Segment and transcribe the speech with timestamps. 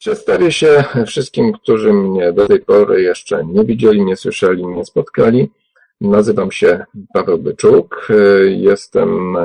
[0.00, 5.50] Przedstawię się wszystkim, którzy mnie do tej pory jeszcze nie widzieli, nie słyszeli, nie spotkali.
[6.00, 6.84] Nazywam się
[7.14, 8.08] Paweł Byczuk.
[8.48, 9.36] Jestem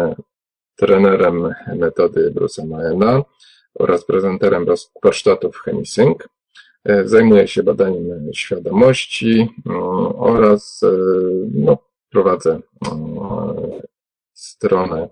[0.75, 3.23] trenerem metody Bruce'a Maena
[3.73, 4.65] oraz prezenterem
[5.03, 6.17] warsztatów ChemiSync.
[7.05, 9.49] Zajmuję się badaniem świadomości
[10.17, 10.81] oraz
[11.51, 11.77] no,
[12.09, 12.59] prowadzę
[14.33, 15.09] stronę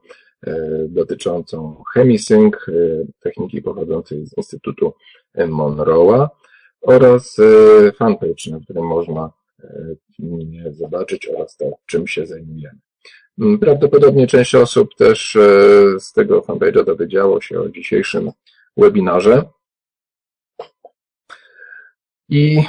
[0.88, 2.54] dotyczącą ChemiSync,
[3.20, 4.94] techniki pochodzącej z Instytutu
[5.38, 6.30] Monroe'a
[6.84, 9.32] oraz e, fanpage, na którym można
[9.64, 12.80] e, mnie zobaczyć oraz to, czym się zajmujemy.
[13.40, 15.40] Mm, prawdopodobnie część osób też e,
[16.00, 18.32] z tego fanpage'a dowiedziało się o dzisiejszym
[18.78, 19.44] webinarze.
[22.30, 22.64] I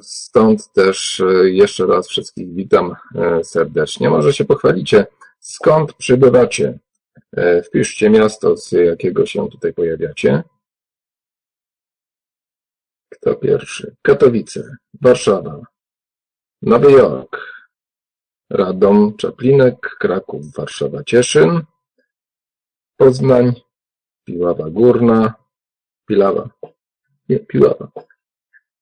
[0.00, 2.94] stąd też jeszcze raz wszystkich witam
[3.42, 4.10] serdecznie.
[4.10, 5.06] Może się pochwalicie,
[5.40, 6.78] skąd przybywacie.
[7.64, 10.42] Wpiszcie miasto, z jakiego się tutaj pojawiacie.
[13.22, 13.94] Kto pierwszy?
[14.02, 15.60] Katowice, Warszawa,
[16.62, 17.36] Nowy Jork,
[18.50, 21.60] Radom, Czaplinek, Kraków, Warszawa, Cieszyn,
[22.96, 23.52] Poznań,
[24.24, 25.34] Piława Górna,
[26.06, 26.50] Pilawa,
[27.28, 27.88] nie, Piława,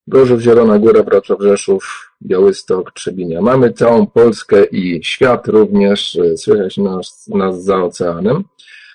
[0.07, 3.43] Gorzów, Zielona Góra, Wrocław, Rzeszów, Białystok, Trzebinia.
[3.43, 8.45] Mamy całą Polskę i świat również, słychać nas, nas za oceanem.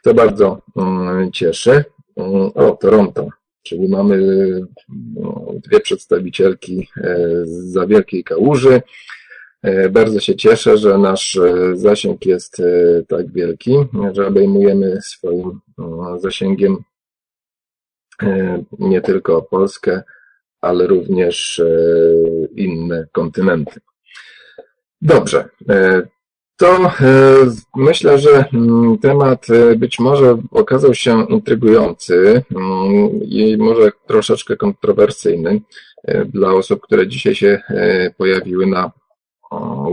[0.03, 1.83] To bardzo um, cieszy.
[2.16, 3.30] Um, o, Toronto,
[3.66, 4.17] czyli mamy
[5.16, 8.81] no, dwie przedstawicielki e, z Wielkiej Kałuży.
[9.61, 12.61] E, bardzo się cieszę, że nasz e, zasięg jest
[13.08, 13.75] tak wielki,
[14.11, 16.77] że obejmujemy swoim no, zasięgiem
[18.80, 20.03] nie tylko Polskę,
[20.61, 21.61] ale również
[22.55, 23.80] inne kontynenty.
[25.02, 25.49] Dobrze,
[26.58, 26.92] to e,
[27.75, 35.61] myślę, że mm, temat e, być może okazał się intrygujący mm, i może troszeczkę kontrowersyjny
[36.03, 37.61] e, dla osób, które dzisiaj się
[38.17, 38.92] pojawiły na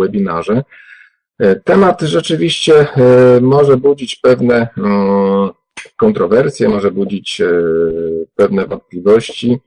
[0.01, 0.63] webinarze.
[1.65, 2.87] Temat rzeczywiście
[3.41, 5.51] może budzić pewne mm,
[5.97, 7.43] kontrowersje, może budzić
[8.37, 9.59] pewne wątpliwości,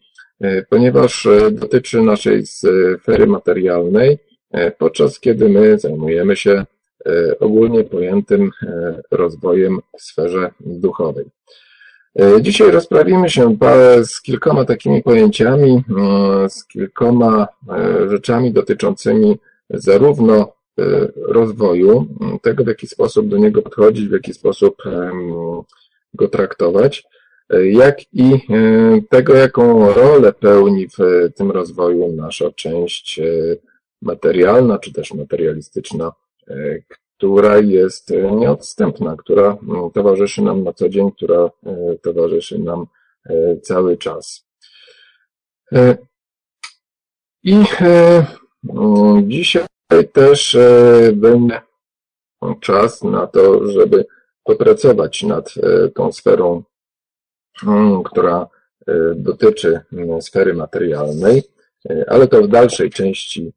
[0.69, 4.17] ponieważ dotyczy naszej sfery materialnej,
[4.77, 6.66] podczas kiedy my zajmujemy się
[7.39, 11.25] ogólnie pojętym e, rozwojem w sferze duchowej.
[12.19, 13.57] E, dzisiaj rozprawimy się
[14.03, 15.83] z kilkoma takimi pojęciami,
[16.49, 17.47] z kilkoma
[18.09, 19.38] rzeczami dotyczącymi
[19.69, 20.55] zarówno
[21.17, 22.07] rozwoju,
[22.41, 24.83] tego w jaki sposób do niego podchodzić, w jaki sposób
[26.13, 27.03] go traktować,
[27.63, 28.39] jak i
[29.09, 33.21] tego, jaką rolę pełni w tym rozwoju nasza część
[34.01, 36.11] materialna, czy też materialistyczna
[37.17, 42.85] która jest nieodstępna, która mm, towarzyszy nam na co dzień, która e, towarzyszy nam
[43.25, 44.45] e, cały czas.
[45.72, 45.97] E,
[47.44, 49.66] I mm, dzisiaj
[50.13, 50.57] też
[51.13, 51.61] będzie
[52.62, 54.06] czas na to, żeby
[54.44, 55.53] popracować nad
[55.95, 56.63] tą sferą,
[57.67, 58.47] mm, która
[59.16, 59.79] dotyczy
[60.19, 61.44] sfery materialnej,
[62.07, 63.53] ale to w dalszej części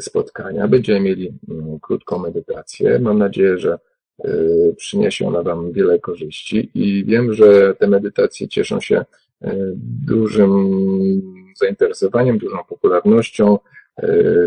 [0.00, 0.68] spotkania.
[0.68, 2.98] Będziemy mieli mm, krótką medytację.
[2.98, 3.78] Mam nadzieję, że
[4.24, 9.04] y, przyniesie ona Wam wiele korzyści i wiem, że te medytacje cieszą się
[9.44, 9.72] y,
[10.06, 13.58] dużym zainteresowaniem, dużą popularnością.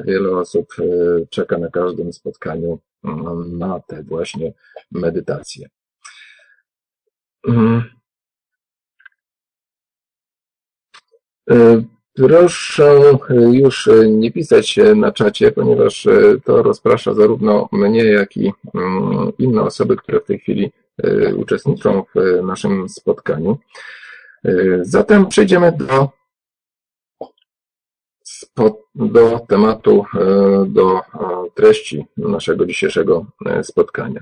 [0.06, 0.74] Wiele osób
[1.30, 4.54] czeka na każdym spotkaniu mm, na te właśnie
[4.92, 5.70] medytacje.
[12.16, 13.18] Proszę
[13.52, 16.08] już nie pisać na czacie, ponieważ
[16.44, 20.72] to rozprasza zarówno mnie, jak i mm, inne osoby, które w tej chwili
[21.04, 23.58] e, uczestniczą w naszym spotkaniu.
[24.46, 26.10] E, zatem przejdziemy do,
[28.96, 31.02] do tematu, e, do
[31.54, 33.26] treści naszego dzisiejszego
[33.64, 34.22] spotkania.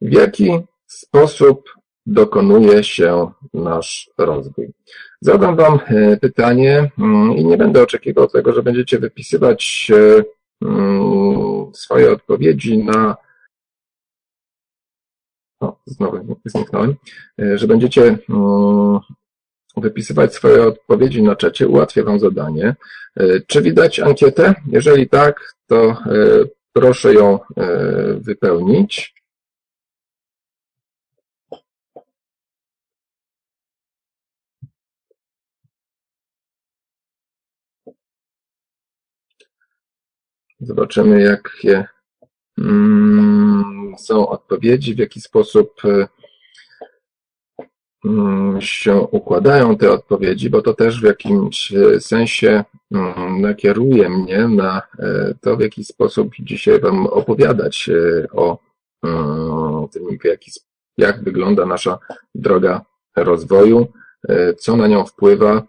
[0.00, 0.50] W jaki
[0.86, 1.70] sposób
[2.06, 4.72] dokonuje się nasz rozwój.
[5.20, 10.24] Zadam Wam e, pytanie mm, i nie będę oczekiwał tego, że będziecie wypisywać e,
[10.66, 13.16] mm, swoje odpowiedzi na.
[15.60, 16.94] O, znowu zniknąłem.
[17.42, 18.98] E, że będziecie mm,
[19.76, 21.68] wypisywać swoje odpowiedzi na czacie.
[21.68, 22.76] Ułatwię Wam zadanie.
[23.46, 24.54] Czy widać ankietę?
[24.72, 25.96] Jeżeli tak, to
[26.72, 27.38] proszę ją
[28.16, 29.14] wypełnić.
[40.64, 41.84] Zobaczymy, jakie
[42.58, 46.08] mm, są odpowiedzi, w jaki sposób e,
[48.04, 52.64] mm, się układają te odpowiedzi, bo to też w jakimś sensie
[52.94, 54.82] mm, nakieruje mnie na
[55.40, 57.90] to, w jaki sposób dzisiaj Wam opowiadać
[58.32, 58.58] o
[59.92, 60.02] tym,
[60.98, 61.98] jak wygląda nasza
[62.34, 62.84] droga
[63.16, 63.86] rozwoju,
[64.58, 65.62] co na nią wpływa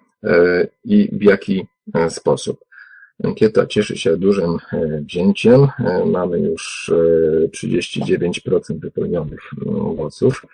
[0.83, 1.67] i w jaki
[2.09, 2.64] sposób.
[3.23, 5.67] Ankieta cieszy się dużym e, wzięciem.
[5.79, 6.91] E, mamy już
[7.47, 9.39] 39% e, wypełnionych
[9.95, 10.45] głosów.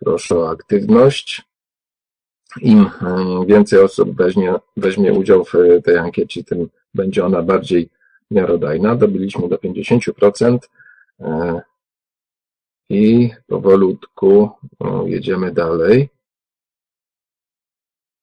[0.00, 1.42] Proszę o aktywność.
[2.60, 2.86] Im
[3.46, 5.52] więcej osób weźmie, weźmie udział w
[5.84, 7.88] tej ankiecie, tym będzie ona bardziej
[8.30, 8.96] miarodajna.
[8.96, 10.58] Dobiliśmy do 50%
[12.88, 14.50] i powolutku
[15.06, 16.08] jedziemy dalej.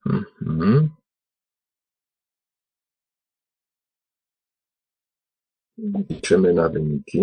[0.05, 0.89] Mhm.
[5.77, 7.19] Liczymy na wyniki.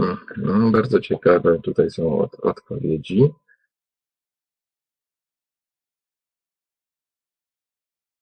[0.00, 3.32] Hmm, bardzo ciekawe tutaj są od, odpowiedzi.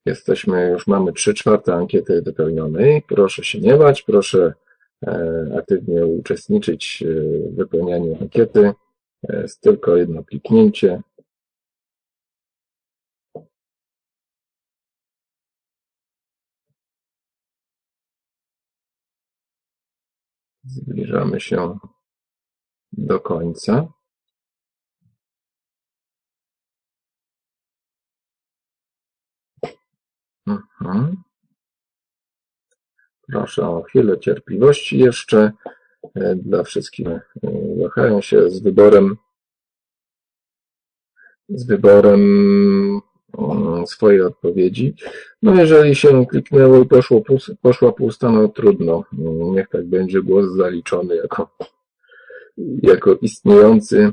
[0.06, 3.02] Jesteśmy, już mamy trzy czwarte ankiety wypełnionej.
[3.02, 4.54] Proszę się nie bać, proszę
[5.58, 8.72] aktywnie uczestniczyć w wypełnianiu ankiety.
[9.28, 11.02] E, jest tylko jedno kliknięcie.
[20.64, 21.78] Zbliżamy się
[22.92, 23.92] do końca.
[30.46, 31.29] Mhm.
[33.30, 35.52] Proszę o chwilę cierpliwości jeszcze
[36.14, 37.08] e, dla wszystkich.
[37.08, 37.20] E,
[37.82, 39.16] wahają się z wyborem
[41.48, 42.20] z wyborem
[43.38, 44.94] mm, swojej odpowiedzi.
[45.42, 47.22] No jeżeli się kliknęło i poszło,
[47.62, 49.04] poszła pusta, no trudno.
[49.52, 51.56] Niech tak będzie głos zaliczony jako,
[52.82, 54.12] jako istniejący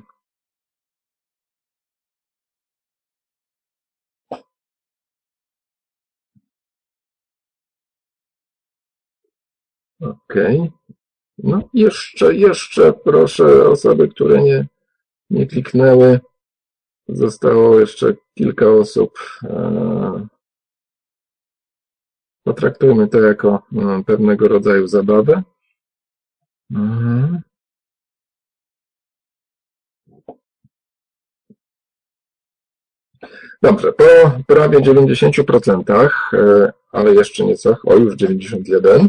[10.01, 10.59] Okej.
[10.59, 10.71] Okay.
[11.37, 14.67] No jeszcze, jeszcze proszę osoby, które nie,
[15.29, 16.19] nie kliknęły.
[17.07, 19.19] Zostało jeszcze kilka osób.
[19.43, 20.27] E,
[22.43, 25.43] potraktujmy to jako e, pewnego rodzaju zabawę.
[26.71, 27.41] Mhm.
[33.61, 34.03] Dobrze, po
[34.47, 39.07] prawie 90%, e, ale jeszcze nieco, o już 91%,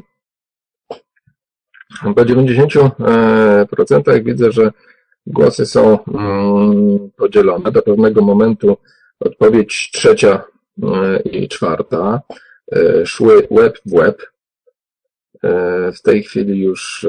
[2.02, 4.72] po 90% widzę, że
[5.26, 7.72] głosy są mm, podzielone.
[7.72, 8.76] Do pewnego momentu
[9.20, 10.44] odpowiedź trzecia
[10.82, 12.20] e, i czwarta
[12.72, 14.26] e, szły łeb w łeb.
[15.42, 17.06] E, w tej chwili już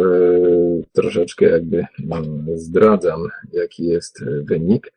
[0.94, 4.94] troszeczkę jakby mm, zdradzam, jaki jest wynik.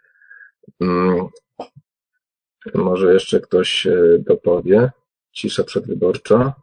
[0.81, 1.27] Mm,
[2.75, 3.87] może jeszcze ktoś
[4.19, 4.91] dopowie.
[5.33, 6.55] Cisza przedwyborcza.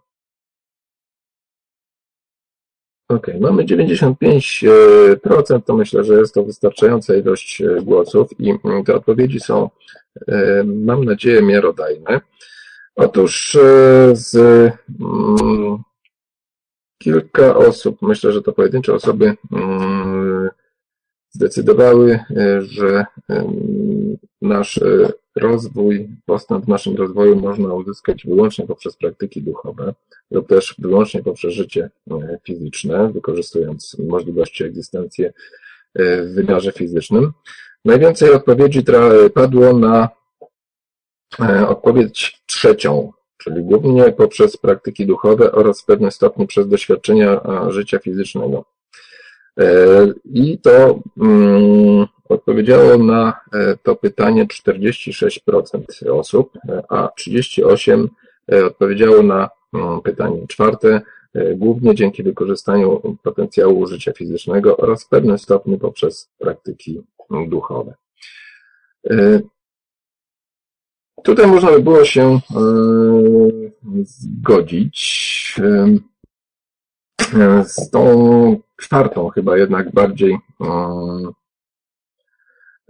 [3.10, 8.84] Okej, okay, mamy 95%, to myślę, że jest to wystarczająca ilość e, głosów i mm,
[8.84, 9.70] te odpowiedzi są,
[10.28, 12.22] e, mam nadzieję, miarodajne.
[12.96, 13.60] Otóż e,
[14.16, 15.78] z mm,
[16.98, 20.50] kilka osób, myślę, że to pojedyncze osoby mm,
[21.32, 22.20] zdecydowały,
[22.60, 23.06] że
[24.42, 24.80] nasz
[25.40, 29.94] rozwój, postęp w naszym rozwoju można uzyskać wyłącznie poprzez praktyki duchowe
[30.32, 35.32] lub też wyłącznie poprzez życie e, fizyczne, wykorzystując możliwości egzystencji e,
[36.24, 37.32] w wymiarze fizycznym.
[37.86, 38.84] Najwięcej odpowiedzi
[39.34, 40.10] padło na
[41.40, 48.00] e, odpowiedź trzecią, czyli głównie poprzez praktyki duchowe oraz w pewnym stopniu przez doświadczenia życia
[48.00, 48.66] fizycznego.
[50.26, 53.40] I to mm, odpowiedziało na
[53.84, 56.58] to pytanie 46% osób,
[56.90, 58.08] a 38%
[58.68, 59.50] odpowiedziało na
[60.04, 61.02] pytanie czwarte,
[61.34, 67.02] e, głównie dzięki wykorzystaniu potencjału życia fizycznego oraz w pewnym stopniu poprzez praktyki
[67.48, 67.94] duchowe.
[69.10, 69.40] E,
[71.24, 72.40] tutaj można by było się e,
[74.04, 75.56] zgodzić
[77.64, 80.38] z tą czwartą, chyba jednak bardziej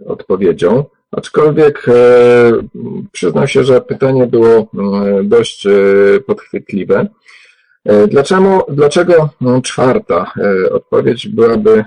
[0.06, 0.84] odpowiedzią.
[1.10, 1.92] Aczkolwiek e,
[3.12, 4.66] przyznam się, że pytanie było e,
[5.24, 5.70] dość e,
[6.26, 7.06] podchwytliwe.
[8.08, 9.28] Dlaczego, dlaczego
[9.62, 10.32] czwarta
[10.70, 11.84] odpowiedź byłaby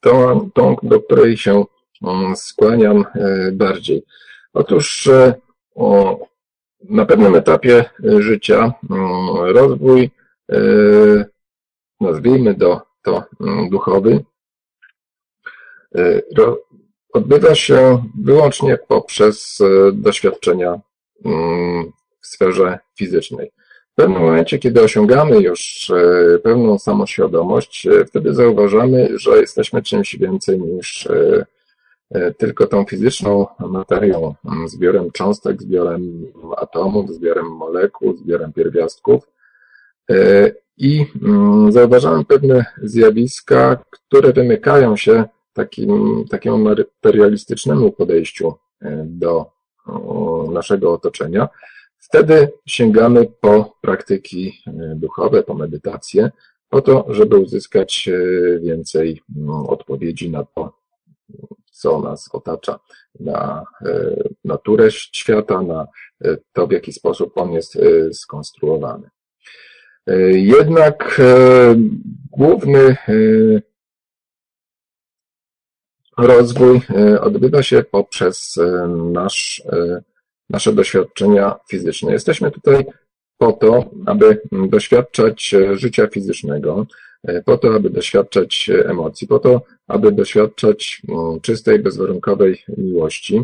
[0.00, 1.64] tą, tą, do której się
[2.34, 3.04] skłaniam
[3.52, 4.02] bardziej?
[4.52, 5.08] Otóż
[6.88, 7.84] na pewnym etapie
[8.18, 8.72] życia
[9.46, 10.10] rozwój,
[12.00, 13.24] nazwijmy to, to
[13.70, 14.24] duchowy,
[17.12, 19.58] odbywa się wyłącznie poprzez
[19.92, 20.80] doświadczenia
[22.20, 23.50] w sferze fizycznej.
[23.92, 30.60] W pewnym momencie, kiedy osiągamy już e, pewną samoświadomość, wtedy zauważamy, że jesteśmy czymś więcej
[30.60, 31.08] niż
[32.38, 34.34] tylko tą fizyczną materią,
[34.66, 39.28] zbiorem cząstek, zbiorem atomów, zbiorem molekuł, zbiorem pierwiastków.
[40.76, 48.54] I mm, zauważamy pewne zjawiska, które wymykają się takim, takiemu materialistycznemu podejściu
[49.04, 49.50] do
[50.52, 51.48] naszego otoczenia.
[51.98, 56.30] Wtedy sięgamy po praktyki e, duchowe, po medytację,
[56.68, 60.72] po to, żeby uzyskać e, więcej no, odpowiedzi na to,
[61.70, 62.78] co nas otacza,
[63.20, 65.86] na e, naturę świata, na
[66.52, 67.78] to, w jaki sposób on jest
[68.12, 69.10] skonstruowany.
[70.32, 71.20] Jednak
[72.30, 72.96] główny
[76.20, 76.80] rozwój
[77.20, 78.58] odbywa się poprzez
[79.12, 79.62] nasz
[80.50, 82.12] nasze doświadczenia fizyczne.
[82.12, 82.84] Jesteśmy tutaj
[83.38, 86.86] po to, aby doświadczać życia fizycznego,
[87.44, 91.02] po to, aby doświadczać emocji, po to, aby doświadczać
[91.42, 93.42] czystej, bezwarunkowej miłości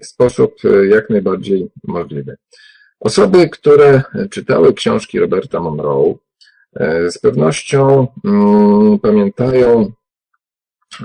[0.00, 0.54] w sposób
[0.90, 2.36] jak najbardziej możliwy.
[3.00, 6.14] Osoby, które czytały książki Roberta Monroe,
[7.08, 8.06] z pewnością
[9.02, 9.92] pamiętają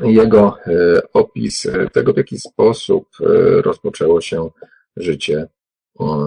[0.04, 3.26] jego e, opis tego, w jaki sposób e,
[3.62, 4.50] rozpoczęło się
[4.98, 5.48] życie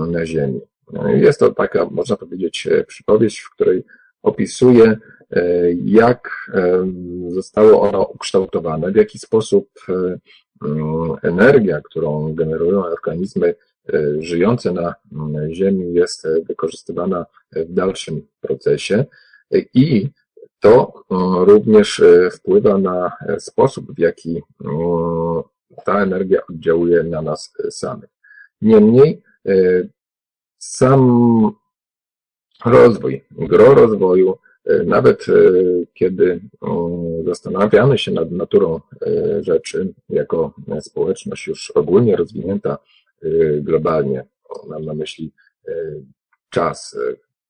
[0.08, 0.60] na Ziemi.
[1.06, 3.84] Jest to taka, można powiedzieć, e, przypowieść, w której
[4.22, 4.98] opisuje,
[5.30, 6.86] e, jak e,
[7.28, 9.68] zostało ono ukształtowane, w jaki sposób
[11.22, 13.54] energia, którą generują organizmy
[14.18, 14.94] żyjące na
[15.50, 19.04] Ziemi, jest wykorzystywana w dalszym procesie
[19.74, 20.08] i
[20.60, 21.04] to
[21.46, 22.02] również
[22.32, 24.42] wpływa na sposób, w jaki
[25.84, 28.10] ta energia oddziałuje na nas samych.
[28.62, 29.52] Niemniej e,
[30.58, 31.50] sam
[32.64, 35.32] rozwój, gro rozwoju, e, nawet e,
[35.94, 36.40] kiedy
[37.24, 38.80] zastanawiamy się nad naturą
[39.40, 42.78] rzeczy jako społeczność już ogólnie rozwinięta
[43.60, 44.24] globalnie,
[44.68, 45.32] mam na myśli
[46.50, 46.98] czas,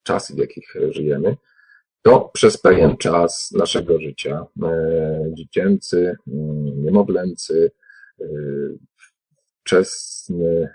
[0.03, 1.37] czasy, w jakich żyjemy,
[2.03, 4.47] to przez pewien czas naszego życia,
[5.35, 6.17] dziecięcy,
[6.77, 7.71] niemowlęcy,
[9.71, 10.75] wczesne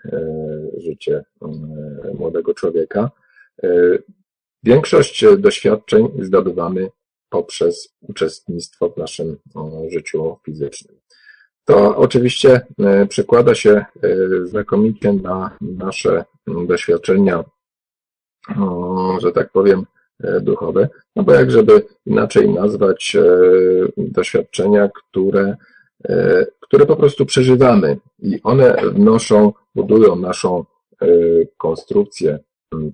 [0.78, 3.12] życie e, młodego człowieka.
[3.64, 3.70] E,
[4.64, 6.90] większość doświadczeń zdobywamy
[7.30, 9.38] poprzez uczestnictwo w naszym
[9.90, 10.98] życiu fizycznym.
[11.66, 13.86] To oczywiście e, przekłada się
[14.44, 16.26] znakomicie na nasze
[16.68, 17.44] doświadczenia,
[19.22, 19.86] że tak powiem,
[20.42, 23.18] duchowe, no bo jak żeby inaczej nazwać
[23.98, 25.56] doświadczenia, które
[26.10, 30.66] E, które po prostu przeżywamy i one wnoszą, budują naszą
[31.02, 31.08] e,
[31.58, 32.40] konstrukcję,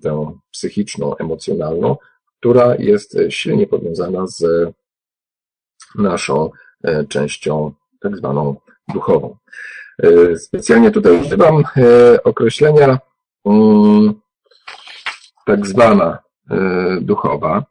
[0.02, 1.96] tę psychiczną, emocjonalną,
[2.40, 4.44] która jest silnie powiązana z
[5.94, 6.50] naszą
[6.84, 8.56] e, częścią tak zwaną
[8.94, 9.36] duchową.
[10.36, 11.64] Specjalnie tutaj używam
[12.24, 12.98] określenia
[13.44, 14.14] mm,
[15.46, 16.18] tak zwana
[17.00, 17.64] duchowa,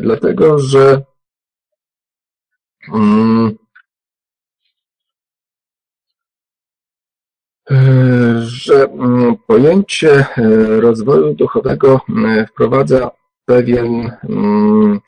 [0.00, 1.02] dlatego że
[2.94, 3.56] mm,
[8.40, 13.10] że mm, pojęcie e, rozwoju duchowego e, wprowadza
[13.44, 15.00] pewien, mm,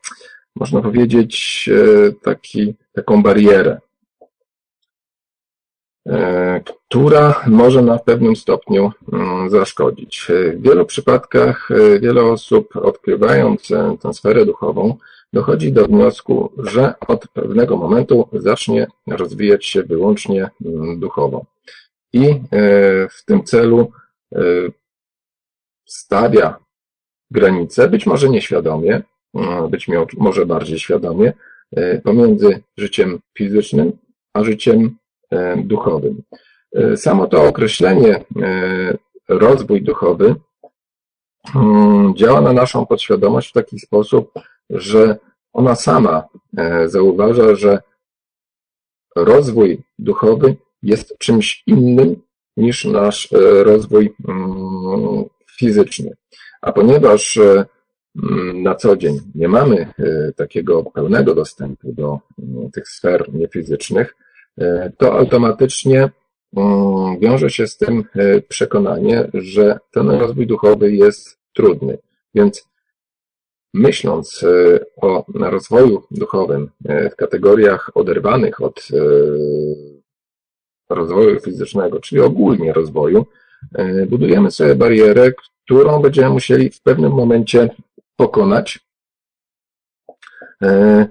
[0.55, 3.79] można powiedzieć, e, taki, taką barierę,
[6.89, 10.27] która może na pewnym stopniu mm, zaszkodzić.
[10.29, 11.69] W wielu przypadkach
[11.99, 13.67] wiele osób, odkrywając
[14.01, 14.97] tę sferę duchową,
[15.33, 20.49] dochodzi do wniosku, że od pewnego momentu zacznie rozwijać się wyłącznie
[20.97, 21.45] duchowo
[22.13, 22.39] i e,
[23.09, 23.91] w tym celu
[24.35, 24.41] e,
[25.85, 26.59] stawia
[27.31, 29.01] granice, być może nieświadomie,
[29.35, 31.33] e, być może bardziej świadomie,
[32.03, 33.91] pomiędzy życiem fizycznym
[34.33, 34.97] a życiem
[35.57, 36.21] duchowym.
[36.95, 38.25] Samo to określenie
[39.29, 40.35] rozwój duchowy
[41.55, 44.31] mm, działa na naszą podświadomość w taki sposób,
[44.69, 45.17] że
[45.53, 46.23] ona sama
[46.85, 47.81] zauważa, że
[49.15, 52.15] rozwój duchowy jest czymś innym
[52.57, 55.23] niż nasz e, rozwój mm,
[55.57, 56.11] fizyczny.
[56.61, 57.65] A ponieważ e,
[58.23, 62.19] mm, na co dzień nie mamy e, takiego pełnego dostępu do
[62.73, 64.15] tych sfer niefizycznych,
[64.97, 66.09] to automatycznie
[66.57, 68.03] mm, wiąże się z tym
[68.47, 71.97] przekonanie, że ten rozwój duchowy jest trudny.
[72.35, 72.69] Więc
[73.73, 74.45] myśląc
[75.01, 76.69] o rozwoju duchowym
[77.11, 78.87] w kategoriach oderwanych od
[80.89, 83.25] rozwoju fizycznego, czyli ogólnie rozwoju,
[84.07, 85.31] budujemy sobie barierę,
[85.65, 87.69] którą będziemy musieli w pewnym momencie
[88.15, 88.79] pokonać,
[90.61, 91.07] e,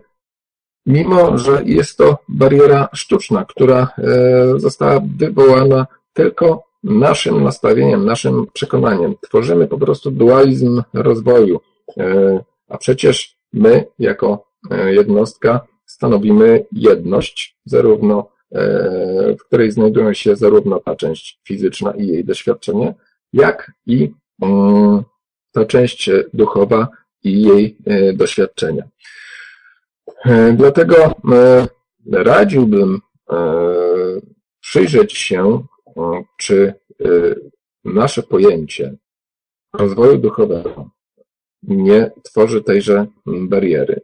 [0.87, 9.15] mimo że jest to bariera sztuczna, która e, została wywołana tylko naszym nastawieniem, naszym przekonaniem.
[9.21, 11.61] Tworzymy po prostu dualizm rozwoju,
[11.99, 14.53] e, a przecież my, jako
[14.87, 18.33] jednostka, stanowimy jedność, zarówno
[19.39, 22.95] w której znajdują się zarówno ta część fizyczna i jej doświadczenie,
[23.33, 24.13] jak i
[24.43, 25.03] mm,
[25.53, 26.89] ta część duchowa
[27.25, 28.85] i jej e, doświadczenia.
[30.25, 31.13] E, dlatego e,
[32.13, 33.01] radziłbym
[34.61, 35.63] przyjrzeć się,
[36.39, 36.75] czy
[37.85, 38.95] nasze pojęcie
[39.73, 40.91] rozwoju duchowego
[41.63, 44.01] nie tworzy tejże bariery.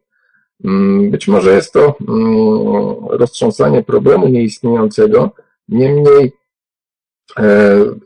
[0.64, 5.30] Mm, być może jest to mm, roztrząsanie problemu nieistniejącego,
[5.68, 6.32] niemniej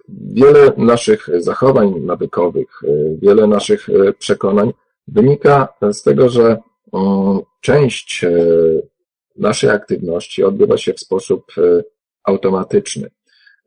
[0.09, 2.81] wiele naszych zachowań nawykowych,
[3.23, 3.89] wiele naszych
[4.19, 4.73] przekonań
[5.09, 6.59] wynika z tego, że
[7.61, 8.31] część e,
[9.37, 11.83] naszej aktywności odbywa się w sposób e,
[12.25, 13.11] automatyczny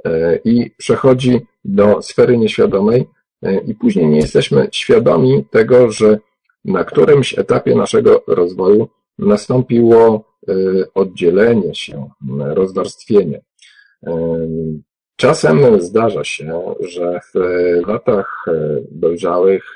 [0.05, 3.05] e, i przechodzi do sfery nieświadomej
[3.67, 6.19] i później nie jesteśmy świadomi tego, że
[6.65, 8.89] na którymś etapie naszego rozwoju
[9.19, 10.23] nastąpiło
[10.93, 13.41] oddzielenie się, rozwarstwienie.
[15.15, 17.39] Czasem zdarza się, że w
[17.87, 18.45] latach
[18.91, 19.75] dojrzałych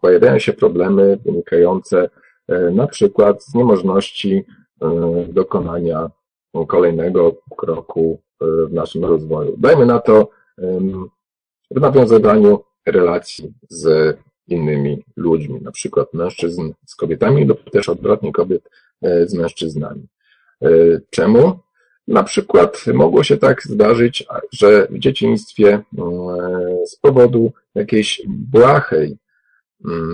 [0.00, 2.10] pojawiają się problemy wynikające
[2.48, 4.44] e, na przykład z niemożności
[4.82, 6.10] e, dokonania
[6.68, 9.54] kolejnego kroku e, w naszym rozwoju.
[9.58, 10.28] Dajmy na to
[11.70, 14.16] w nawiązywaniu relacji z
[14.48, 18.70] innymi ludźmi, na przykład mężczyzn z kobietami lub też odwrotnie kobiet
[19.02, 20.06] z mężczyznami.
[21.10, 21.58] Czemu?
[22.08, 25.82] Na przykład mogło się tak zdarzyć, że w dzieciństwie
[26.86, 29.18] z powodu jakiejś błahej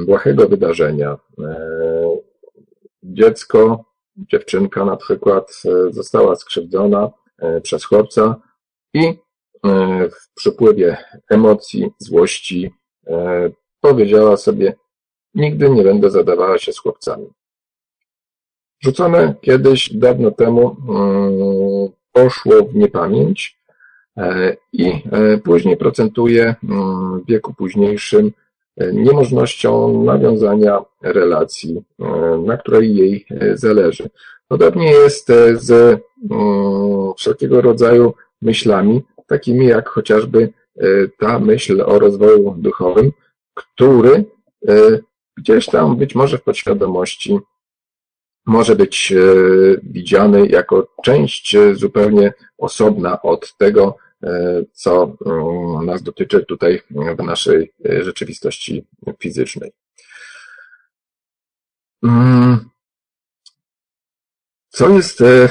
[0.07, 1.19] błahego wydarzenia.
[1.45, 2.17] E,
[3.03, 3.85] dziecko,
[4.17, 8.37] dziewczynka na przykład e, została skrzywdzona e, przez chłopca
[8.95, 9.15] i
[10.11, 10.97] w przypływie
[11.31, 12.71] emocji, złości
[13.81, 14.75] powiedziała sobie,
[15.35, 17.27] nigdy nie będę zadawała się z chłopcami.
[18.81, 23.59] Rzucone kiedyś, dawno temu, mm, poszło w niepamięć
[24.73, 25.03] i
[25.45, 28.33] później procentuje mm, w wieku późniejszym
[28.93, 34.11] niemożnością nawiązania relacji, e, na której jej e, zależy.
[34.49, 40.53] Podobnie jest e, z mm, wszelkiego rodzaju myślami, takimi jak chociażby
[41.19, 43.13] ta myśl o rozwoju duchowym,
[43.55, 44.25] który
[45.37, 47.39] gdzieś tam być może w podświadomości
[48.47, 49.15] może być
[49.83, 54.08] widziany jako część zupełnie osobna od tego, E,
[54.73, 58.85] co mm, nas dotyczy tutaj w naszej e, rzeczywistości
[59.19, 59.73] fizycznej.
[62.03, 62.69] Mm.
[64.69, 65.49] Co jest e,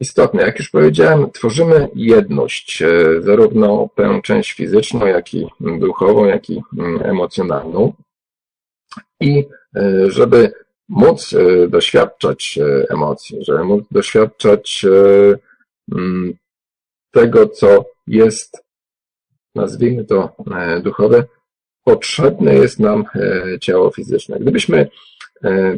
[0.00, 2.82] istotne, jak już powiedziałem, tworzymy jedność,
[3.20, 7.92] zarówno tę część fizyczną, jak i duchową, jak i mm, emocjonalną.
[9.20, 9.44] I
[10.06, 10.52] żeby
[10.88, 11.34] móc
[11.68, 12.58] doświadczać
[12.90, 14.86] emocji, żeby móc doświadczać
[17.10, 18.64] tego, co jest,
[19.54, 21.24] nazwijmy to e, duchowe,
[21.84, 24.38] potrzebne jest nam e, ciało fizyczne.
[24.40, 24.88] Gdybyśmy
[25.44, 25.76] e,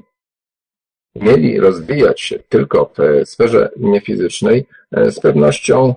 [1.14, 5.95] mieli rozwijać się tylko w sferze niefizycznej, z pewnością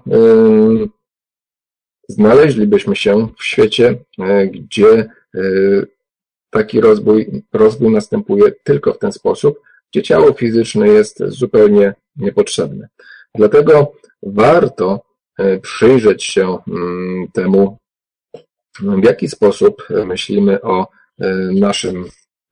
[2.09, 3.97] znaleźlibyśmy się w świecie,
[4.51, 5.09] gdzie
[6.49, 12.87] taki rozwój, rozwój następuje tylko w ten sposób, gdzie ciało fizyczne jest zupełnie niepotrzebne.
[13.35, 13.93] Dlatego
[14.23, 15.05] warto
[15.61, 17.77] przyjrzeć się mm, temu,
[18.79, 20.87] w jaki sposób myślimy o
[21.19, 22.05] e, naszym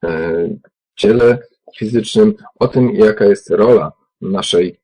[0.04, 0.50] e,
[0.96, 1.38] ciele
[1.78, 3.92] fizycznym, o tym, jaka jest rola
[4.22, 4.80] naszej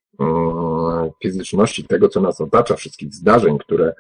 [1.24, 3.94] fizyczności, tego, co nas otacza, wszystkich zdarzeń, które,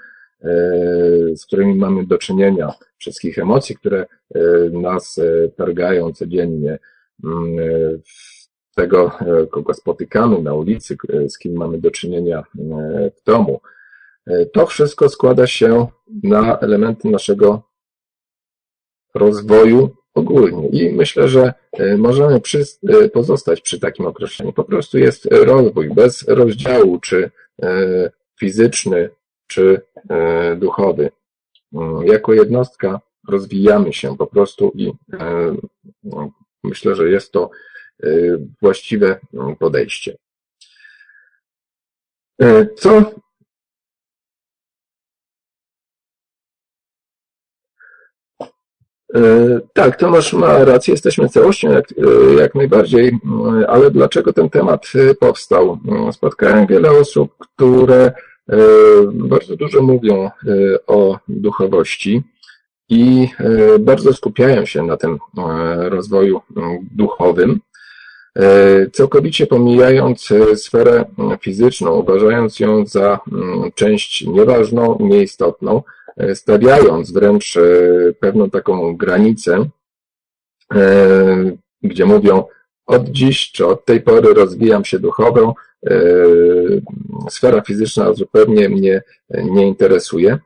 [1.35, 4.05] z którymi mamy do czynienia, wszystkich emocji, które
[4.71, 5.19] nas
[5.55, 6.79] targają codziennie,
[7.23, 7.57] mm,
[8.75, 9.11] tego,
[9.51, 10.97] kogo spotykamy na ulicy,
[11.29, 12.43] z kim mamy do czynienia
[13.17, 13.61] w domu.
[14.29, 15.87] E, to wszystko składa się
[16.23, 17.61] na elementy naszego
[19.15, 20.67] rozwoju ogólnie.
[20.67, 21.53] I myślę, że
[21.97, 22.63] możemy przy,
[23.13, 24.53] pozostać przy takim określeniu.
[24.53, 27.31] Po prostu jest rozwój bez rozdziału, czy
[28.39, 29.09] fizyczny,
[29.47, 29.81] czy
[30.57, 31.11] duchowy.
[32.03, 34.91] Jako jednostka rozwijamy się po prostu i
[36.03, 36.31] no,
[36.63, 37.49] myślę, że jest to
[38.61, 39.19] właściwe
[39.59, 40.17] podejście.
[42.75, 43.11] Co
[49.73, 53.19] tak, Tomasz ma rację, jesteśmy całością jak, e, jak najbardziej,
[53.67, 55.79] ale dlaczego ten temat e, powstał?
[56.11, 58.11] Spotkałem wiele osób, które
[59.13, 60.29] bardzo dużo mówią
[60.87, 62.23] o duchowości
[62.89, 63.27] i
[63.79, 65.19] bardzo skupiają się na tym
[65.77, 66.41] rozwoju
[66.91, 67.59] duchowym,
[68.91, 71.05] całkowicie pomijając sferę
[71.41, 73.19] fizyczną, uważając ją za
[73.75, 75.83] część nieważną, nieistotną,
[76.33, 77.61] stawiając wręcz e,
[78.19, 79.69] pewną taką granicę,
[80.75, 82.43] e, gdzie mówią,
[82.85, 85.55] od dziś czy od tej pory rozwijam się duchowo,
[85.85, 85.99] e,
[87.29, 90.39] sfera fizyczna zupełnie mnie nie interesuje,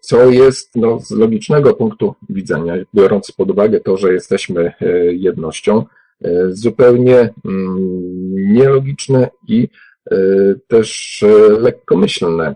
[0.00, 4.72] co jest no, z logicznego punktu widzenia, biorąc pod uwagę to, że jesteśmy
[5.10, 5.84] jednością,
[6.48, 9.68] zupełnie mm, nielogiczne i
[10.68, 11.24] też
[11.60, 12.54] lekkomyślne,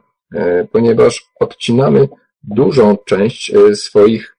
[0.73, 2.09] ponieważ odcinamy
[2.45, 4.37] dużą część e, swoich,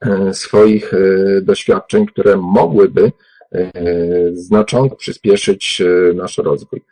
[0.00, 0.98] e, swoich e,
[1.42, 3.12] doświadczeń, które mogłyby
[4.32, 5.82] znacząco przyspieszyć
[6.14, 6.82] nasz rozwój.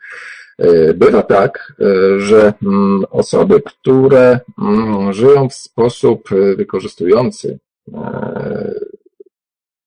[0.95, 1.73] Bywa tak,
[2.17, 7.59] że mm, osoby, które mm, żyją w sposób wykorzystujący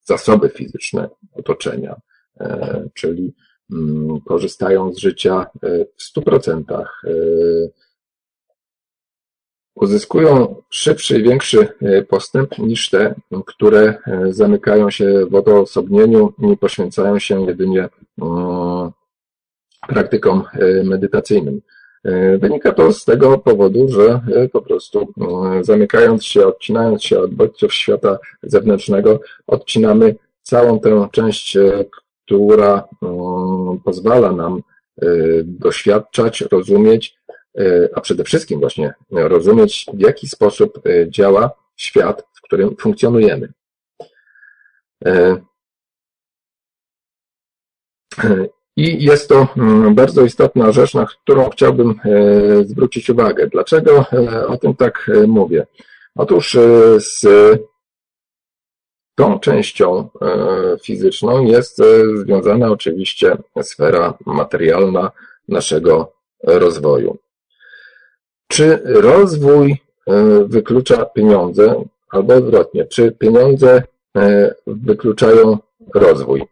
[0.05, 2.01] zasoby fizyczne otoczenia,
[2.95, 3.35] czyli
[3.73, 5.47] mm, korzystają z życia
[5.97, 6.85] w 100%,
[9.81, 13.15] uzyskują szybszy i większy e, postęp niż te,
[13.47, 17.89] które e, zamykają się w odosobnieniu i poświęcają się jedynie
[19.89, 21.61] praktykom e, medytacyjnym.
[22.39, 24.21] Wynika to z tego powodu, że
[24.53, 25.13] po prostu
[25.61, 31.59] zamykając się, odcinając się od bodźców świata zewnętrznego, odcinamy całą tę część,
[32.25, 32.89] która
[33.85, 34.63] pozwala nam
[35.45, 37.19] doświadczać, rozumieć
[37.95, 43.53] a przede wszystkim właśnie rozumieć, w jaki sposób e, działa świat, w którym funkcjonujemy.
[45.05, 45.37] E,
[48.77, 52.01] I jest to mm, bardzo istotna rzecz, na którą chciałbym
[52.65, 53.47] zwrócić uwagę.
[53.47, 54.05] Dlaczego
[54.49, 55.67] o tym tak mówię?
[56.15, 56.57] Otóż
[56.99, 57.27] z
[59.15, 60.09] tą częścią
[60.83, 61.83] fizyczną jest
[62.15, 65.11] związana oczywiście sfera materialna
[65.49, 67.19] naszego rozwoju.
[68.49, 69.79] Czy rozwój e,
[70.45, 73.83] wyklucza pieniądze, albo odwrotnie, czy pieniądze
[74.17, 75.59] e, wykluczają
[75.95, 76.45] rozwój?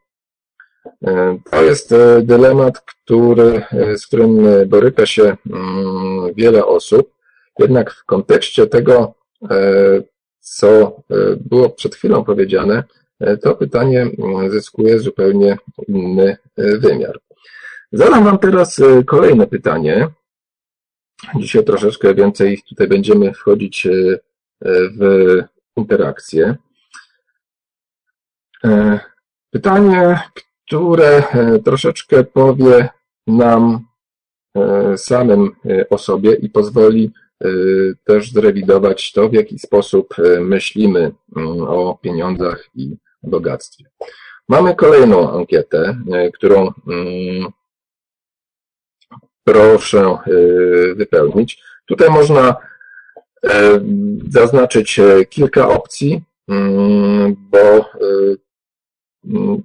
[1.07, 3.63] E, to jest dylemat, który,
[3.97, 7.13] z którym boryka się mm, wiele osób.
[7.59, 9.15] Jednak w kontekście tego,
[10.41, 10.97] co
[11.41, 12.85] było przed chwilą powiedziane,
[13.43, 17.19] to pytanie mm, zyskuje zupełnie inny wymiar.
[17.93, 20.09] Zadam Wam teraz kolejne pytanie,
[21.37, 23.91] Dzisiaj troszeczkę więcej tutaj będziemy wchodzić e,
[24.99, 25.43] w
[25.77, 26.57] interakcję.
[28.65, 29.01] E,
[29.51, 30.21] pytanie,
[30.67, 32.89] które e, troszeczkę powie
[33.27, 33.87] nam
[34.97, 35.51] samym
[35.91, 37.13] o sobie i pozwoli
[38.05, 43.85] też zrewidować to, w jaki sposób myślimy mm, o pieniądzach i bogactwie.
[44.49, 45.99] Mamy kolejną ankietę,
[46.35, 47.53] którą mm,
[49.47, 51.63] proszę y, wypełnić.
[51.87, 52.57] Tutaj można
[53.45, 53.49] y,
[54.29, 57.85] zaznaczyć y, kilka opcji, mm, bo
[59.25, 59.63] mm,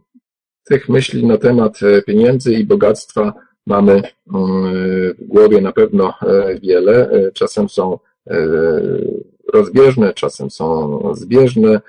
[0.63, 3.33] tych myśli na temat pieniędzy i bogactwa
[3.67, 4.03] mamy mm,
[5.19, 6.13] w głowie na pewno
[6.61, 7.09] wiele.
[7.33, 7.99] Czasem są
[9.53, 11.81] rozbieżne, czasem są zbieżne.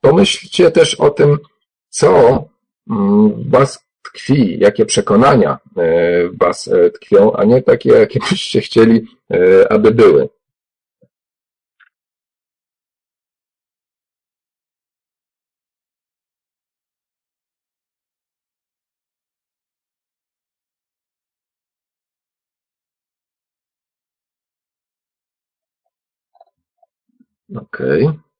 [0.00, 1.38] Pomyślcie też o tym,
[1.88, 2.44] co
[3.48, 9.06] Was tkwi, jakie przekonania e, w Was e, tkwią, a nie takie, jakie byście chcieli,
[9.30, 10.28] e, aby były.
[27.56, 28.06] Okej.
[28.06, 28.31] Okay.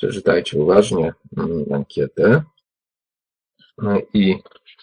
[0.00, 2.42] Przeczytajcie uważnie mm, ankietę
[3.78, 4.38] no i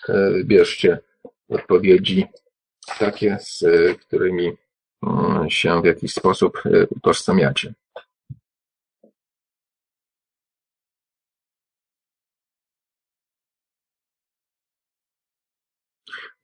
[0.10, 1.00] e, wybierzcie
[1.50, 2.26] odpowiedzi
[3.00, 3.66] takie, z
[4.02, 4.52] którymi
[5.48, 7.74] się w jakiś sposób utożsamiacie.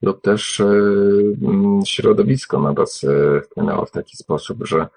[0.02, 0.66] lub też e,
[1.42, 4.88] mm, środowisko na Was e, wpłynęło w taki sposób, że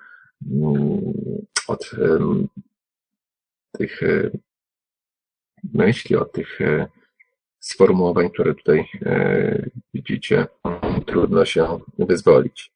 [0.52, 1.00] mm,
[1.68, 1.90] od
[3.78, 4.30] tych e,
[5.74, 6.58] myśli, od tych
[7.60, 8.88] sformułowań, które tutaj
[9.94, 10.46] widzicie,
[11.06, 12.75] trudno się wyzwolić.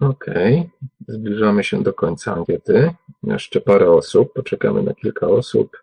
[0.00, 0.70] Okej,
[1.08, 2.90] zbliżamy się do końca ankiety.
[3.22, 5.82] Jeszcze parę osób, poczekamy na kilka osób,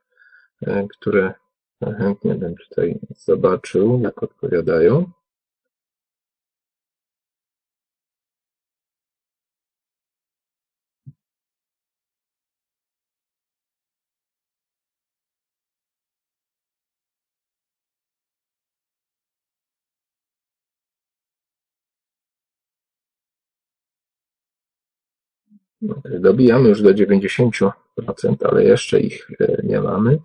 [0.61, 1.33] e, które
[1.97, 5.11] chętnie bym tutaj zobaczył, jak odpowiadają.
[26.19, 27.71] Dobijamy już do 90%,
[28.41, 30.19] ale jeszcze ich e, nie mamy.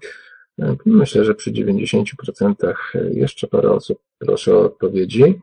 [0.59, 5.41] E, myślę, że przy 90% e, jeszcze parę osób proszę o odpowiedzi.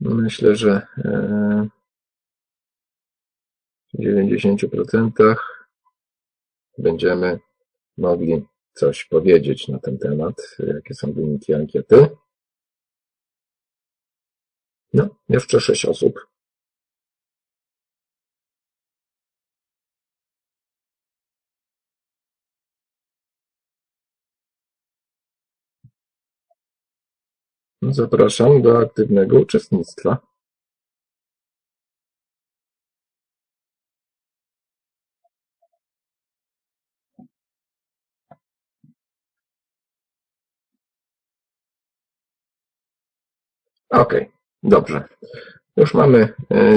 [0.00, 0.86] Myślę, że
[3.94, 5.34] w 90%
[6.78, 7.38] będziemy
[7.98, 12.08] mogli coś powiedzieć na ten temat, jakie są wyniki ankiety.
[14.94, 16.26] No, jeszcze sześć osób.
[27.82, 30.18] Zapraszam do aktywnego uczestnictwa.
[43.90, 44.43] Okej.
[44.64, 45.04] Dobrze.
[45.76, 46.28] Już mamy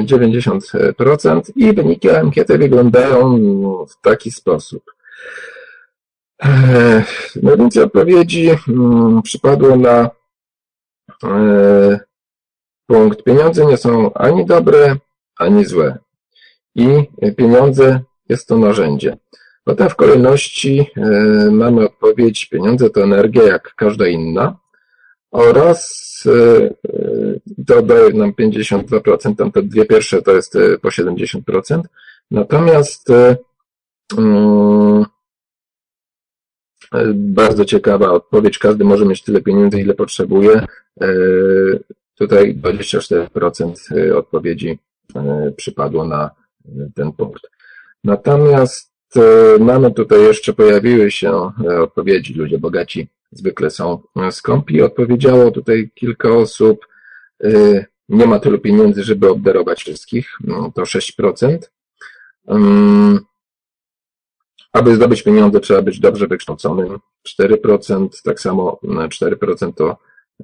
[0.03, 3.37] 90% e, i wyniki ankiety wyglądają
[3.85, 4.83] w taki sposób.
[6.43, 7.03] E,
[7.43, 10.09] najwięcej odpowiedzi mm, przypadło na
[11.23, 11.99] e,
[12.87, 14.95] punkt pieniądze nie są ani dobre,
[15.37, 15.97] ani złe.
[16.75, 19.17] I pieniądze jest to narzędzie.
[19.63, 20.91] Potem w kolejności
[21.51, 24.57] mamy odpowiedź pieniądze to energia jak każda inna
[25.31, 26.07] oraz
[27.67, 31.81] to daje nam 52%, tam te dwie pierwsze to jest e, po 70%.
[32.31, 33.09] Natomiast
[34.17, 35.05] mm,
[37.13, 40.65] bardzo ciekawa odpowiedź, każdy może mieć tyle pieniędzy, ile potrzebuje.
[42.15, 43.73] Tutaj 24%
[44.15, 44.79] odpowiedzi
[45.57, 46.31] przypadło na
[46.95, 47.41] ten punkt.
[48.03, 48.93] Natomiast
[49.59, 54.81] mamy tutaj jeszcze, pojawiły się odpowiedzi, ludzie bogaci zwykle są skąpi.
[54.81, 56.85] Odpowiedziało tutaj kilka osób,
[57.43, 61.57] Y, nie ma tylu pieniędzy, żeby obdarować wszystkich, no, to 6%.
[64.73, 66.99] Aby zdobyć pieniądze, trzeba być dobrze wykształconym.
[67.27, 69.97] 4%, tak samo 4% to,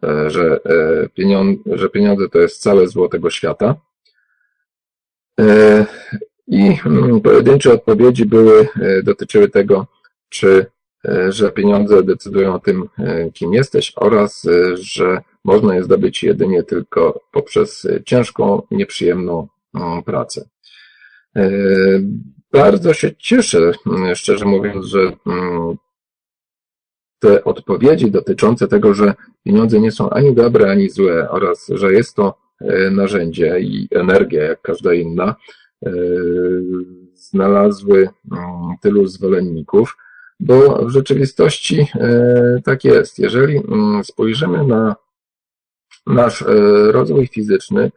[0.04, 3.76] e, że e, pieniądze, że pieniądze to jest całe zło tego świata.
[5.40, 5.86] E,
[6.48, 8.68] I mm, pojedyncze odpowiedzi były,
[9.04, 9.88] dotyczyły tego,
[10.30, 10.66] czy,
[11.30, 12.90] że pieniądze decydują o tym,
[13.34, 20.50] kim jesteś oraz, że można je zdobyć jedynie tylko poprzez ciężką, nieprzyjemną mm, pracę.
[21.36, 21.50] E,
[22.52, 25.78] bardzo się cieszę, mm, szczerze mówiąc, że mm,
[27.20, 29.14] te odpowiedzi dotyczące tego, że
[29.44, 34.44] pieniądze nie są ani dobre, ani złe oraz, że jest to e, narzędzie i energia,
[34.44, 35.36] jak każda inna,
[35.86, 35.92] e,
[37.14, 38.10] znalazły
[38.82, 39.98] tylu zwolenników,
[40.40, 41.88] bo w rzeczywistości
[42.64, 43.20] tak jest.
[43.20, 43.62] Jeżeli
[44.04, 44.96] spojrzymy na
[46.08, 46.46] nasz e,
[46.92, 47.92] rozwój fizyczny,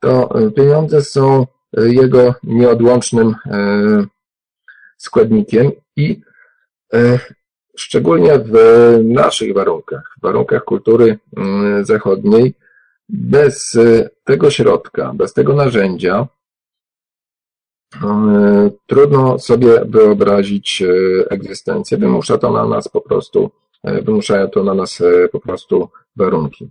[0.00, 3.34] to e, pieniądze są e, jego nieodłącznym
[4.96, 6.20] składnikiem i
[7.76, 8.52] szczególnie w
[9.04, 12.54] naszych warunkach, w warunkach kultury mm, zachodniej,
[13.08, 13.78] bez
[14.24, 16.26] tego środka, bez tego narzędzia,
[18.86, 20.82] trudno sobie wyobrazić
[21.30, 21.98] egzystencję.
[21.98, 23.50] Wymusza to na nas po prostu
[23.84, 26.70] wymuszają to na nas po prostu warunki.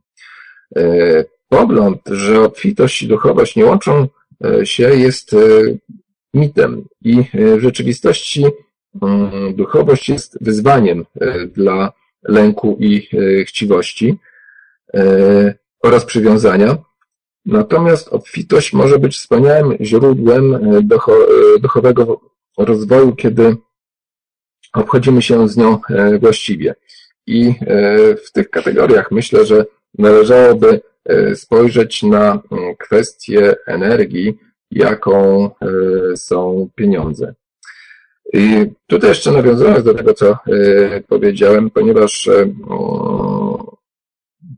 [1.49, 4.07] Pogląd, że obfitość i duchowość nie łączą
[4.63, 5.35] się, jest
[6.33, 7.23] mitem i
[7.57, 8.45] w rzeczywistości
[9.01, 11.05] mm, duchowość jest wyzwaniem
[11.55, 11.91] dla
[12.23, 13.07] lęku i
[13.45, 14.17] chciwości
[15.83, 16.77] oraz przywiązania.
[17.49, 20.59] Natomiast obfitość może być wspaniałym źródłem
[21.59, 22.21] duchowego
[22.57, 23.55] rozwoju, kiedy
[24.73, 26.75] obchodzimy się z nią e, właściwie.
[27.27, 29.65] I e, w tych kategoriach myślę, że
[29.97, 32.41] należałoby e, spojrzeć na
[32.79, 34.37] kwestię energii,
[34.71, 35.49] jaką
[36.15, 37.33] są pieniądze.
[38.33, 40.37] I tutaj jeszcze nawiązując do tego, co
[41.07, 42.29] powiedziałem, ponieważ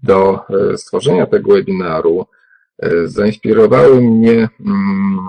[0.04, 0.40] do
[0.76, 2.26] stworzenia tego webinaru
[3.06, 5.20] zainspirowały mnie mm,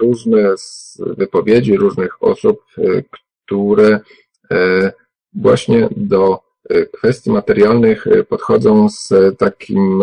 [0.00, 0.54] różne
[0.98, 2.64] wypowiedzi różnych osób,
[3.50, 4.00] które
[4.50, 4.92] e,
[5.34, 10.02] właśnie do e, kwestii materialnych e, podchodzą z takim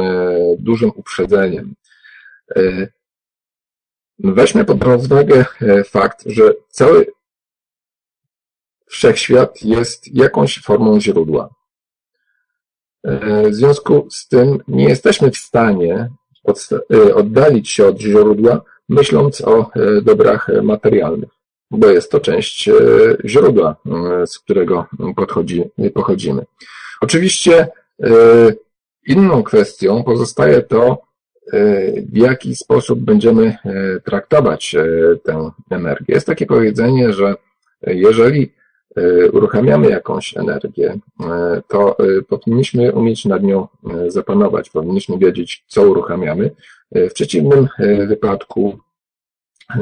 [0.60, 1.76] dużym uprzedzeniem.
[4.20, 5.46] Weźmy pod rozwagę
[5.86, 7.06] fakt, że cały
[8.86, 11.50] wszechświat jest jakąś formą źródła.
[13.50, 16.10] W związku z tym nie jesteśmy w stanie
[17.16, 19.70] oddalić się od źródła, myśląc o
[20.02, 21.38] dobrach materialnych
[21.72, 22.74] bo jest to część e,
[23.26, 26.46] źródła, e, z którego podchodzi, pochodzimy.
[27.02, 27.68] Oczywiście
[28.04, 28.10] e,
[29.08, 31.08] inną kwestią pozostaje to,
[32.14, 33.58] w jaki sposób będziemy
[34.06, 34.76] traktować
[35.24, 36.14] tę energię.
[36.14, 37.36] Jest takie powiedzenie, że
[37.88, 38.54] jeżeli
[39.34, 40.98] uruchamiamy jakąś energię,
[41.68, 41.98] to
[42.28, 43.68] powinniśmy umieć nad nią
[44.08, 46.52] zapanować, powinniśmy wiedzieć, co uruchamiamy.
[46.92, 47.68] W przeciwnym
[48.08, 48.80] wypadku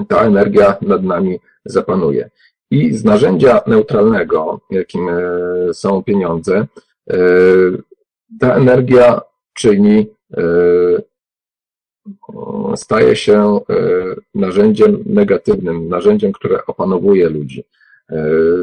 [0.07, 2.29] ta energia nad nami zapanuje.
[2.71, 5.23] I z narzędzia neutralnego, jakim e,
[5.73, 6.67] są pieniądze,
[7.09, 7.17] e,
[8.39, 9.21] ta energia
[9.53, 10.41] czyni, e,
[12.75, 13.59] staje się
[14.35, 17.63] narzędziem negatywnym, narzędziem, które opanowuje ludzi.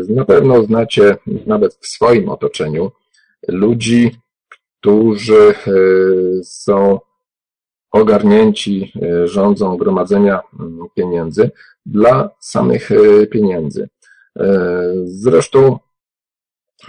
[0.08, 2.90] Na pewno znacie nawet w swoim otoczeniu
[3.48, 4.10] ludzi,
[4.80, 5.54] którzy
[6.44, 7.00] są
[7.90, 8.92] ogarnięci
[9.24, 10.40] rządzą gromadzenia
[10.94, 11.50] pieniędzy,
[11.86, 13.88] dla samych e, pieniędzy.
[14.38, 15.78] E, zresztą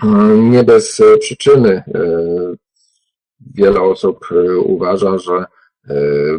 [0.03, 1.83] mm, nie bez przyczyny e,
[3.55, 4.29] wiele osób
[4.65, 5.45] uważa, że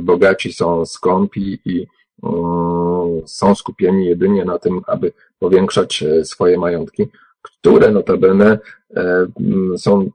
[0.00, 1.87] bogaci są skąpi i
[2.22, 5.12] mm, są skupieni jedynie na tym, aby
[5.44, 7.09] powiększać swoje majątki,
[7.42, 8.59] które notabene
[8.96, 10.11] mm, są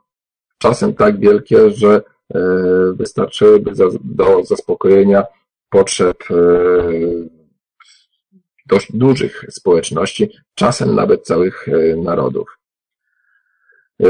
[0.58, 2.02] czasem tak wielkie, że
[2.96, 3.72] wystarczyłyby
[4.04, 5.24] do zaspokojenia
[5.70, 6.18] potrzeb
[8.70, 12.58] dość dużych społeczności, czasem nawet całych e, narodów.
[14.04, 14.06] E,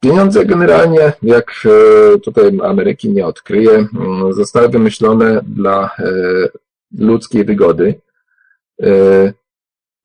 [0.00, 3.86] pieniądze generalnie, jak e, tutaj Ameryki nie odkryje,
[4.30, 5.96] zostały wymyślone dla
[6.98, 8.00] ludzkiej wygody.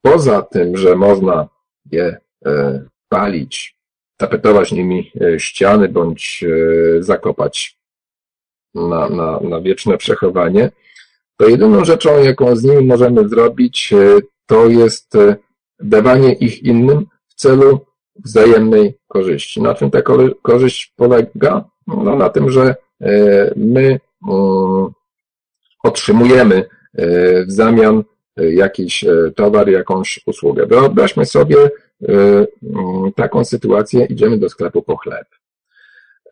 [0.01, 1.47] Poza tym, że można
[1.91, 2.17] je
[3.09, 3.75] palić,
[4.17, 6.45] tapetować nimi ściany bądź
[6.99, 7.77] zakopać
[8.75, 10.71] na, na, na wieczne przechowanie,
[11.41, 15.35] to jedyną rzeczą, jaką z nimi możemy zrobić, e, to jest e,
[15.79, 17.85] dawanie ich innym w celu
[18.15, 19.61] wzajemnej korzyści.
[19.61, 20.01] Na czym ta
[20.41, 21.65] korzyść polega?
[21.87, 24.87] No, na tym, że e, my mm,
[25.83, 26.69] otrzymujemy
[27.47, 28.03] w zamian
[28.38, 30.65] jakiś towar, jakąś usługę.
[30.65, 31.58] Wyobraźmy sobie
[32.08, 32.46] mm,
[33.15, 35.28] taką sytuację, idziemy do sklepu po chleb.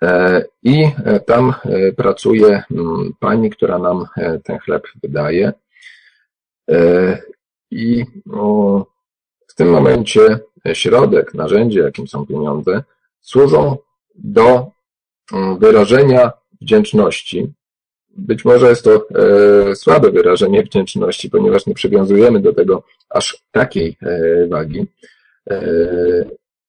[0.01, 4.05] E, I e, tam e, pracuje mm, pani, która nam
[4.43, 5.53] ten chleb wydaje.
[7.71, 8.05] I
[9.47, 10.39] w tym momencie
[10.73, 12.83] środek, narzędzie, jakim są pieniądze,
[13.21, 13.77] służą
[14.15, 14.71] do
[15.33, 16.31] mm, wyrażenia
[16.61, 17.53] wdzięczności.
[18.19, 19.07] Być może jest to
[19.75, 23.97] słabe wyrażenie wdzięczności, ponieważ nie przywiązujemy do tego aż takiej
[24.49, 24.87] wagi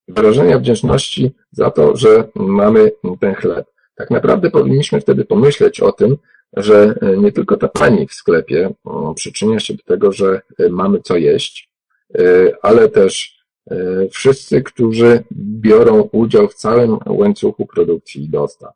[0.09, 3.67] wyrażenia wdzięczności za to, że mamy ten chleb.
[3.95, 6.17] Tak naprawdę powinniśmy wtedy pomyśleć o tym,
[6.57, 8.71] że nie tylko ta pani w sklepie
[9.15, 11.71] przyczynia się do tego, że mamy co jeść,
[12.19, 13.41] e, ale też
[13.71, 13.77] e,
[14.09, 15.25] wszyscy, którzy
[15.61, 18.75] biorą udział w całym łańcuchu produkcji i dostaw,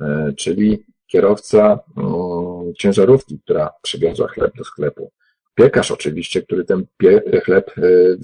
[0.00, 1.78] e, czyli kierowca
[2.78, 5.10] ciężarówki, która przywiozła chleb do sklepu,
[5.54, 6.86] piekarz oczywiście, który ten
[7.44, 7.74] chleb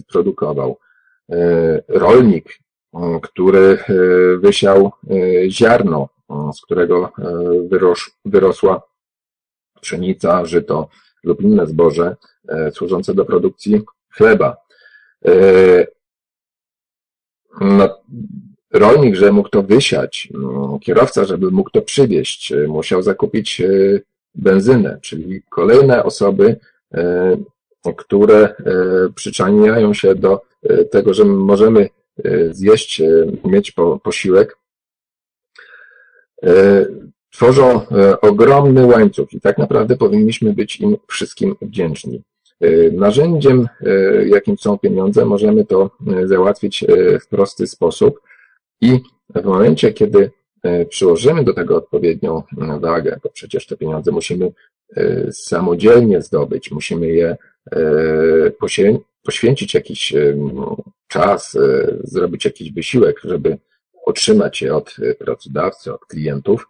[0.08, 0.76] produkował,
[1.30, 2.58] E, rolnik,
[2.94, 3.94] e, który e,
[4.38, 4.92] wysiał
[5.48, 6.08] ziarno,
[6.54, 7.12] z którego
[8.24, 8.82] wyrosła
[9.80, 10.88] pszenica, żyto
[11.24, 12.16] lub inne zboże
[12.72, 14.56] służące do produkcji chleba.
[18.72, 23.62] Rolnik, że mógł to wysiać, mm, kierowca, żeby mógł to przywieźć, musiał zakupić
[24.34, 26.56] benzynę, czyli kolejne osoby,
[27.96, 28.54] które
[29.14, 30.40] przyczaniają się do
[30.90, 31.88] tego, że możemy
[32.50, 33.02] zjeść,
[33.44, 34.56] mieć posiłek,
[37.32, 37.80] tworzą
[38.20, 42.22] ogromny łańcuch i tak naprawdę powinniśmy być im wszystkim wdzięczni.
[42.92, 43.68] Narzędziem,
[44.26, 45.90] jakim są pieniądze, możemy to
[46.24, 46.84] załatwić
[47.20, 48.20] w prosty sposób
[48.80, 49.00] i
[49.34, 50.30] w momencie, kiedy
[50.88, 52.42] przyłożymy do tego odpowiednią
[52.80, 54.52] wagę, bo przecież te pieniądze musimy
[55.30, 57.36] samodzielnie zdobyć, musimy je
[59.22, 60.14] poświęcić jakiś
[61.08, 61.58] czas,
[62.04, 63.58] zrobić jakiś wysiłek, żeby
[64.04, 66.68] otrzymać je od pracodawcy, od klientów,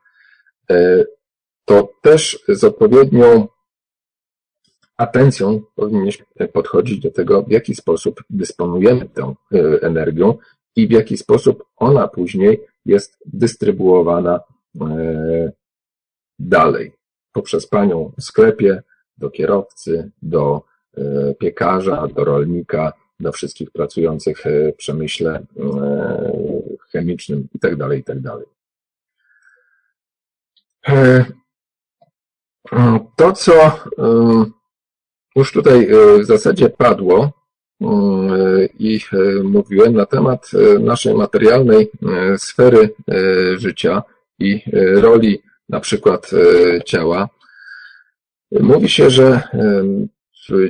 [1.64, 3.48] to też z odpowiednią
[4.96, 10.38] atencją powinniśmy podchodzić do tego, w jaki sposób dysponujemy tą e, energią
[10.76, 14.40] i w jaki sposób ona później jest dystrybuowana
[14.80, 15.52] e,
[16.38, 16.92] dalej.
[17.32, 18.82] Poprzez panią w sklepie,
[19.18, 20.62] do kierowcy, do
[20.96, 25.46] e, piekarza, do rolnika, do wszystkich pracujących w przemyśle
[26.92, 28.30] chemicznym itd., tak itd.
[30.82, 31.32] Tak
[33.16, 33.80] to, co
[35.36, 37.30] już tutaj e, w zasadzie padło e,
[38.78, 40.50] i e, mówiłem na temat
[40.80, 41.90] naszej materialnej
[42.36, 42.94] sfery
[43.56, 44.02] życia
[44.38, 44.62] i
[44.94, 46.30] roli na przykład
[46.84, 47.28] ciała.
[48.60, 49.42] Mówi się, że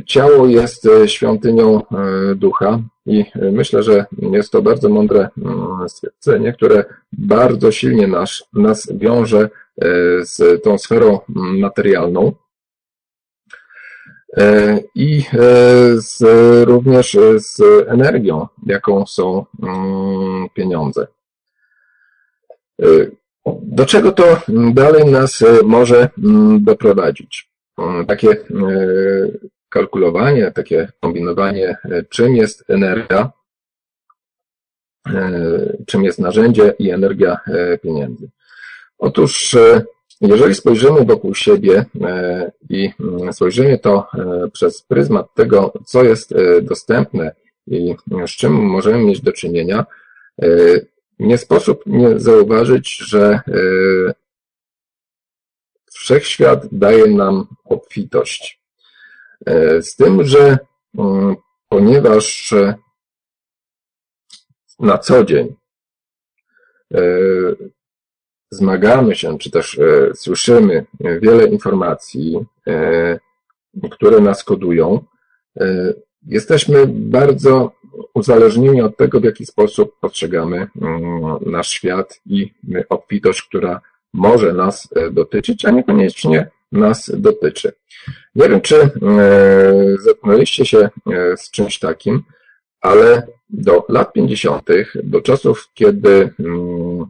[0.07, 1.83] ciało jest świątynią
[2.37, 8.93] ducha i myślę, że jest to bardzo mądre mm, stwierdzenie, które bardzo silnie nas, nas
[8.93, 9.49] wiąże
[10.23, 11.21] z tą sferą
[11.59, 12.33] materialną.
[14.37, 16.23] E, i e, z,
[16.69, 21.07] również z energią, jaką są mm, pieniądze.
[22.83, 22.87] E,
[23.63, 24.41] do czego to
[24.75, 27.51] dalej nas może mm, doprowadzić?
[28.09, 28.37] Takie
[29.69, 31.77] kalkulowanie, takie kombinowanie,
[32.09, 33.31] czym jest energia,
[35.87, 37.41] czym jest narzędzie i energia
[37.83, 38.31] pieniędzy.
[38.99, 39.57] Otóż
[40.21, 46.33] jeżeli spojrzymy wokół siebie e, i mm, spojrzymy to e, przez pryzmat tego, co jest
[46.33, 47.35] e, dostępne
[47.67, 47.95] i
[48.27, 49.87] z czym możemy mieć do czynienia,
[51.19, 53.41] nie sposób nie zauważyć, że
[55.93, 58.61] wszechświat daje nam obfitość.
[59.81, 60.59] Z tym, że
[60.99, 61.37] mm,
[61.69, 62.55] ponieważ
[64.79, 65.55] na co dzień
[68.51, 73.19] zmagamy się, czy też e, słyszymy wiele informacji, e,
[73.91, 75.05] które nas kodują,
[75.61, 75.95] e,
[76.27, 77.73] jesteśmy bardzo
[78.15, 82.53] uzależnieni od tego, w jaki sposób postrzegamy mm, nasz świat i
[82.89, 83.81] obfitość, która
[84.13, 87.73] może nas dotyczyć, a niekoniecznie nas dotyczy.
[88.35, 88.91] Nie wiem, czy
[90.01, 90.89] zetknęliście się
[91.37, 92.23] z czymś takim,
[92.81, 94.69] ale do lat 50.,
[95.05, 97.07] do czasów, kiedy mm,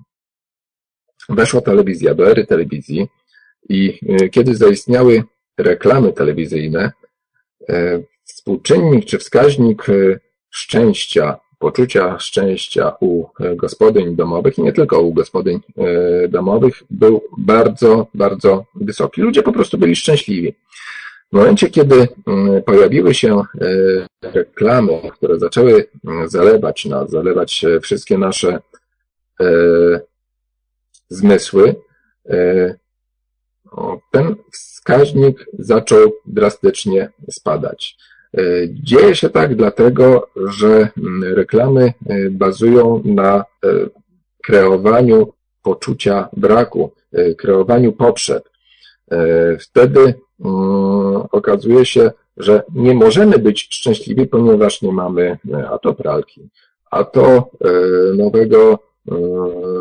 [1.31, 3.09] weszła telewizja do ery telewizji
[3.69, 5.23] i e, kiedy zaistniały
[5.59, 6.93] reklamy telewizyjne,
[7.69, 9.93] e, współczynnik czy wskaźnik e,
[10.51, 13.27] szczęścia, poczucia szczęścia u
[13.57, 15.61] gospodyń domowych i nie tylko u gospodyń
[16.29, 19.21] domowych był bardzo, bardzo wysoki.
[19.21, 20.55] Ludzie po prostu byli szczęśliwi.
[21.33, 22.09] W momencie, kiedy
[22.67, 23.43] pojawiły się
[24.23, 25.87] reklamy, które zaczęły
[26.27, 28.59] zalewać nas, zalewać wszystkie nasze
[31.11, 31.75] zmysły,
[32.29, 32.75] e,
[34.11, 37.97] ten wskaźnik zaczął drastycznie spadać.
[38.35, 40.89] E, dzieje się tak dlatego, że
[41.23, 43.45] reklamy e, bazują na
[44.43, 45.33] kreowaniu
[45.63, 46.93] poczucia braku,
[47.39, 48.49] kreowaniu potrzeb.
[49.61, 50.15] Wtedy
[51.33, 55.39] okazuje się, że nie możemy być szczęśliwi, ponieważ nie mamy
[55.71, 56.49] a to pralki,
[56.91, 57.51] a to
[58.17, 58.79] nowego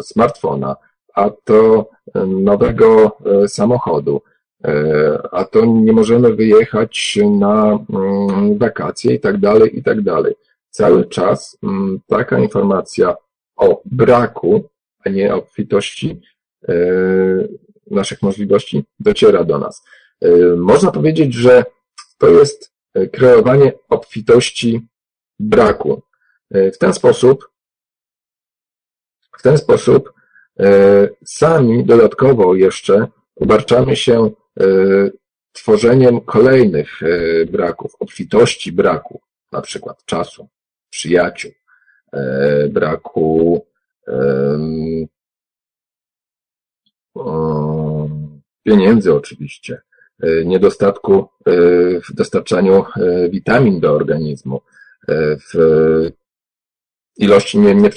[0.01, 0.75] smartfona,
[1.13, 1.89] a to
[2.27, 4.21] nowego e, samochodu,
[4.63, 10.35] e, a to nie możemy wyjechać na mm, wakacje i tak dalej, i tak dalej.
[10.69, 13.15] Cały czas mm, taka informacja
[13.55, 14.69] o braku,
[15.05, 16.21] a nie obfitości
[16.67, 16.73] e,
[17.91, 19.83] naszych możliwości dociera do nas.
[20.57, 21.65] Można powiedzieć, że
[22.17, 22.73] to jest
[23.11, 24.87] kreowanie obfitości
[25.39, 26.01] braku.
[26.51, 27.49] W ten sposób,
[29.39, 30.18] w ten sposób E,
[31.25, 34.29] sami dodatkowo jeszcze obarczamy się
[34.59, 34.65] e,
[35.51, 40.47] tworzeniem kolejnych e, braków, obfitości braku, na przykład czasu,
[40.89, 41.51] przyjaciół,
[42.69, 43.65] braku
[48.63, 49.81] pieniędzy oczywiście,
[50.45, 51.27] niedostatku
[52.09, 52.85] w dostarczaniu
[53.29, 54.61] witamin do organizmu,
[55.53, 56.11] w
[57.19, 57.89] ilości nie, nie,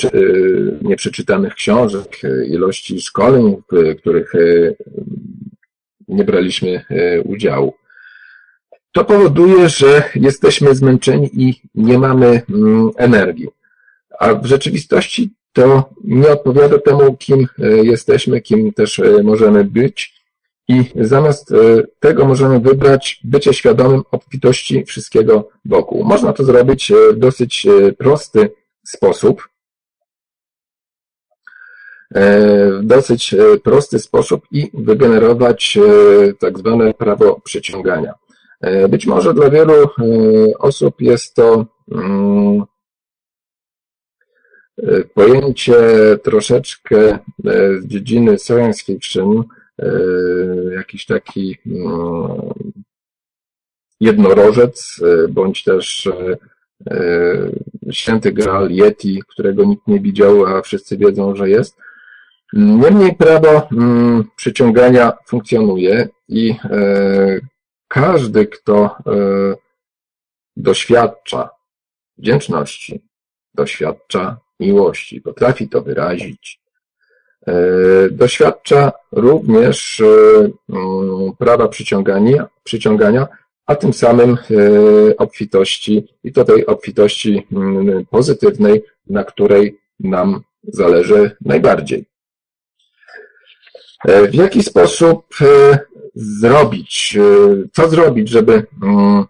[0.82, 4.32] nieprzeczytanych książek, ilości szkoleń, w których
[6.08, 6.84] nie braliśmy
[7.24, 7.74] udziału.
[8.92, 13.48] To powoduje, że jesteśmy zmęczeni i nie mamy mm, energii.
[14.18, 17.46] A w rzeczywistości to nie odpowiada temu, kim
[17.82, 20.22] jesteśmy, kim też możemy być.
[20.68, 21.54] I zamiast
[22.00, 26.04] tego możemy wybrać bycie świadomym obfitości wszystkiego wokół.
[26.04, 27.66] Można to zrobić w dosyć
[27.98, 28.50] prosty
[28.86, 29.48] sposób.
[32.14, 35.78] W dosyć prosty sposób i wygenerować
[36.40, 38.14] tak zwane prawo przyciągania.
[38.62, 39.88] E, być może dla wielu e,
[40.58, 42.62] osób jest to mm,
[44.78, 45.74] e, pojęcie
[46.22, 47.18] troszeczkę
[47.80, 49.44] z dziedziny science fiction,
[50.76, 52.52] jakiś taki mm,
[54.00, 56.08] jednorożec, bądź też
[57.90, 61.76] święty Graal Yeti, którego nikt nie widział, a wszyscy wiedzą, że jest.
[62.52, 66.54] Niemniej prawo mm, przyciągania funkcjonuje i
[67.92, 69.54] każdy, kto e,
[70.56, 71.50] doświadcza
[72.18, 73.02] wdzięczności,
[73.54, 76.60] doświadcza miłości, potrafi to wyrazić,
[77.46, 77.54] e,
[78.10, 80.04] doświadcza również e,
[80.68, 83.28] mm, prawa przyciągania, przyciągania,
[83.72, 84.36] a tym samym
[85.18, 92.04] obfitości i to tej obfitości mm, pozytywnej, na której nam zależy najbardziej.
[94.04, 95.26] W jaki sposób
[96.14, 97.22] zrobić, e,
[97.72, 99.24] co zrobić, żeby mm,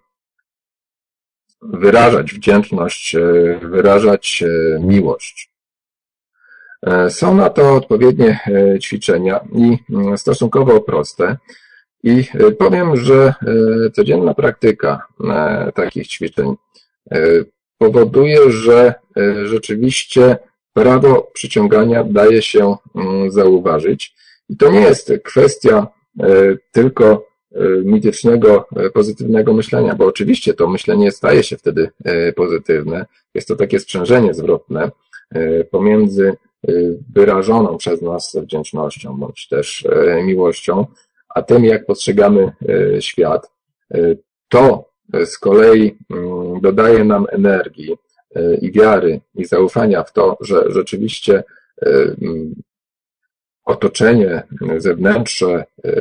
[1.62, 3.20] wyrażać wdzięczność, e,
[3.62, 5.53] wyrażać e, miłość.
[7.09, 8.40] Są na to odpowiednie
[8.82, 11.36] ćwiczenia i mm, stosunkowo proste.
[12.03, 12.24] I
[12.59, 13.34] powiem, że
[13.92, 15.07] codzienna praktyka
[15.74, 16.55] takich ćwiczeń
[17.78, 18.94] powoduje, że
[19.44, 20.36] rzeczywiście
[20.72, 24.14] prawo przyciągania daje się mm, zauważyć.
[24.48, 25.86] I to nie jest kwestia
[26.20, 31.90] E, tylko e, mitycznego, e, pozytywnego myślenia, bo oczywiście to myślenie staje się wtedy
[32.36, 33.07] pozytywne.
[33.34, 34.90] Jest to takie sprzężenie zwrotne
[35.70, 36.32] pomiędzy
[37.14, 39.86] wyrażoną przez nas wdzięcznością bądź też
[40.24, 40.86] miłością,
[41.35, 42.53] a tym, jak postrzegamy
[43.01, 43.51] świat.
[44.49, 44.91] To
[45.24, 47.97] z kolei mm, dodaje nam energii
[48.61, 51.43] i wiary i zaufania w to, że rzeczywiście
[53.64, 54.43] otoczenie
[54.76, 55.93] zewnętrzne, e,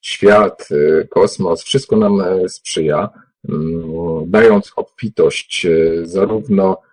[0.00, 3.10] świat, e, kosmos, wszystko nam e, sprzyja,
[3.48, 5.66] mm, dając obfitość
[6.02, 6.86] zarówno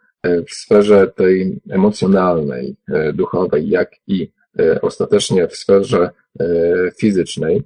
[0.49, 2.75] w sferze tej emocjonalnej,
[3.13, 4.31] duchowej, jak i
[4.81, 6.09] ostatecznie w sferze
[6.97, 7.63] fizycznej.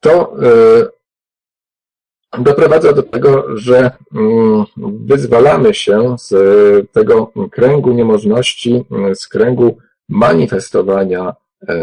[0.00, 0.36] To
[2.38, 4.64] doprowadza do tego, że mm,
[5.06, 6.32] wyzwalamy się z
[6.92, 9.78] tego kręgu niemożności, z kręgu
[10.08, 11.34] manifestowania
[11.68, 11.74] e,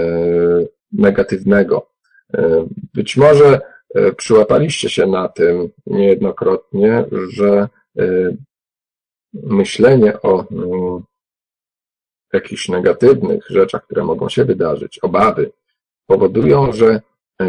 [0.91, 1.89] negatywnego.
[2.34, 3.62] E, być może
[3.95, 7.68] e, przyłapaliście się na tym niejednokrotnie, że
[9.34, 11.04] myślenie o mm,
[12.34, 15.51] jakichś negatywnych rzeczach, które mogą się wydarzyć, obawy,
[16.07, 17.01] powodują, że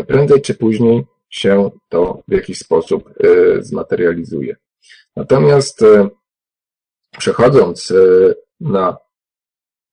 [0.07, 4.57] prędzej czy później się to w jakiś sposób e, zmaterializuje.
[5.17, 6.09] Natomiast e,
[7.19, 7.95] przechodząc e,
[8.61, 8.97] na,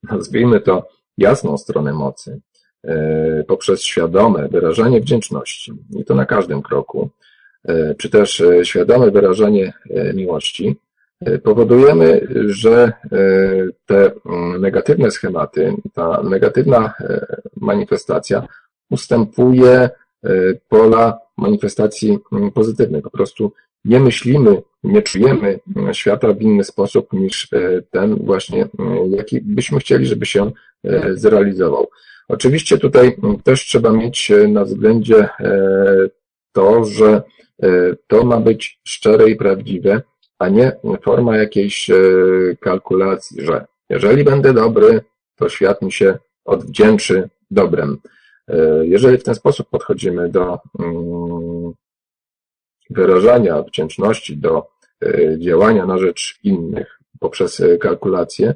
[0.04, 2.42] nazwijmy to, jasną stronę mocy,
[3.48, 7.10] poprzez świadome wyrażanie wdzięczności, i to na każdym kroku,
[7.98, 9.74] czy też świadome wyrażanie
[10.14, 10.76] miłości,
[11.44, 12.92] powodujemy, że
[13.86, 16.94] te mm, negatywne schematy, ta negatywna
[17.56, 18.48] manifestacja
[18.90, 19.90] ustępuje
[20.70, 23.02] pola manifestacji mm, pozytywnej.
[23.02, 23.54] Po prostu
[23.86, 28.68] nie myślimy, nie czujemy mm, świata w inny sposób niż e, ten właśnie,
[29.10, 30.52] jaki byśmy chcieli, żeby się
[30.84, 31.90] e, zrealizował.
[32.28, 35.30] Oczywiście tutaj też trzeba mieć e, na względzie
[36.52, 37.22] to, że
[38.08, 40.02] to ma być szczere i prawdziwe,
[40.40, 40.72] a nie
[41.02, 41.90] forma jakiejś
[42.60, 45.02] kalkulacji, że jeżeli będę dobry,
[45.36, 47.98] to świat mi się odwdzięczy dobrem.
[48.48, 51.74] E, jeżeli w ten sposób podchodzimy do mm,
[52.90, 54.68] wyrażania wdzięczności, do
[55.06, 58.54] e, działania na rzecz innych poprzez e, kalkulację,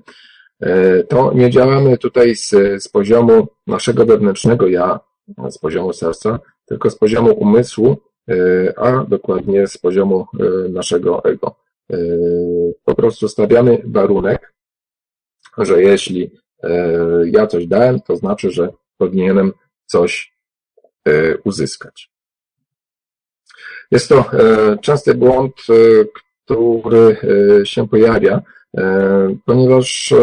[1.10, 2.50] to nie działamy tutaj z,
[2.84, 5.00] z poziomu naszego wewnętrznego ja,
[5.50, 7.98] z poziomu serca, tylko z poziomu umysłu,
[8.78, 10.28] a dokładnie z poziomu
[10.70, 11.56] naszego ego.
[12.86, 14.54] Po prostu stawiamy warunek,
[15.58, 16.32] że jeśli
[17.26, 19.54] ja coś dałem, to znaczy, że powinienem
[19.86, 20.34] coś
[21.44, 22.12] uzyskać.
[23.92, 24.26] Jest to
[24.82, 25.56] częsty błąd,
[26.46, 27.18] który
[27.64, 28.42] się pojawia,
[29.46, 30.14] ponieważ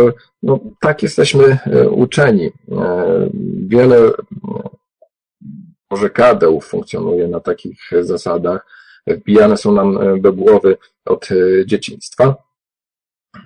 [0.43, 1.59] no, tak jesteśmy
[1.91, 2.51] uczeni.
[3.67, 4.11] Wiele
[5.89, 8.67] porzekadeł funkcjonuje na takich zasadach,
[9.07, 10.77] wbijane są nam do głowy
[11.09, 11.29] od
[11.67, 12.35] dzieciństwa,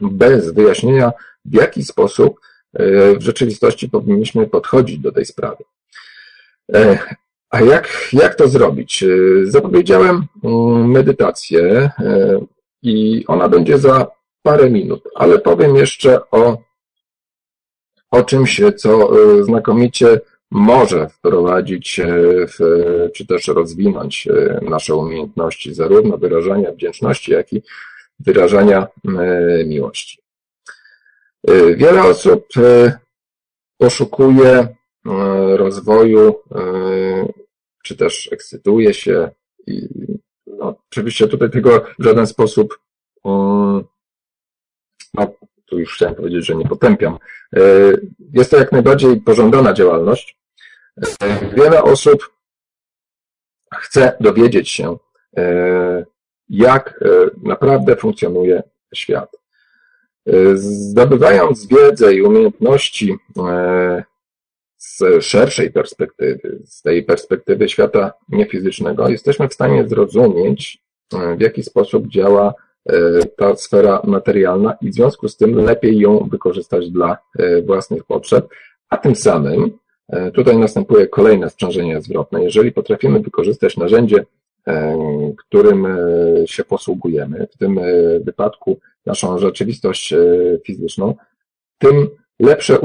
[0.00, 1.12] bez wyjaśnienia,
[1.44, 2.40] w jaki sposób
[3.18, 5.64] w rzeczywistości powinniśmy podchodzić do tej sprawy.
[7.50, 9.04] A jak, jak to zrobić?
[9.44, 11.90] Zapowiedziałem mm, medytację
[12.82, 14.06] i ona będzie za
[14.42, 16.58] parę minut, ale powiem jeszcze o,
[18.10, 19.10] o czymś, co
[19.44, 20.20] znakomicie
[20.52, 22.00] może wprowadzić
[22.48, 22.58] w,
[23.14, 24.28] czy też rozwinąć
[24.62, 27.62] nasze umiejętności zarówno wyrażania wdzięczności, jak i
[28.20, 28.86] wyrażania
[29.66, 30.22] miłości.
[31.76, 32.46] Wiele osób
[33.78, 34.68] poszukuje
[35.56, 36.34] rozwoju,
[37.84, 39.30] czy też ekscytuje się
[39.66, 39.88] i
[40.46, 42.78] no, oczywiście tutaj tego w żaden sposób
[45.14, 45.34] no,
[45.66, 47.18] tu już chciałem powiedzieć, że nie potępiam.
[48.32, 50.41] Jest to jak najbardziej pożądana działalność,
[51.52, 52.32] Wiele osób
[53.74, 54.96] chce dowiedzieć się,
[55.36, 56.04] e,
[56.48, 57.08] jak e,
[57.42, 58.62] naprawdę funkcjonuje
[58.94, 59.36] świat.
[60.26, 63.16] E, zdobywając wiedzę i umiejętności
[64.76, 70.82] z szerszej perspektywy, z tej perspektywy świata niefizycznego, jesteśmy w stanie zrozumieć,
[71.36, 72.54] w jaki sposób działa
[73.36, 77.18] ta sfera materialna i w związku z tym lepiej ją wykorzystać dla
[77.66, 78.48] własnych potrzeb,
[78.88, 79.78] a tym samym
[80.34, 82.44] tutaj następuje kolejne sprzężenie zwrotne.
[82.44, 84.24] Jeżeli potrafimy wykorzystać narzędzie,
[84.66, 84.96] e,
[85.38, 85.98] którym e,
[86.46, 87.80] się posługujemy, w tym
[88.24, 90.14] wypadku naszą rzeczywistość
[90.66, 91.14] fizyczną,
[91.78, 92.08] tym
[92.40, 92.78] lepsze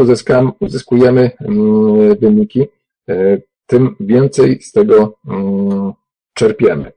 [0.60, 2.68] uzyskujemy mm, wyniki,
[3.66, 5.94] tym więcej z tego mm,
[6.34, 6.92] czerpiemy.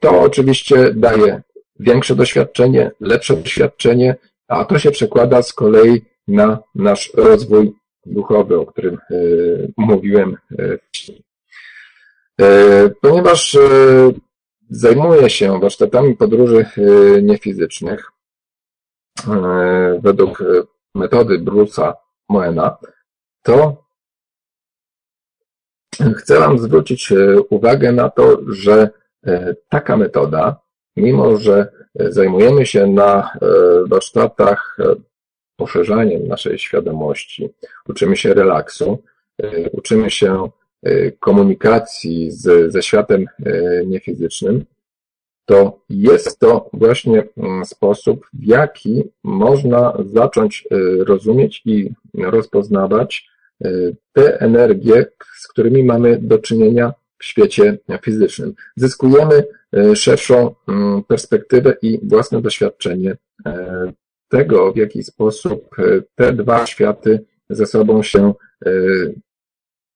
[0.00, 1.42] To oczywiście daje
[1.80, 4.16] większe doświadczenie, lepsze doświadczenie,
[4.48, 7.72] a to się przekłada z kolei na nasz rozwój
[8.06, 9.16] duchowy, o którym e,
[9.76, 11.22] mówiłem e, wcześniej.
[12.40, 13.58] E, ponieważ
[14.70, 16.66] zajmuję się warsztatami podróży
[17.22, 18.12] niefizycznych
[20.02, 20.44] według
[20.94, 21.92] metody Bruce'a
[22.28, 22.76] Moena,
[23.42, 23.84] to
[26.16, 27.12] chcę Wam zwrócić
[27.50, 28.90] uwagę na to, że
[29.68, 30.60] taka metoda,
[30.96, 33.38] mimo że zajmujemy się na
[33.86, 34.76] warsztatach
[35.60, 37.50] poszerzaniem naszej świadomości,
[37.88, 39.02] uczymy się relaksu,
[39.42, 40.50] e, uczymy się
[40.82, 44.64] e, komunikacji z, ze światem e, niefizycznym,
[45.44, 50.68] to jest to właśnie mm, sposób, w jaki można zacząć
[51.06, 53.30] rozumieć i rozpoznawać
[54.12, 55.06] te energie,
[55.40, 58.54] z którymi mamy do czynienia w świecie fizycznym.
[58.76, 59.44] Zyskujemy
[59.94, 63.16] szerszą mm, perspektywę i własne doświadczenie
[64.30, 65.82] tego, w jaki sposób e,
[66.14, 68.34] te dwa światy ze sobą się
[68.66, 68.70] e,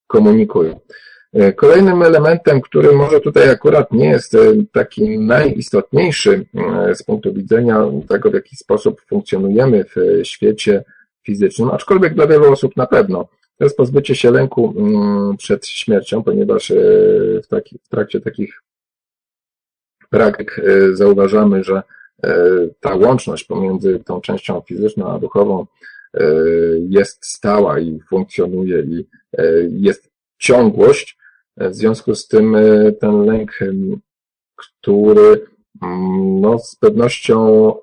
[0.07, 0.79] komunikują.
[1.33, 4.37] E, kolejnym elementem, który może tutaj akurat nie jest
[4.71, 6.45] taki najistotniejszy
[6.93, 10.83] z punktu widzenia tego, w jaki sposób funkcjonujemy w świecie
[11.23, 13.27] fizycznym, aczkolwiek dla wielu osób na pewno,
[13.57, 17.47] to jest pozbycie się lęku mm, przed śmiercią, ponieważ w,
[17.85, 18.61] w trakcie takich
[20.09, 20.61] praktyk
[20.93, 21.81] zauważamy, że
[22.79, 25.65] ta łączność pomiędzy tą częścią fizyczną a duchową
[26.13, 26.23] e,
[26.89, 29.07] jest stała i funkcjonuje i
[29.37, 31.17] e, jest ciągłość.
[31.57, 32.55] W związku z tym
[32.99, 33.51] ten lęk,
[34.55, 35.45] który
[35.83, 37.73] mm, no, z pewnością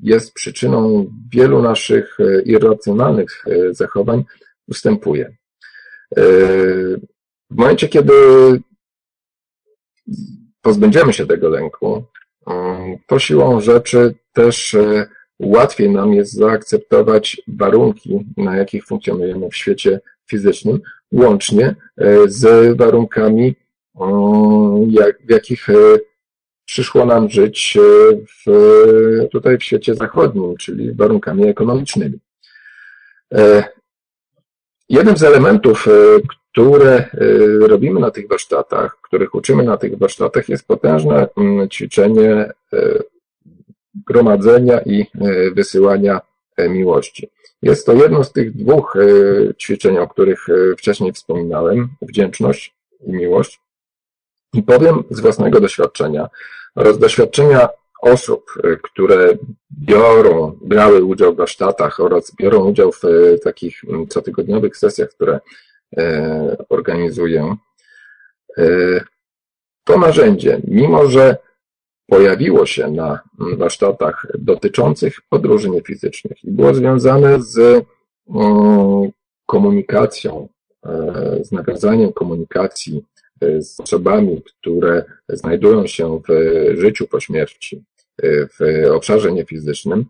[0.00, 4.24] jest przyczyną wielu naszych irracjonalnych zachowań,
[4.68, 5.36] ustępuje.
[7.50, 8.12] W momencie, kiedy
[10.62, 12.04] pozbędziemy się tego lęku,
[13.06, 15.06] to siłą rzeczy też e,
[15.40, 20.80] łatwiej nam jest zaakceptować warunki, na jakich funkcjonujemy w świecie fizycznym,
[21.12, 23.54] łącznie e, z warunkami,
[25.26, 25.74] w jakich e,
[26.64, 27.78] przyszło nam żyć
[28.46, 28.50] w,
[29.32, 32.18] tutaj w świecie zachodnim, czyli warunkami ekonomicznymi.
[34.88, 35.86] Jednym z elementów,
[36.56, 42.52] które y, robimy na tych warsztatach, których uczymy na tych warsztatach, jest potężne mm, ćwiczenie
[42.74, 43.02] y,
[44.06, 46.20] gromadzenia i y, wysyłania
[46.68, 47.30] miłości.
[47.62, 48.96] Jest to jedno z tych dwóch
[49.58, 50.46] ćwiczeń, o których
[50.78, 52.74] wcześniej wspominałem, wdzięczność
[53.06, 53.60] i miłość.
[54.54, 56.28] I powiem z własnego doświadczenia
[56.74, 57.68] oraz doświadczenia
[58.02, 58.44] osób,
[58.82, 59.28] które
[59.80, 63.00] biorą, brały udział w warsztatach oraz biorą udział w
[63.44, 65.40] takich cotygodniowych sesjach, które
[66.68, 67.56] organizuję,
[69.84, 71.36] to narzędzie, mimo że
[72.06, 77.84] pojawiło się na warsztatach dotyczących podróży niefizycznych i było związane z
[79.46, 80.48] komunikacją,
[81.42, 83.04] z nawiązaniem komunikacji
[83.58, 86.32] z osobami, które znajdują się w
[86.80, 87.84] życiu po śmierci,
[88.22, 90.04] w obszarze niefizycznym,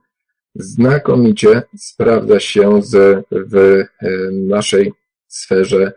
[0.55, 3.85] znakomicie sprawdza się z, w
[4.33, 4.93] naszej
[5.29, 5.93] sferze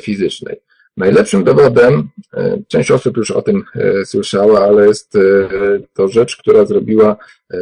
[0.00, 0.56] fizycznej.
[0.96, 2.08] Najlepszym dowodem,
[2.68, 3.64] część osób już o tym
[4.04, 5.12] słyszała, ale jest
[5.94, 7.16] to rzecz, która zrobiła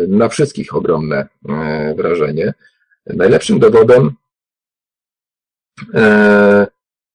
[0.08, 1.28] na wszystkich ogromne
[1.96, 2.54] wrażenie.
[3.06, 4.10] Najlepszym dowodem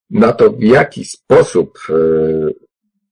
[0.10, 1.94] na to, w jaki sposób e,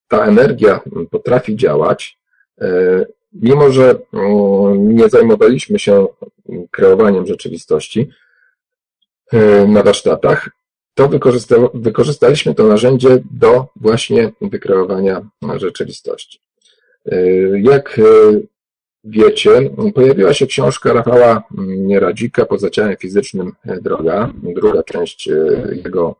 [0.07, 0.79] ta energia
[1.11, 2.19] potrafi działać,
[2.61, 3.99] e, mimo że
[4.77, 6.07] nie zajmowaliśmy się
[6.71, 8.09] kreowaniem rzeczywistości
[9.31, 10.49] e, na warsztatach,
[10.97, 11.09] to
[11.73, 16.39] wykorzystaliśmy to narzędzie do właśnie wykreowania rzeczywistości.
[17.61, 18.01] Jak
[19.03, 25.29] wiecie, pojawiła się książka Rafała Nieradzika Poza ciałem fizycznym droga, druga część
[25.83, 26.15] jego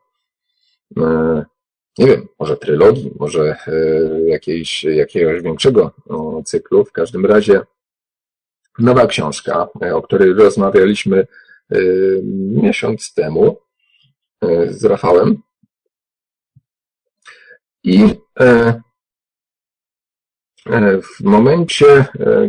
[0.96, 1.44] E,
[1.98, 3.72] nie wiem, może trylogii, może e,
[4.26, 5.92] jakiejś, jakiegoś większego
[6.44, 6.84] cyklu.
[6.84, 7.60] W każdym razie
[8.78, 11.26] nowa książka, e, o której rozmawialiśmy
[12.62, 13.56] miesiąc temu
[14.68, 15.42] z Rafałem.
[17.84, 18.14] I
[21.02, 22.04] w momencie,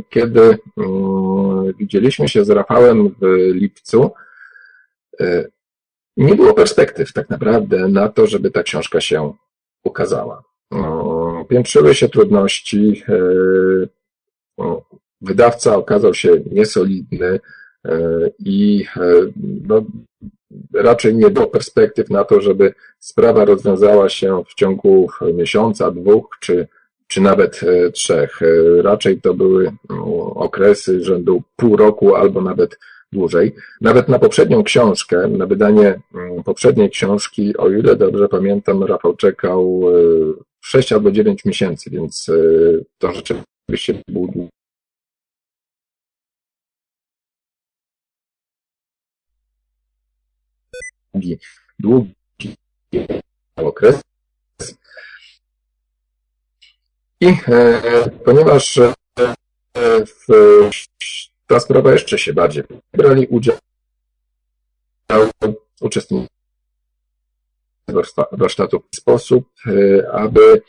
[0.10, 0.58] kiedy
[1.80, 4.12] widzieliśmy się z Rafałem w lipcu,
[6.18, 9.34] nie było perspektyw tak naprawdę na to, żeby ta książka się
[9.84, 10.44] ukazała.
[11.50, 13.04] Piętrzyły się trudności,
[14.60, 14.78] e,
[15.22, 17.40] wydawca okazał się niesolidny e,
[18.40, 19.02] i e,
[19.68, 19.86] no,
[20.74, 26.68] raczej nie było perspektyw na to, żeby sprawa rozwiązała się w ciągu miesiąca, dwóch czy,
[27.08, 27.62] czy nawet
[27.94, 28.40] trzech.
[28.82, 29.72] Raczej to były
[30.36, 32.78] okresy rzędu pół roku albo nawet
[33.12, 33.56] dłużej.
[33.82, 39.82] Nawet na poprzednią książkę, na wydanie mm, poprzedniej książki, o ile dobrze pamiętam, Rafał czekał
[40.62, 42.34] 6 e, albo 9 miesięcy, więc e,
[42.98, 44.50] to rzeczywiście był
[51.20, 51.40] długi,
[51.80, 52.56] długi
[53.56, 54.02] okres.
[57.22, 58.94] I e, ponieważ e,
[60.06, 60.70] w
[61.48, 62.64] ta sprawa jeszcze się bardziej.
[62.94, 63.58] Brali udział
[65.82, 66.30] uczestnicy
[68.32, 70.62] warsztatu w sposób, e, aby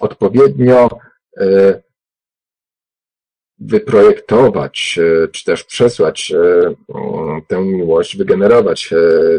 [0.00, 0.88] odpowiednio
[1.36, 1.82] e,
[3.58, 6.32] wyprojektować, e, czy też przesłać
[7.48, 8.90] tę miłość, wygenerować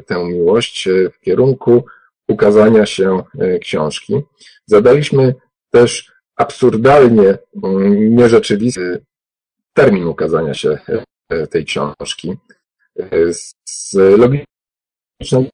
[0.05, 1.85] tę miłość w kierunku
[2.27, 3.23] ukazania się
[3.61, 4.13] książki.
[4.65, 5.35] Zadaliśmy
[5.71, 7.37] też absurdalnie
[8.09, 9.05] nierzeczywisty
[9.73, 10.77] termin ukazania się
[11.29, 12.37] e, tej książki.
[12.99, 13.33] E,
[13.67, 15.49] z logicznego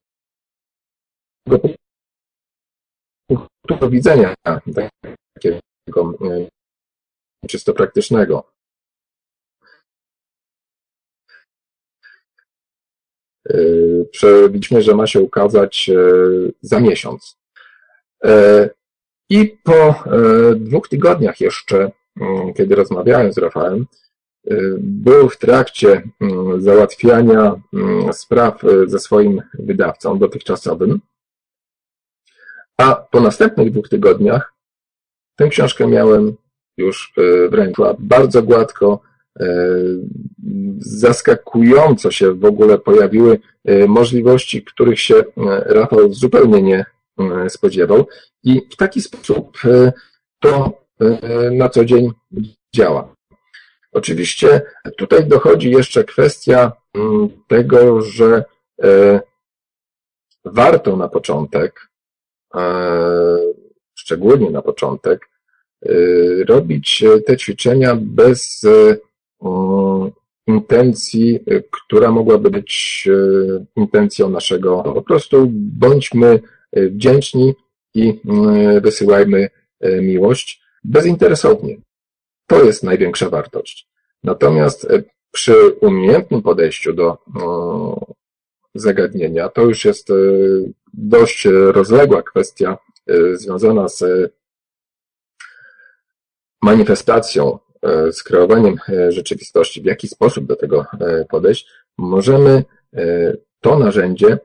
[3.28, 4.34] punktu widzenia
[5.34, 8.51] takiego e, czysto praktycznego.
[14.10, 15.90] Przewidzieliśmy, że ma się ukazać
[16.60, 17.38] za miesiąc.
[19.30, 20.04] I po
[20.56, 21.90] dwóch tygodniach jeszcze,
[22.56, 23.86] kiedy rozmawiałem z Rafałem,
[24.78, 26.02] był w trakcie
[26.58, 27.60] załatwiania
[28.12, 31.00] spraw ze swoim wydawcą dotychczasowym,
[32.78, 34.54] a po następnych dwóch tygodniach
[35.36, 36.36] tę książkę miałem
[36.76, 37.12] już
[37.50, 39.00] w ręku, bardzo gładko,
[40.78, 43.38] zaskakująco się w ogóle pojawiły
[43.88, 45.14] możliwości, których się
[45.66, 46.84] Rafał zupełnie nie
[47.48, 48.06] spodziewał
[48.44, 49.58] i w taki sposób
[50.38, 50.82] to
[51.50, 52.10] na co dzień
[52.74, 53.14] działa.
[53.92, 54.62] Oczywiście
[54.96, 58.44] tutaj dochodzi jeszcze kwestia mm, tego, że
[58.82, 59.20] e,
[60.44, 61.88] warto na początek,
[62.54, 62.60] e,
[63.94, 65.28] szczególnie na początek,
[65.82, 65.88] e,
[66.44, 68.66] robić te ćwiczenia bez
[70.46, 71.40] intencji,
[71.70, 73.08] która mogłaby być
[73.76, 74.82] intencją naszego.
[74.82, 76.40] Po prostu bądźmy
[76.72, 77.54] wdzięczni
[77.94, 79.50] i mm, wysyłajmy
[80.00, 81.76] miłość bezinteresownie.
[82.46, 83.88] To jest największa wartość.
[84.24, 87.18] Natomiast e, przy umiejętnym podejściu do
[88.74, 90.14] zagadnienia, to już jest e,
[90.94, 94.04] dość rozległa kwestia e, związana z
[96.62, 97.58] manifestacją
[98.12, 98.76] z kreowaniem
[99.08, 100.86] rzeczywistości, w jaki sposób do tego
[101.28, 101.68] podejść,
[101.98, 102.64] możemy
[103.60, 104.38] to narzędzie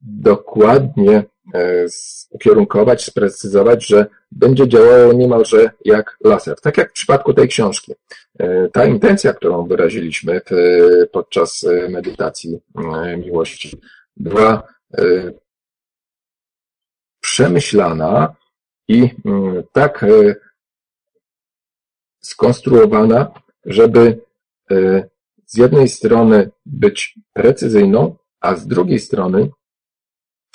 [0.00, 1.24] dokładnie
[2.30, 6.60] ukierunkować, sprecyzować, że będzie działało niemalże jak laser.
[6.60, 7.92] Tak jak w przypadku tej książki.
[8.72, 10.40] Ta intencja, którą wyraziliśmy
[11.12, 12.60] podczas medytacji
[13.16, 13.80] miłości,
[14.16, 14.62] była
[17.20, 18.34] przemyślana
[18.88, 20.08] i mm, tak e,
[22.20, 23.32] skonstruowana,
[23.64, 24.20] żeby
[24.70, 25.08] e,
[25.46, 29.50] z jednej strony być precyzyjną, a z drugiej strony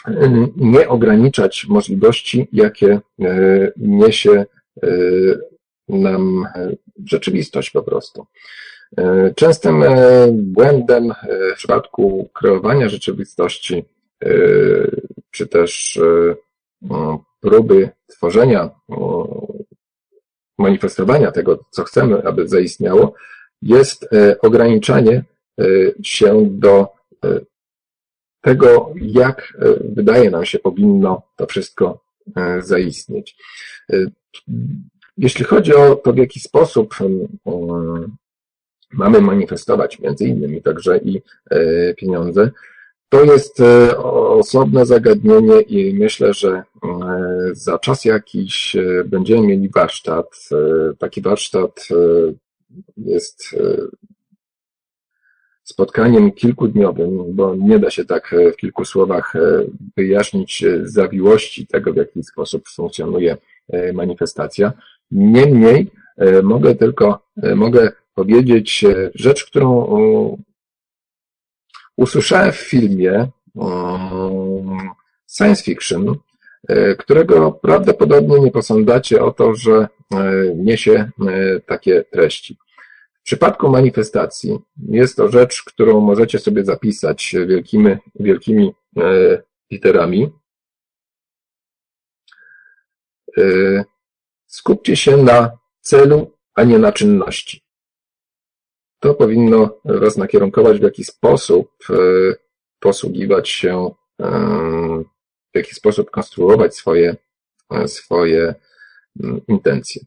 [0.07, 2.99] e, nie ograniczać możliwości, jakie
[3.77, 4.45] niesie
[5.89, 6.45] nam
[7.05, 8.25] rzeczywistość po prostu.
[9.35, 9.83] Częstym
[10.31, 11.13] błędem
[11.53, 13.85] w przypadku kreowania rzeczywistości,
[15.31, 15.99] czy też
[17.39, 18.69] próby tworzenia,
[20.57, 23.13] manifestowania tego, co chcemy, aby zaistniało,
[23.61, 25.23] jest e, ograniczanie
[25.59, 25.65] e,
[26.03, 26.87] się do
[27.25, 27.39] e,
[28.41, 32.05] tego, jak wydaje nam się powinno to wszystko
[32.59, 33.37] zaistnieć.
[35.17, 36.95] Jeśli chodzi o to, w jaki sposób
[38.93, 41.21] mamy manifestować między innymi także i
[41.97, 42.51] pieniądze,
[43.09, 43.61] to jest
[44.03, 46.63] osobne zagadnienie i myślę, że
[47.55, 50.49] za czas jakiś e, będziemy mieli warsztat.
[50.99, 51.87] Taki warsztat
[52.97, 53.55] jest
[55.63, 59.33] spotkaniem kilkudniowym, bo nie da się tak w kilku słowach
[59.97, 63.37] wyjaśnić zawiłości tego, w jaki sposób funkcjonuje
[63.93, 64.73] manifestacja.
[65.11, 65.91] Niemniej
[66.43, 68.85] mogę tylko, mogę powiedzieć
[69.15, 69.87] rzecz, którą
[71.97, 74.77] usłyszałem w filmie um,
[75.27, 76.15] science fiction, e,
[76.99, 79.87] którego prawdopodobnie nie posądzacie o to, że e,
[80.55, 82.57] niesie e, takie treści.
[83.19, 84.59] W przypadku manifestacji
[84.89, 88.73] jest to rzecz, którą możecie sobie zapisać wielkimi, wielkimi
[89.71, 90.31] literami.
[94.47, 97.65] Skupcie się na celu, a nie na czynności.
[98.99, 101.95] To powinno Was nakierunkować, w jaki sposób e,
[102.79, 103.91] posługiwać się,
[104.21, 105.03] e,
[105.55, 107.15] w jaki sposób konstruować swoje,
[107.71, 108.55] e, swoje
[109.23, 110.01] mm, intencje.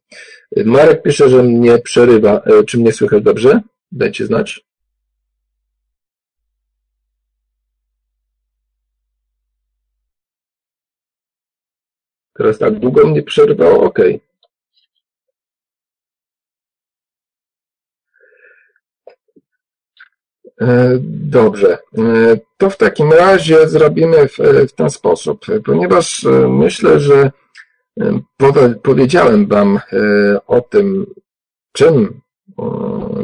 [0.64, 2.42] Marek pisze, że mnie przerywa.
[2.66, 3.60] Czy mnie słychać dobrze?
[3.92, 4.64] Dajcie znać.
[12.34, 13.82] Teraz tak długo mnie przerywało?
[13.84, 13.98] OK.
[13.98, 14.27] E,
[21.10, 21.78] dobrze.
[21.98, 24.38] E, to w takim razie zrobimy w,
[24.68, 27.30] w ten sposób, ponieważ e, myślę, że
[28.82, 29.80] powiedziałem Wam
[30.46, 31.06] o tym,
[31.72, 32.20] czym,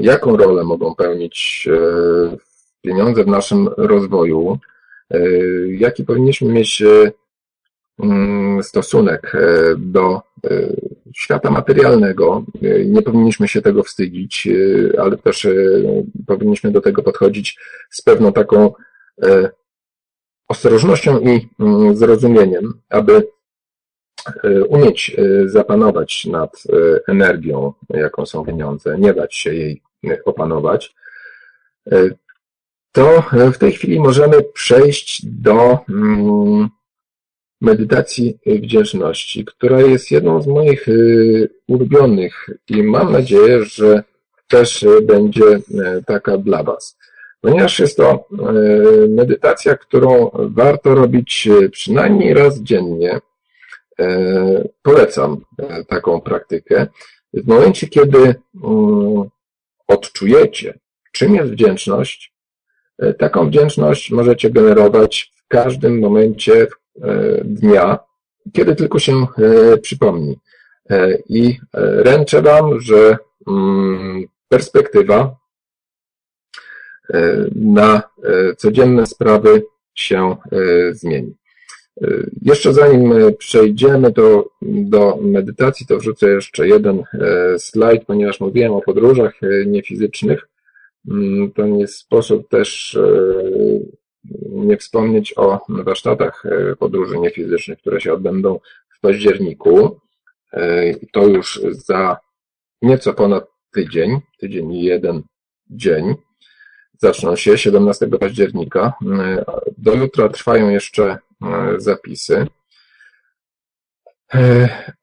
[0.01, 1.69] jaką rolę mogą pełnić
[2.83, 4.59] pieniądze w naszym rozwoju,
[5.79, 6.83] jaki powinniśmy mieć
[7.99, 10.21] Mm, stosunek e, do e,
[11.15, 12.45] świata materialnego.
[12.63, 14.49] E, nie powinniśmy się tego wstydzić,
[14.99, 15.49] ale też
[16.27, 17.59] powinniśmy do tego podchodzić
[17.91, 18.73] z pewną taką
[20.49, 23.29] ostrożnością i mm, zrozumieniem, aby
[24.69, 25.17] umieć
[25.47, 26.63] zapanować nad
[27.09, 29.83] energią, jaką są pieniądze, nie dać się jej
[30.25, 30.95] opanować,
[32.93, 33.23] to
[33.55, 36.69] w tej chwili możemy przejść do mm,
[37.65, 44.03] medytacji wdzięczności, która jest jedną z moich y, ulubionych i mam nadzieję, że
[44.49, 45.61] też będzie e,
[46.07, 46.99] taka dla Was.
[47.41, 48.25] Ponieważ jest to e,
[49.09, 53.21] medytacja, którą warto robić e, przynajmniej raz dziennie.
[54.83, 55.41] Polecam
[55.89, 56.87] taką praktykę.
[57.35, 58.35] W momencie, kiedy mm,
[59.89, 60.79] odczujecie,
[61.13, 62.35] czym jest wdzięczność,
[63.19, 66.84] taką wdzięczność możecie generować w każdym momencie, E,
[67.45, 67.99] dnia,
[68.53, 70.39] kiedy tylko się e, przypomni.
[70.91, 73.17] E, I ręczę Wam, że
[73.49, 75.37] mm, perspektywa
[77.55, 78.03] na
[78.57, 79.63] codzienne sprawy
[79.95, 80.37] się
[80.93, 81.35] zmieni.
[82.43, 87.03] Jeszcze zanim przejdziemy do, do medytacji, to wrzucę jeszcze jeden
[87.59, 90.49] slajd, ponieważ mówiłem o podróżach niefizycznych.
[91.11, 92.99] Mm, to nie sposób też
[94.51, 100.01] nie wspomnieć o warsztatach e, podróży niefizycznych, które się odbędą w październiku.
[100.53, 102.17] E, to już za
[102.83, 105.23] nieco ponad tydzień, tydzień i jeden
[105.71, 106.15] dzień.
[106.99, 108.93] Zaczną się 17 października.
[109.19, 109.45] E,
[109.79, 111.19] do jutra trwają jeszcze
[111.77, 112.47] zapisy.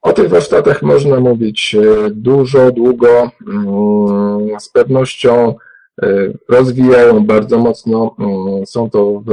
[0.01, 1.75] O tych warsztatach można mówić
[2.11, 3.31] dużo, długo.
[3.47, 5.55] Mm, z pewnością
[6.49, 8.15] rozwijają bardzo mocno.
[8.19, 9.23] Mm, są to,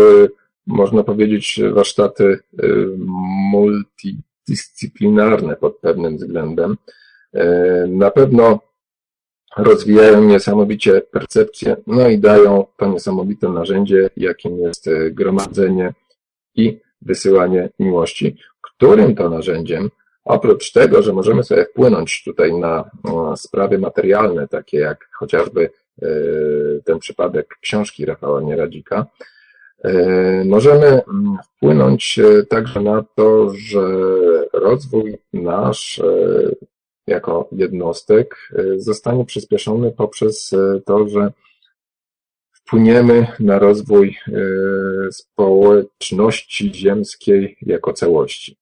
[0.66, 2.38] można powiedzieć, warsztaty
[3.52, 6.76] multidyscyplinarne pod pewnym względem.
[7.88, 8.60] Na pewno
[9.56, 15.94] rozwijają niesamowicie percepcję, no i dają to niesamowite narzędzie, jakim jest e, gromadzenie
[16.54, 19.90] i wysyłanie miłości, którym to narzędziem,
[20.24, 22.90] oprócz tego, że możemy sobie wpłynąć tutaj na
[23.36, 25.70] sprawy materialne, takie jak chociażby e,
[26.84, 29.06] ten przypadek książki Rafała Nieradzika,
[29.84, 33.88] e, możemy mm, wpłynąć także na to, że
[34.52, 36.00] rozwój nasz
[37.08, 41.32] jako jednostek y, zostanie przyspieszony poprzez y, to, że
[42.52, 48.58] wpłyniemy na rozwój y, społeczności ziemskiej jako całości.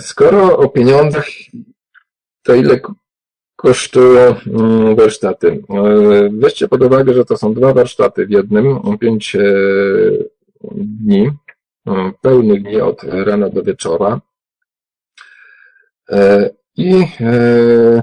[0.00, 1.26] Skoro o pieniądzach,
[2.42, 2.80] to ile
[3.58, 5.62] kosztują mm, warsztaty?
[5.70, 9.36] E, weźcie pod uwagę, że to są dwa warsztaty w jednym, pięć
[10.74, 11.30] dni,
[12.20, 14.20] pełnych dni od rana do wieczora.
[16.10, 18.02] E, I e,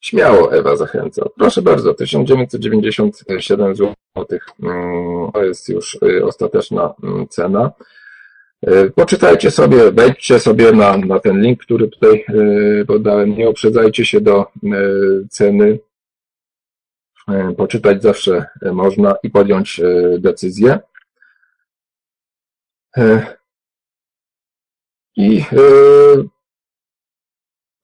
[0.00, 1.26] śmiało Ewa zachęca.
[1.36, 3.94] Proszę bardzo, 1997 zł.
[4.62, 7.72] Mm, to jest już ostateczna mm, cena.
[8.66, 12.24] E, poczytajcie sobie, wejdźcie sobie na, na ten link, który tutaj
[12.86, 13.36] podałem.
[13.36, 14.46] Nie uprzedzajcie się do
[15.30, 15.78] ceny.
[17.56, 19.80] Poczytać zawsze można i podjąć
[20.18, 20.78] decyzję.
[25.16, 25.44] I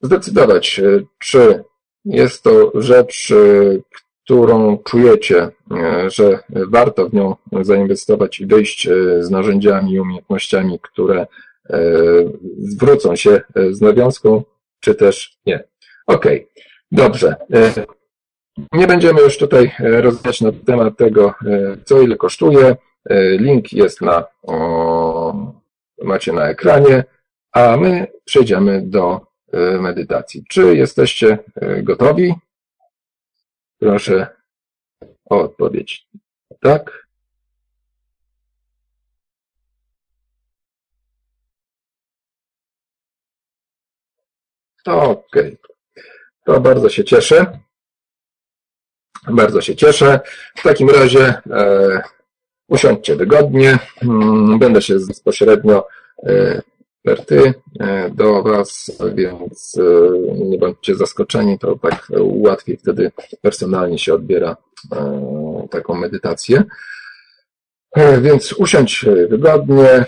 [0.03, 1.65] zdecydować, e, czy
[2.05, 3.37] jest to rzecz, e,
[4.31, 8.89] którą czujecie, e, że warto w nią zainwestować i wyjść
[9.21, 11.27] z narzędziami i umiejętnościami, które
[12.59, 14.43] zwrócą się z nawiązką,
[14.81, 15.65] czy też nie.
[16.07, 16.65] Okej, okay.
[16.93, 17.37] dobrze.
[18.73, 21.35] Nie będziemy już tutaj rozmawiać na temat tego,
[21.85, 22.77] co ile kosztuje.
[23.39, 24.25] Link jest na,
[26.03, 27.05] macie na ekranie,
[27.53, 30.45] a my przejdziemy do E, medytacji.
[30.49, 32.35] Czy jesteście e, gotowi?
[33.81, 34.27] Proszę
[35.25, 36.09] o odpowiedź.
[36.61, 37.07] Tak?
[44.87, 45.59] Okej.
[45.59, 45.59] Okay.
[46.45, 47.59] To bardzo się cieszę.
[49.29, 50.21] Bardzo się cieszę.
[50.57, 52.03] W takim razie e,
[52.69, 53.79] usiądźcie wygodnie.
[54.01, 55.89] Hmm, będę się bezpośrednio
[56.27, 56.63] e,
[57.05, 64.15] eksperty e, do Was, więc e, nie bądźcie zaskoczeni, to tak łatwiej wtedy personalnie się
[64.15, 64.57] odbiera
[64.93, 66.65] e, taką medytację.
[68.21, 70.05] Więc usiądź wygodnie,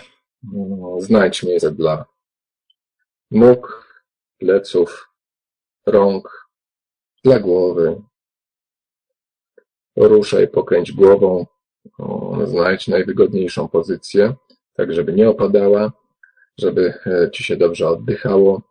[0.98, 2.04] znajdź miejsce dla
[3.30, 3.86] nóg,
[4.38, 5.08] pleców,
[5.86, 6.48] rąk,
[7.24, 8.02] dla głowy.
[9.94, 11.46] Poruszaj, pokręć głową,
[12.44, 14.34] znajdź najwygodniejszą pozycję,
[14.74, 15.92] tak żeby nie opadała
[16.58, 18.62] żeby e, ci się dobrze oddychało,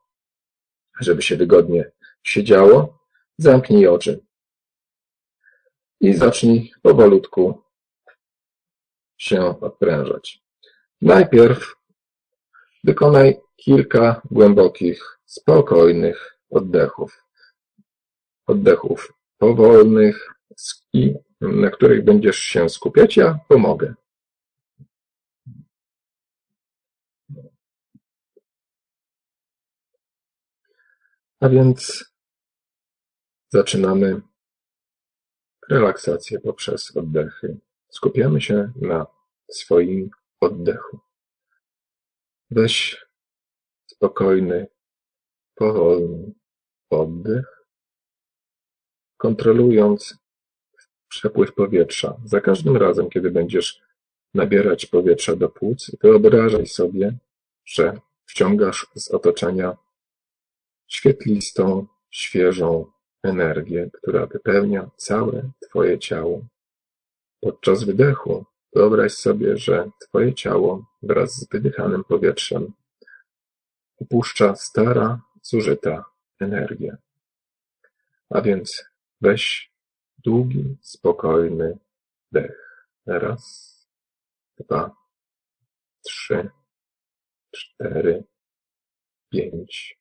[1.00, 1.92] żeby się wygodnie
[2.24, 3.02] siedziało.
[3.38, 4.20] Zamknij oczy
[6.00, 7.62] i zacznij powolutku
[9.18, 10.44] się odprężać.
[11.02, 11.76] Najpierw
[12.84, 17.26] wykonaj kilka głębokich, spokojnych oddechów.
[18.48, 20.28] Oddechów powolnych
[20.94, 23.94] i na których będziesz się skupiać, ja pomogę.
[31.42, 32.06] A więc
[33.50, 34.22] zaczynamy
[35.70, 37.58] relaksację poprzez oddechy.
[37.90, 39.08] Skupiamy się na
[39.52, 41.00] swoim oddechu.
[42.52, 43.06] Weź
[43.86, 44.68] spokojny,
[45.56, 46.34] powolny
[46.90, 47.66] oddech,
[49.18, 50.18] kontrolując
[51.08, 52.18] przepływ powietrza.
[52.26, 53.82] Za każdym razem, kiedy będziesz
[54.34, 57.18] nabierać powietrza do płuc, wyobrażaj sobie,
[57.66, 59.78] że wciągasz z otoczenia
[60.92, 62.92] świetlistą, świeżą
[63.24, 66.46] energię, która wypełnia całe Twoje ciało.
[67.42, 72.74] Podczas wydechu wyobraź sobie, że Twoje ciało wraz z wydychanym powietrzem
[73.98, 76.06] upuszcza stara, zużyta
[76.40, 76.98] energia.
[78.30, 78.86] A więc
[79.22, 79.72] weź
[80.18, 81.78] długi, spokojny
[82.32, 82.88] dech.
[83.06, 83.72] Raz,
[84.60, 84.96] dwa,
[86.06, 86.50] trzy,
[87.52, 88.24] cztery,
[89.30, 90.01] pięć,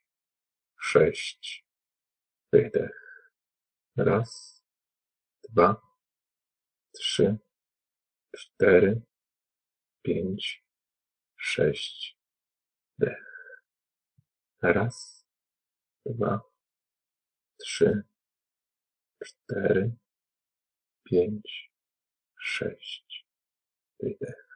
[0.80, 1.66] sześć,
[2.52, 3.24] wydech.
[3.96, 4.62] Raz,
[5.48, 5.82] dwa,
[6.94, 7.38] trzy,
[8.36, 9.02] cztery,
[10.02, 10.64] pięć,
[11.36, 12.18] sześć,
[12.98, 13.62] wdech.
[14.62, 15.26] Raz,
[16.06, 16.40] dwa,
[17.60, 18.02] trzy,
[19.24, 19.96] cztery,
[21.04, 21.72] pięć,
[22.38, 23.26] sześć.
[24.00, 24.48] Wydech.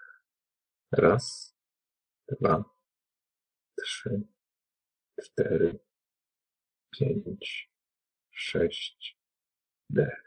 [0.92, 1.56] Raz,
[2.28, 2.64] dwa,
[3.82, 4.22] trzy,
[5.20, 5.83] cztery,
[6.98, 7.70] pięć,
[8.30, 9.18] sześć.
[9.90, 10.24] Wdech.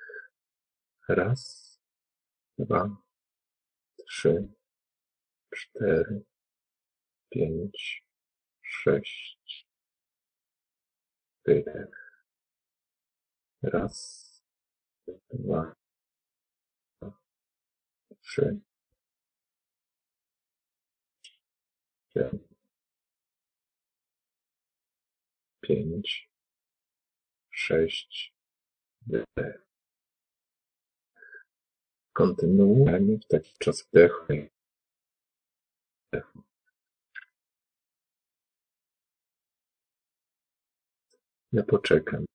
[1.09, 1.79] Raz,
[2.57, 2.97] dwa,
[4.07, 4.47] trzy,
[5.55, 6.25] cztery,
[7.29, 8.05] pięć,
[8.61, 9.67] sześć.
[11.45, 12.23] Wydech.
[13.61, 14.27] Raz,
[15.33, 15.75] dwa,
[18.21, 18.59] trzy,
[22.09, 22.39] cztery,
[25.61, 26.26] pięć,
[27.67, 28.33] sześć,
[29.07, 29.67] wydech.
[32.13, 34.49] Kontynuujemy w taki czas wdechu i
[36.13, 36.43] wydechu.
[41.51, 42.25] Ja poczekam.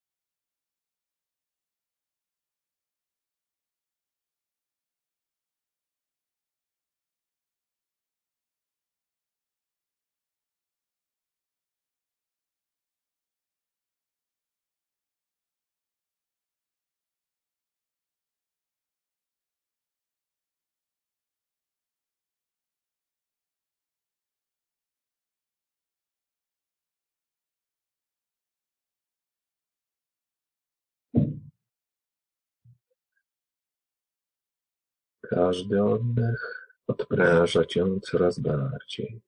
[35.34, 39.20] Każdy oddech odpręża cię coraz bardziej.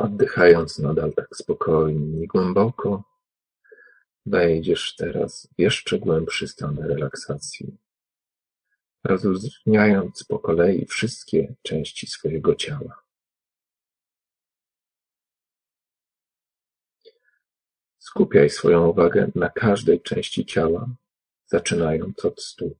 [0.00, 3.04] Oddychając nadal tak spokojnie i głęboko,
[4.26, 7.76] wejdziesz teraz w jeszcze głębszy stan relaksacji,
[9.04, 13.02] rozluźniając po kolei wszystkie części swojego ciała.
[17.98, 20.88] Skupiaj swoją uwagę na każdej części ciała,
[21.46, 22.78] zaczynając od stóp.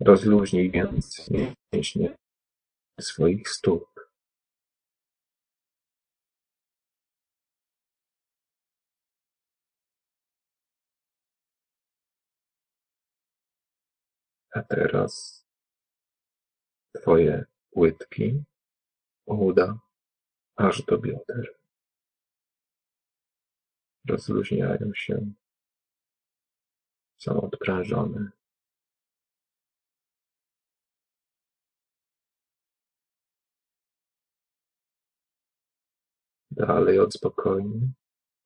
[0.00, 1.26] Rozluźnij więc
[1.72, 2.16] mięśnie
[3.00, 3.95] swoich stóp.
[14.56, 15.44] A teraz
[16.94, 17.44] Twoje
[17.76, 18.44] łydki,
[19.26, 19.78] uda
[20.56, 21.54] aż do bioder.
[24.08, 25.32] Rozluźniają się,
[27.16, 28.30] są odprężone.
[36.50, 37.88] Dalej od spokojnie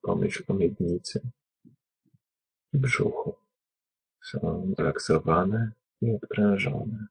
[0.02, 1.20] pomyśl o miednicy
[2.72, 3.36] i brzuchu.
[4.22, 7.06] Są zrelaksowane i odprężone.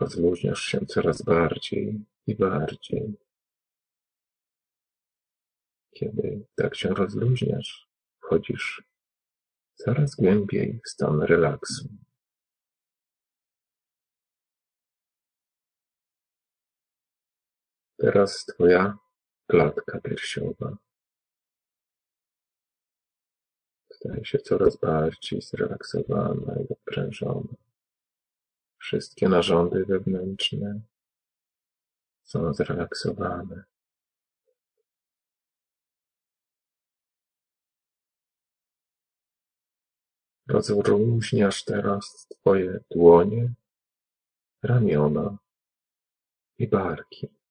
[0.00, 3.16] Rozluźniasz się coraz bardziej i bardziej.
[5.94, 8.82] Kiedy tak się rozluźniasz, wchodzisz
[9.74, 11.88] coraz głębiej w stan relaksu.
[17.98, 18.98] Teraz Twoja
[19.46, 20.76] klatka piersiowa
[24.02, 27.54] staje się coraz bardziej zrelaksowana i odprężona.
[28.78, 30.80] Wszystkie narządy wewnętrzne
[32.24, 33.64] są zrelaksowane.
[40.48, 43.54] Rozróżniasz teraz Twoje dłonie,
[44.62, 45.38] ramiona
[46.58, 47.41] i barki.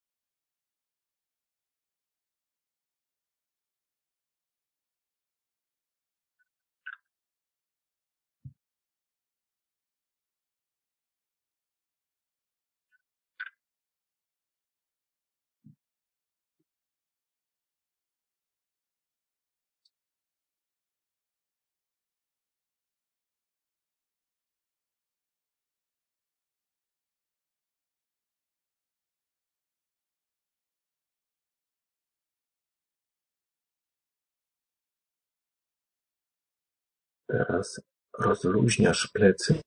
[37.31, 37.81] Teraz
[38.19, 39.61] rozluźniasz plecy,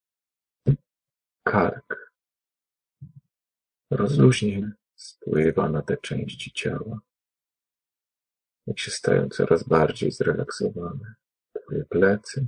[1.47, 2.12] kark.
[3.91, 7.01] Rozluźnienie spływa na te części ciała,
[8.66, 11.15] jak się stają coraz bardziej zrelaksowane.
[11.62, 12.47] Twoje plecy,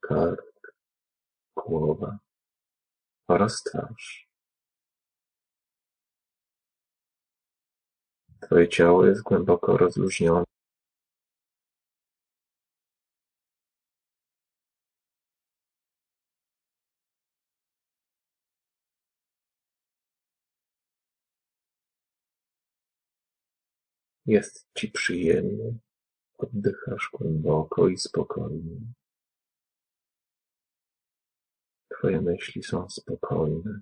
[0.00, 0.74] kark,
[1.56, 2.18] głowa
[3.28, 4.28] oraz twarz.
[8.40, 10.55] Twoje ciało jest głęboko rozluźnione.
[24.26, 25.74] Jest ci przyjemnie,
[26.38, 28.80] oddychasz głęboko i spokojnie.
[31.88, 33.80] Twoje myśli są spokojne.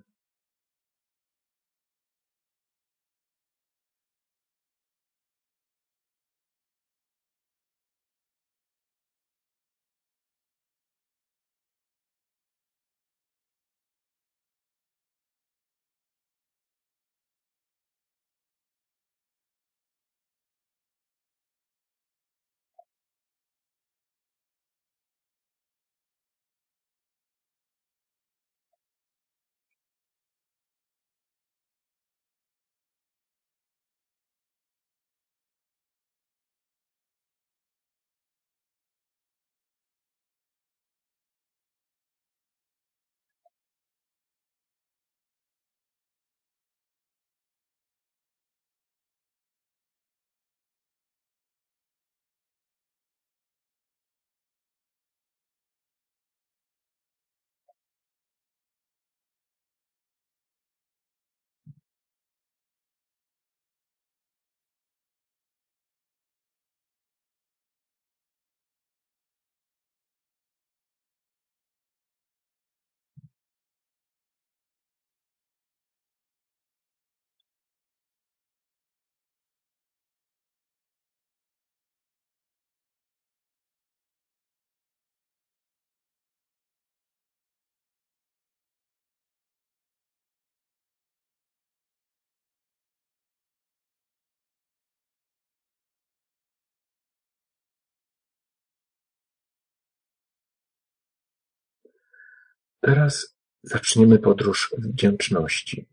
[102.85, 105.87] Teraz zaczniemy podróż wdzięczności.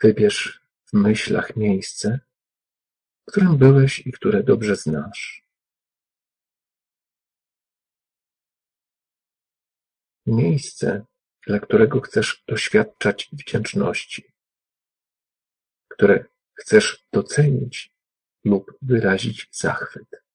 [0.00, 2.20] Wybierz w myślach miejsce,
[3.22, 5.44] w którym byłeś i które dobrze znasz.
[10.26, 11.06] Miejsce,
[11.46, 14.32] dla którego chcesz doświadczać wdzięczności,
[15.88, 16.24] które
[16.54, 17.92] chcesz docenić
[18.44, 20.29] lub wyrazić zachwyt.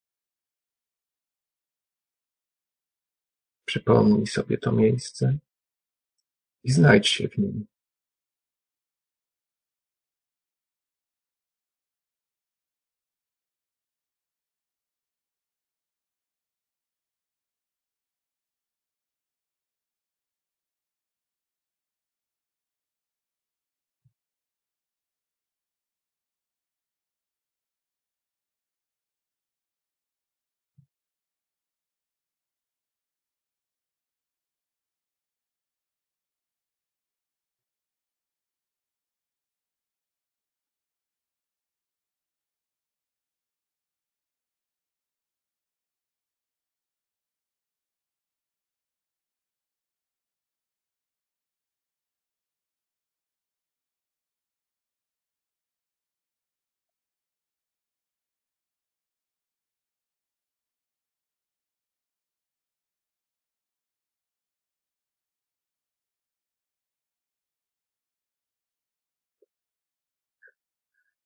[3.65, 5.37] Przypomnij sobie to miejsce
[6.63, 7.65] i znajdź się w nim.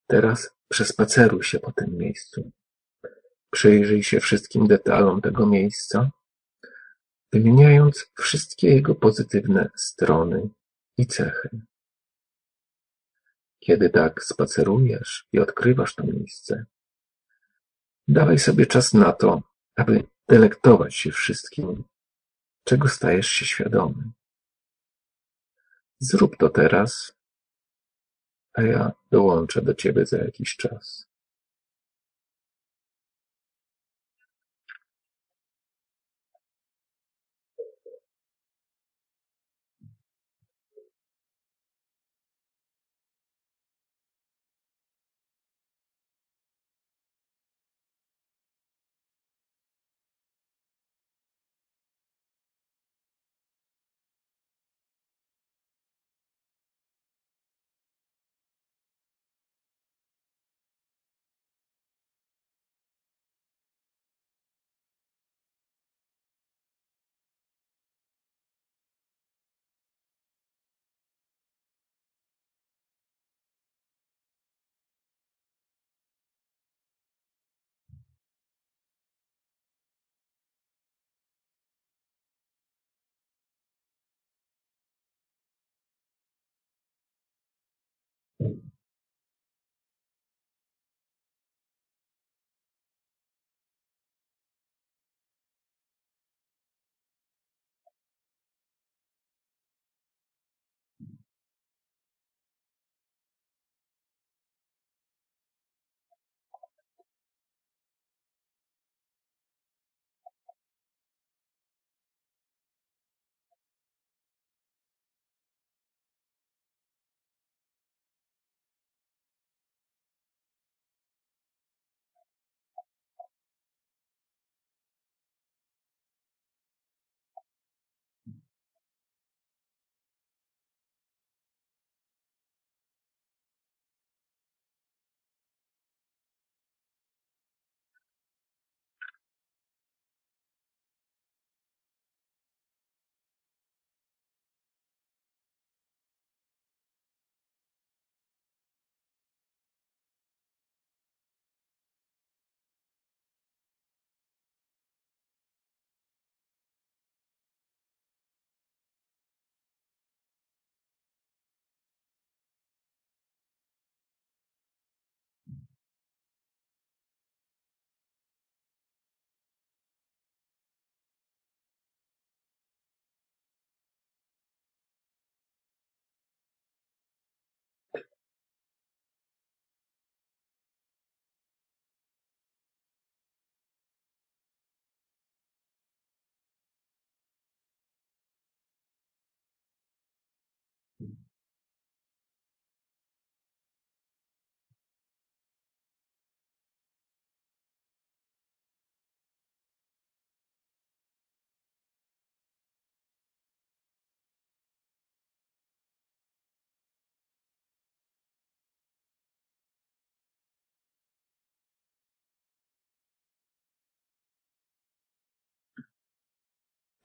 [0.10, 2.52] Teraz przespaceruj się po tym miejscu.
[3.52, 6.12] Przyjrzyj się wszystkim detalom tego miejsca,
[7.34, 10.50] wymieniając wszystkie jego pozytywne strony
[10.98, 11.50] i cechy.
[13.60, 16.66] Kiedy tak spacerujesz i odkrywasz to miejsce,
[18.08, 19.42] dawaj sobie czas na to,
[19.76, 21.84] aby delektować się wszystkim,
[22.64, 24.12] czego stajesz się świadomy.
[26.00, 27.19] Zrób to teraz
[28.54, 31.09] a ja dołączę do ciebie za jakiś czas.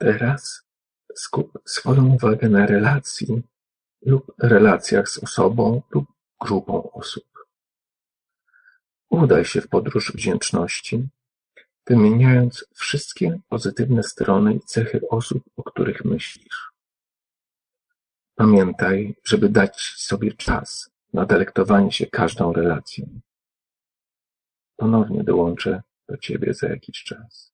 [0.04, 0.62] Teraz
[1.14, 3.42] skup swoją uwagę na relacji
[4.06, 6.04] lub relacjach z osobą lub
[6.40, 7.24] grupą osób.
[9.10, 11.08] Udaj się w podróż wdzięczności,
[11.86, 16.72] wymieniając wszystkie pozytywne strony i cechy osób, o których myślisz.
[18.34, 23.20] Pamiętaj, żeby dać sobie czas na delektowanie się każdą relacją.
[24.76, 27.53] Ponownie dołączę do ciebie za jakiś czas.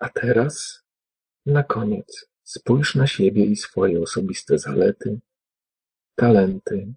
[0.00, 0.82] A teraz,
[1.46, 5.20] na koniec, spójrz na siebie i swoje osobiste zalety,
[6.14, 6.94] talenty,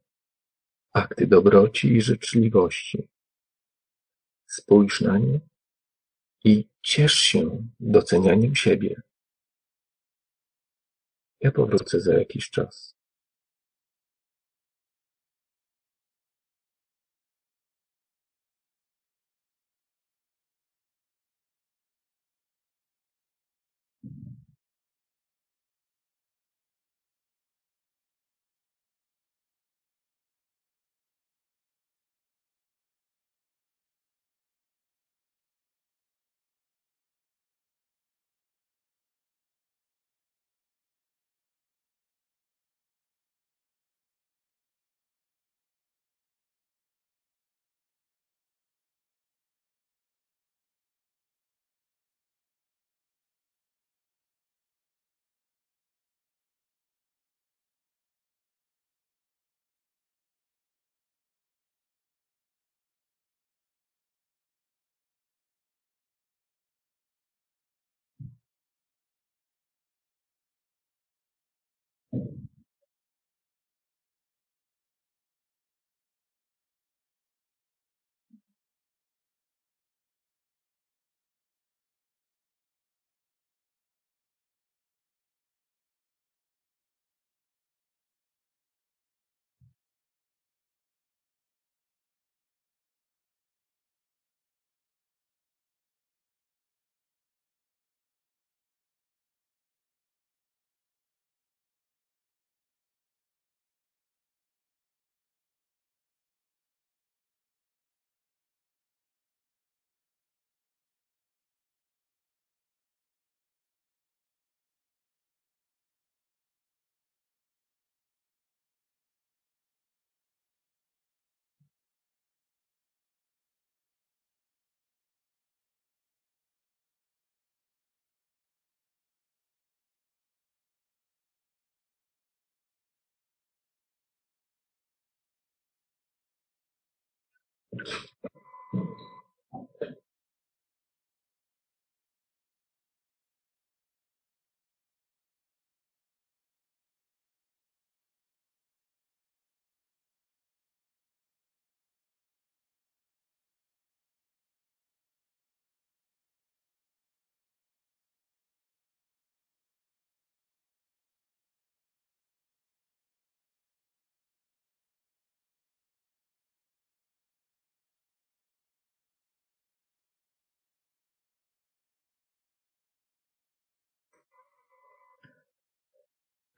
[0.94, 3.10] akty dobroci i życzliwości.
[4.48, 5.40] Spójrz na nie
[6.44, 9.02] i ciesz się docenianiem siebie.
[11.40, 12.96] Ja powrócę za jakiś czas.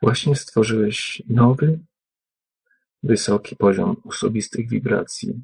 [0.03, 1.79] Właśnie stworzyłeś nowy,
[3.03, 5.43] wysoki poziom osobistych wibracji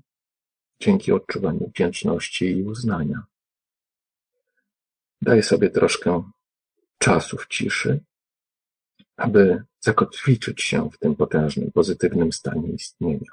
[0.80, 3.24] dzięki odczuwaniu wdzięczności i uznania.
[5.22, 6.32] Daj sobie troszkę
[6.98, 8.00] czasu w ciszy,
[9.18, 13.32] aby zakotwiczyć się w tym potężnym, pozytywnym stanie istnienia.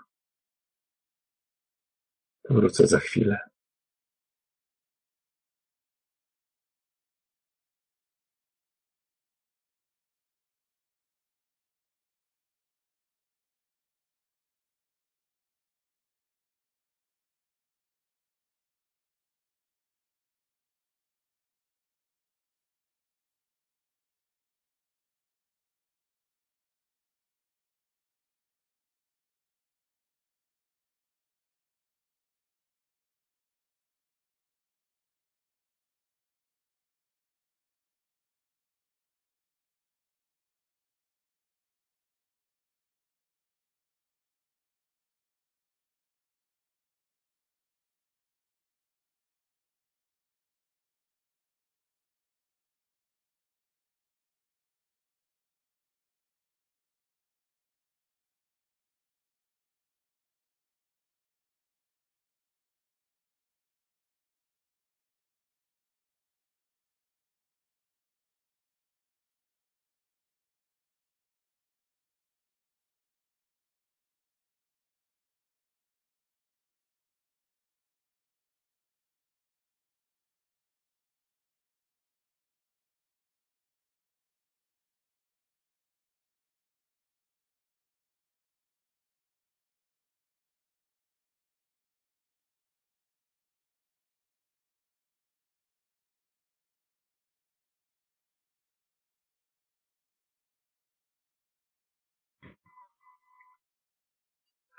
[2.51, 3.39] Wrócę za chwilę.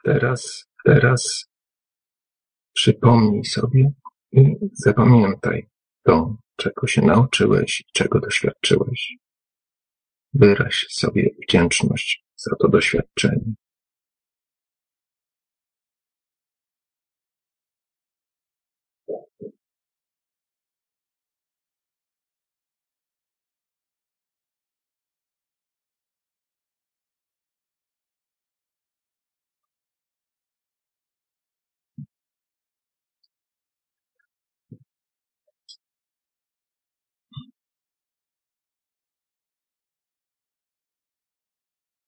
[0.08, 1.46] Teraz, teraz
[2.74, 3.92] przypomnij sobie
[4.32, 5.70] i zapamiętaj
[6.04, 9.18] to, czego się nauczyłeś i czego doświadczyłeś.
[10.34, 13.54] Wyraź sobie wdzięczność za to doświadczenie.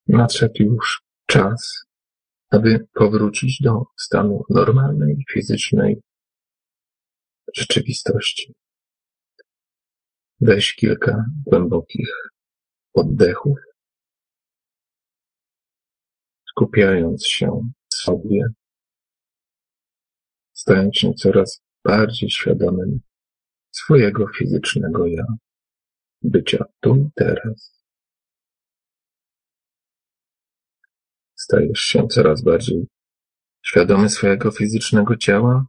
[0.10, 1.86] Nadszedł już czas,
[2.52, 6.02] aby powrócić do stanu normalnej, fizycznej
[7.56, 8.54] rzeczywistości.
[10.42, 12.10] Weź kilka głębokich
[12.94, 13.58] oddechów,
[16.50, 18.42] skupiając się sobie,
[20.54, 23.00] stając się coraz bardziej świadomym
[23.72, 25.26] swojego fizycznego ja,
[26.22, 27.79] bycia tu i teraz.
[31.50, 32.88] Stajesz się coraz bardziej
[33.66, 35.66] świadomy swojego fizycznego ciała,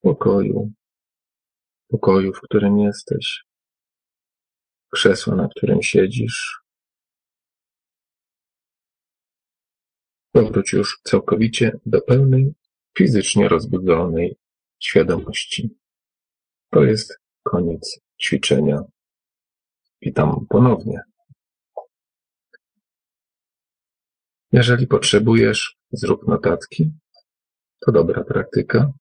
[0.00, 0.72] pokoju,
[1.88, 3.44] pokoju, w którym jesteś,
[4.92, 6.60] krzesła, na którym siedzisz.
[10.32, 12.54] Powróć już całkowicie do pełnej,
[12.98, 14.36] fizycznie rozbudzonej
[14.78, 15.78] świadomości.
[16.70, 18.82] To jest koniec ćwiczenia.
[20.02, 21.00] Witam ponownie.
[24.52, 26.92] Jeżeli potrzebujesz, zrób notatki.
[27.86, 28.92] To dobra praktyka.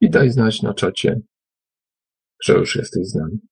[0.00, 1.20] I daj znać na czacie,
[2.44, 3.51] że już jesteś z nami.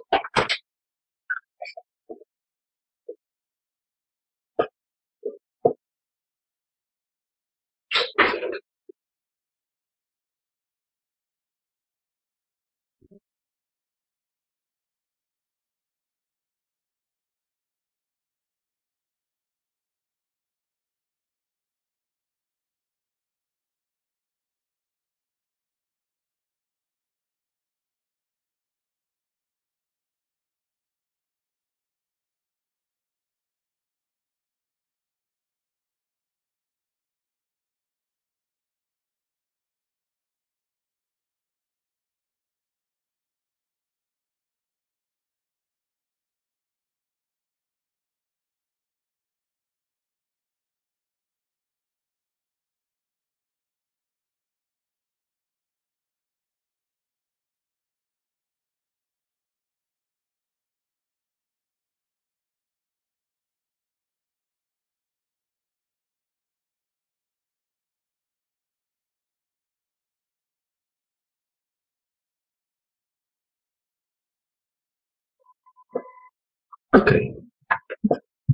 [76.91, 77.35] Okej.
[77.35, 77.51] Okay.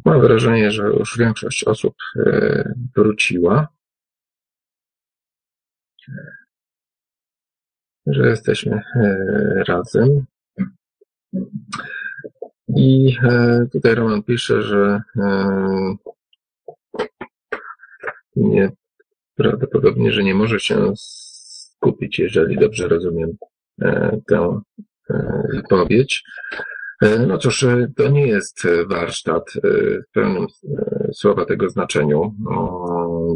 [0.06, 3.68] Mam wrażenie, że już większość osób e, wróciła.
[8.08, 10.26] Że jesteśmy e, razem.
[12.68, 15.02] I e, tutaj Roman pisze, że
[18.36, 18.72] nie,
[19.36, 23.38] prawdopodobnie, że nie może się skupić, jeżeli dobrze rozumiem
[24.28, 24.62] tę
[25.54, 26.24] wypowiedź.
[27.02, 30.48] E, no cóż, e, to nie jest e, warsztat w pełnym
[31.14, 32.36] słowa tego znaczeniu.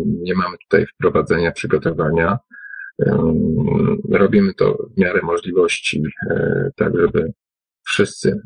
[0.06, 2.40] Nie mamy tutaj wprowadzenia, przygotowania.
[4.12, 6.04] Robimy to w miarę możliwości,
[6.76, 7.34] tak żeby
[7.86, 8.42] wszyscy,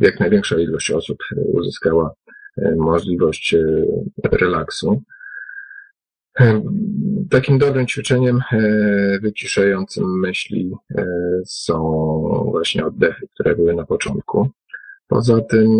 [0.00, 1.18] jak największa ilość osób
[1.52, 2.10] uzyskała
[2.76, 3.56] możliwość
[4.32, 5.02] relaksu.
[7.30, 11.04] Takim dobrym ćwiczeniem e, wyciszającym myśli e,
[11.46, 11.74] są
[12.50, 14.48] właśnie oddechy, które były na początku.
[15.08, 15.70] Poza tym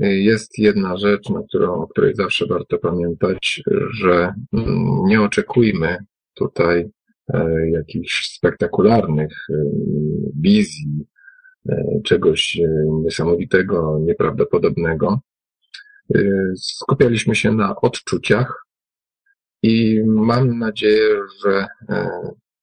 [0.00, 5.96] e, jest jedna rzecz, na którą, o której zawsze warto pamiętać, że mm, nie oczekujmy
[6.34, 6.90] tutaj
[7.72, 9.46] jakichś spektakularnych
[10.40, 11.06] wizji,
[12.04, 12.60] czegoś
[13.04, 15.20] niesamowitego, nieprawdopodobnego.
[16.56, 18.67] Skupialiśmy się na odczuciach,
[19.62, 22.08] i mam nadzieję, że e,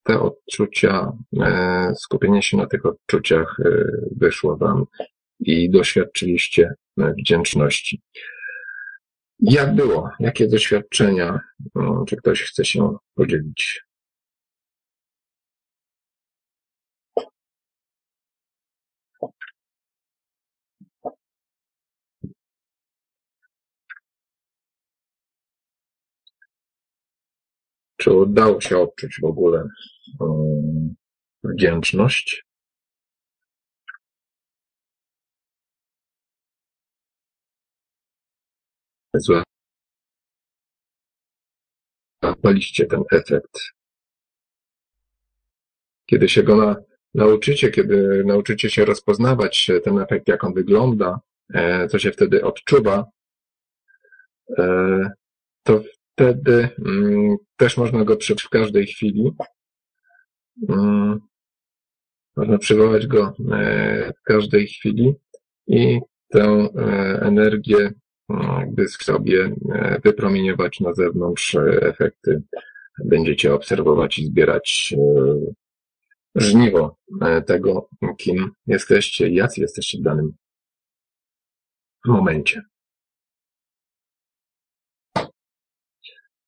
[0.03, 1.11] te odczucia,
[1.41, 3.85] e, skupienie się na tych odczuciach e,
[4.17, 4.85] wyszło Wam
[5.39, 8.01] i doświadczyliście wdzięczności.
[9.39, 10.09] Jak było?
[10.19, 11.39] Jakie doświadczenia?
[12.07, 13.85] Czy ktoś chce się podzielić?
[28.05, 29.67] Czy udało się odczuć w ogóle
[30.19, 30.95] um,
[31.43, 32.45] wdzięczność?
[42.21, 43.59] Złapaliście ten efekt.
[46.05, 46.75] Kiedy się go na,
[47.13, 51.19] nauczycie, kiedy nauczycie się rozpoznawać ten efekt, jak on wygląda,
[51.53, 53.05] e, co się wtedy odczuwa,
[54.57, 55.11] e,
[55.63, 55.81] to
[56.15, 59.31] wtedy mm, też można go przyjąć w każdej chwili.
[60.69, 61.19] Mm,
[62.35, 65.13] można przywołać go e, w każdej chwili
[65.67, 66.71] i tę e,
[67.21, 67.91] energię
[68.29, 72.43] mm, jakby w sobie e, wypromieniować na zewnątrz efekty.
[73.05, 74.93] Będziecie obserwować i zbierać
[76.35, 76.97] żniwo
[77.45, 80.33] tego, kim jesteście, jacy jesteście w danym
[82.05, 82.61] momencie.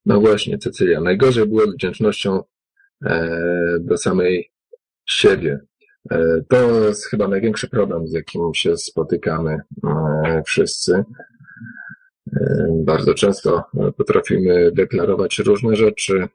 [0.07, 1.01] No właśnie, Cecylia.
[1.01, 2.43] Najgorzej było z wdzięcznością
[3.05, 3.39] e,
[3.79, 4.51] do samej
[5.05, 5.59] siebie.
[6.11, 11.03] E, to jest chyba największy problem, z jakim się spotykamy e, wszyscy.
[12.69, 13.63] Bardzo często
[13.97, 16.27] potrafimy deklarować różne rzeczy,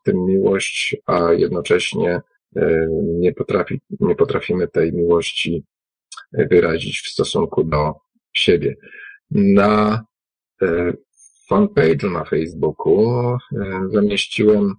[0.00, 2.20] w tym miłość, a jednocześnie
[3.02, 5.64] nie, potrafi, nie potrafimy tej miłości
[6.32, 7.94] wyrazić w stosunku do
[8.32, 8.76] siebie.
[9.30, 10.04] Na
[11.48, 13.38] fanpage'u na Facebooku e,
[13.92, 14.74] zamieściłem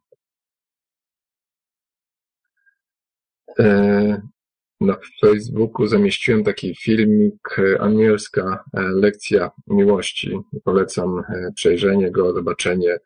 [3.60, 4.22] e,
[4.82, 10.40] na Facebooku zamieściłem taki filmik e, Anielska lekcja miłości.
[10.64, 11.22] Polecam
[11.56, 13.00] przejrzenie go, zobaczenie.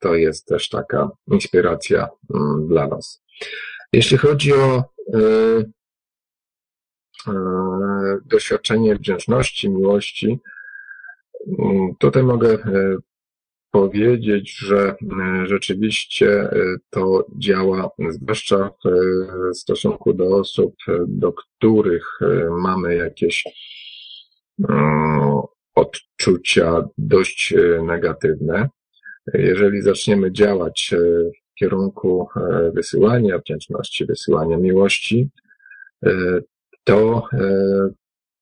[0.00, 3.22] To jest też taka inspiracja mm, dla Was.
[3.92, 4.84] Jeśli chodzi o
[8.24, 10.40] doświadczenie wdzięczności, miłości,
[11.98, 12.58] tutaj mogę
[13.70, 14.94] powiedzieć, że
[15.44, 16.48] rzeczywiście
[16.90, 20.74] to działa, zwłaszcza w stosunku do osób,
[21.08, 22.18] do których
[22.62, 23.44] mamy jakieś
[25.74, 28.68] odczucia dość negatywne.
[29.34, 30.94] Jeżeli zaczniemy działać
[31.50, 32.28] w kierunku
[32.74, 35.30] wysyłania wdzięczności, wysyłania miłości,
[36.84, 37.28] to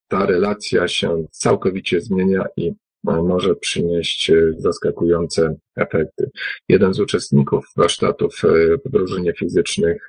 [0.08, 2.72] ta relacja się całkowicie zmienia i
[3.04, 6.30] może przynieść zaskakujące efekty.
[6.68, 8.42] Jeden z uczestników warsztatów
[8.84, 10.06] podróży niefizycznych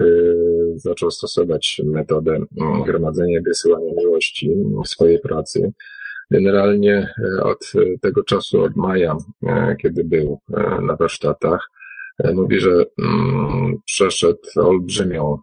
[0.76, 2.39] zaczął stosować metodę
[2.85, 4.55] gromadzenia i wysyłania miłości
[4.85, 5.73] w swojej pracy.
[6.31, 7.13] Generalnie
[7.43, 9.17] od tego czasu, od maja,
[9.81, 10.39] kiedy był
[10.81, 11.67] na warsztatach,
[12.34, 12.85] mówi, że
[13.85, 15.38] przeszedł olbrzymią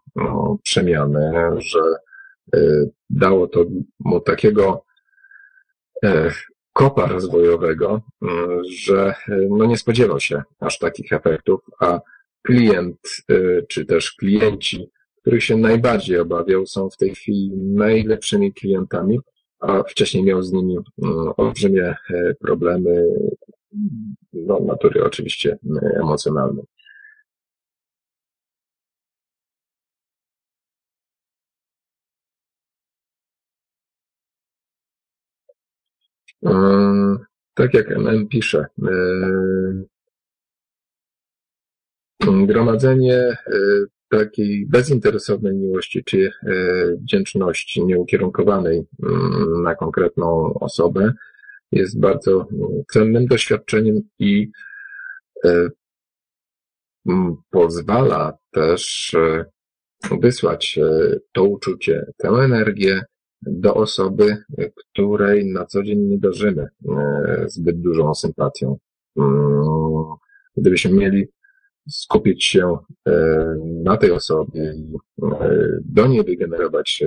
[0.62, 1.80] przemianę, że
[3.10, 3.64] dało to
[3.98, 4.84] mu takiego
[6.72, 8.00] kopa rozwojowego,
[8.70, 9.14] że
[9.50, 12.00] no nie spodziewał się aż takich efektów, a
[12.42, 12.98] klient
[13.68, 14.90] czy też klienci,
[15.20, 19.18] których się najbardziej obawiał, są w tej chwili najlepszymi klientami,
[19.60, 20.76] a wcześniej miał z nimi
[21.36, 21.94] olbrzymie
[22.40, 23.04] problemy
[24.32, 25.58] no, natury oczywiście
[26.00, 26.64] emocjonalnej.
[37.54, 38.66] Tak jak MM pisze,
[42.20, 43.36] gromadzenie
[44.08, 46.30] takiej bezinteresownej miłości czy
[47.00, 48.82] wdzięczności nieukierunkowanej
[49.62, 51.12] na konkretną osobę
[51.72, 52.46] jest bardzo
[52.92, 54.50] cennym doświadczeniem i
[57.50, 59.16] pozwala też
[60.20, 60.78] wysłać
[61.32, 63.04] to uczucie, tę energię
[63.42, 64.36] do osoby,
[64.76, 68.78] której na co dzień nie darzymy e, zbyt dużą sympatią.
[69.16, 69.62] Mm,
[70.56, 71.28] gdybyśmy mieli
[71.90, 72.78] skupić się
[73.08, 77.04] e, na tej osobie i e, do niej wygenerować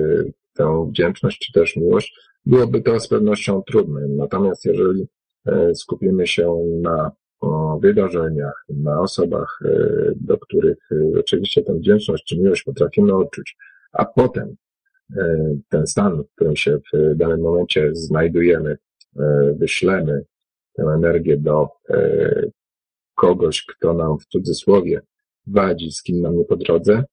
[0.54, 4.00] tę wdzięczność czy też miłość, byłoby to z pewnością trudne.
[4.08, 5.08] Natomiast jeżeli
[5.74, 7.10] skupimy się na
[7.80, 9.60] wydarzeniach, na osobach,
[10.16, 10.78] do których
[11.20, 13.56] oczywiście tę wdzięczność czy miłość potrafimy odczuć,
[13.92, 14.56] a potem
[15.68, 18.76] ten stan, w którym się w danym momencie znajdujemy,
[19.16, 20.24] e, wyślemy
[20.76, 22.42] tę energię do e,
[23.14, 25.00] kogoś, kto nam w cudzysłowie
[25.46, 27.04] wadzi, z kim nam nie po drodze,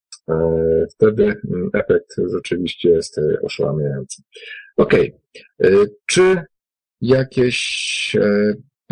[0.92, 4.22] wtedy mm, efekt rzeczywiście jest oszałamiający.
[4.78, 5.14] Okej.
[5.60, 5.86] Okay.
[6.06, 6.42] Czy
[7.02, 8.18] jakieś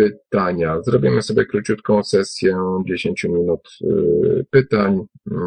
[0.09, 0.81] pytania.
[0.81, 4.99] Zrobimy sobie króciutką sesję 10 minut y, pytań.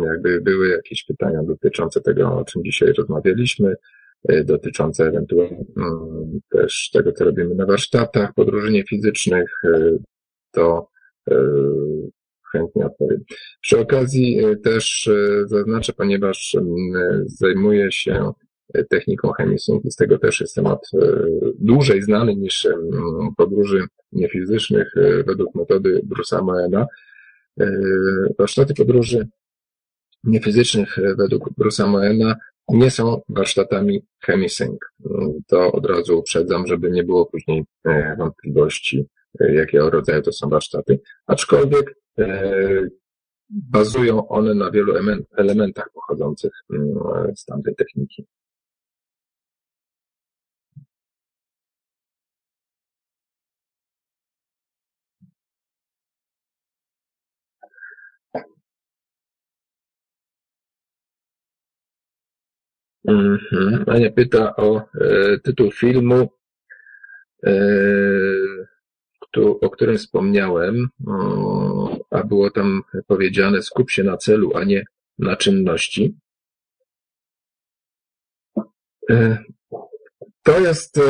[0.05, 3.74] Jakby były jakieś pytania dotyczące tego, o czym dzisiaj rozmawialiśmy,
[4.32, 9.98] y, dotyczące ewentualnie mm, też tego, co robimy na warsztatach, podróżnie fizycznych, y,
[10.52, 10.89] to
[12.52, 13.24] chętnie odpowiem.
[13.60, 15.10] Przy okazji też
[15.44, 18.32] zaznaczę, ponieważ mm, zajmuję się
[18.90, 19.90] techniką chemisynki.
[19.90, 21.06] Z tego też jest temat e,
[21.59, 22.68] dłużej znany niż
[23.36, 26.86] podróży niefizycznych e, według metody Bruce'a Moena.
[27.60, 27.66] E,
[28.38, 29.28] warsztaty podróży
[30.24, 32.36] niefizycznych według Bruce'a Moena
[32.68, 34.78] nie są warsztatami chemisync.
[35.46, 37.64] To od razu uprzedzam, żeby nie było później
[38.18, 39.06] wątpliwości,
[39.40, 41.01] jakiego rodzaju to są warsztaty.
[41.26, 41.94] Aczkolwiek
[43.51, 44.94] bazują one na wielu
[45.36, 46.52] elementach pochodzących
[47.36, 48.26] z tamtej techniki.
[63.09, 63.85] Mhm.
[63.86, 66.28] Ania pyta o e, tytuł filmu,
[67.47, 67.52] e,
[69.60, 70.89] o którym wspomniałem,
[72.10, 74.85] a było tam powiedziane skup się na celu, a nie
[75.18, 76.16] na czynności.
[79.10, 79.39] E,
[80.43, 81.01] to jest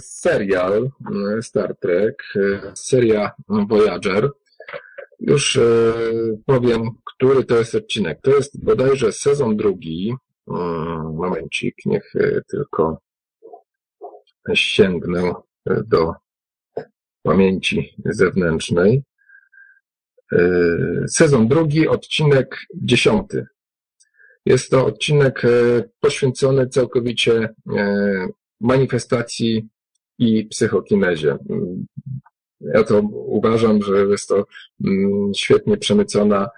[0.00, 0.90] serial
[1.40, 2.22] Star Trek,
[2.74, 4.30] seria Voyager.
[5.20, 5.58] Już
[6.46, 8.18] powiem, który to jest odcinek.
[8.22, 10.14] To jest bodajże sezon drugi,
[10.46, 12.98] Momencik, niech e, tylko
[14.54, 15.34] sięgnę
[15.66, 16.14] e, do
[17.22, 19.02] pamięci zewnętrznej.
[20.32, 20.38] E,
[21.08, 23.46] sezon drugi, odcinek dziesiąty.
[24.46, 25.42] Jest to odcinek
[26.00, 27.54] poświęcony całkowicie
[28.60, 29.68] manifestacji
[30.18, 31.36] i psychokinezie.
[32.60, 34.46] Ja to uważam, że jest to
[34.84, 36.48] mm, świetnie przemycona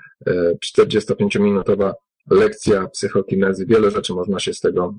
[0.65, 1.93] 45-minutowa
[2.31, 3.67] lekcja psychokinezy.
[3.67, 4.95] Wiele rzeczy można się z tego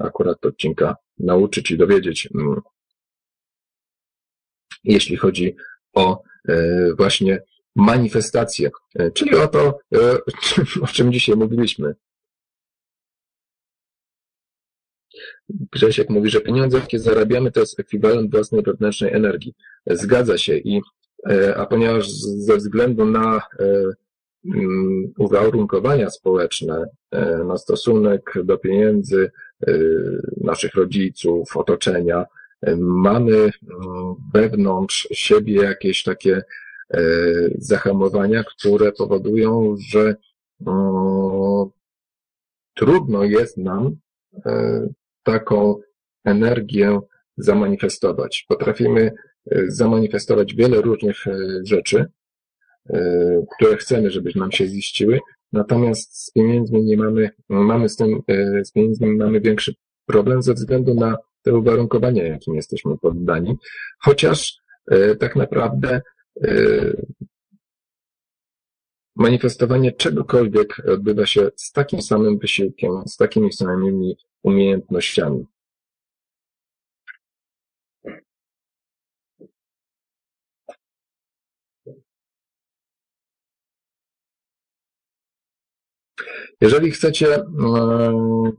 [0.00, 2.60] akurat odcinka nauczyć i dowiedzieć, mm,
[4.84, 5.56] jeśli chodzi
[5.92, 6.22] o
[6.96, 7.42] właśnie
[7.76, 8.70] manifestację,
[9.14, 9.78] czyli o to,
[10.84, 11.94] o czym dzisiaj mówiliśmy.
[15.48, 19.54] Grzesiek mówi, że pieniądze, jakie zarabiamy, to jest ekwiwalent własnej wewnętrznej energii.
[19.86, 20.80] Zgadza się i
[21.30, 23.42] e, a ponieważ ze względu na e,
[25.18, 29.30] uwarunkowania społeczne, e, na stosunek do pieniędzy
[30.40, 32.24] naszych rodziców, otoczenia,
[32.78, 33.50] mamy
[34.34, 36.42] wewnątrz siebie jakieś takie
[37.58, 40.16] zahamowania, które powodują, że
[40.60, 41.70] no,
[42.74, 43.96] trudno jest nam
[45.22, 45.80] taką
[46.24, 47.00] energię
[47.36, 48.44] zamanifestować.
[48.48, 49.12] Potrafimy
[49.68, 51.16] zamanifestować wiele różnych
[51.62, 52.06] rzeczy,
[53.56, 55.20] które chcemy, żeby nam się ziściły,
[55.52, 58.22] natomiast z pieniędzmi nie mamy, mamy z tym,
[58.64, 59.74] z pieniędzmi mamy większy
[60.06, 63.56] problem ze względu na te uwarunkowania, jakim jesteśmy poddani,
[63.98, 64.56] chociaż
[65.18, 66.00] tak naprawdę
[69.16, 75.46] manifestowanie czegokolwiek odbywa się z takim samym wysiłkiem, z takimi samymi umiejętnościami.
[86.60, 88.52] Jeżeli chcecie mm,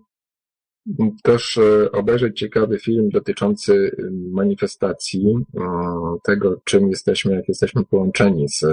[1.24, 3.96] też e, obejrzeć ciekawy film dotyczący
[4.32, 8.66] manifestacji, mm, tego czym jesteśmy, jak jesteśmy połączeni z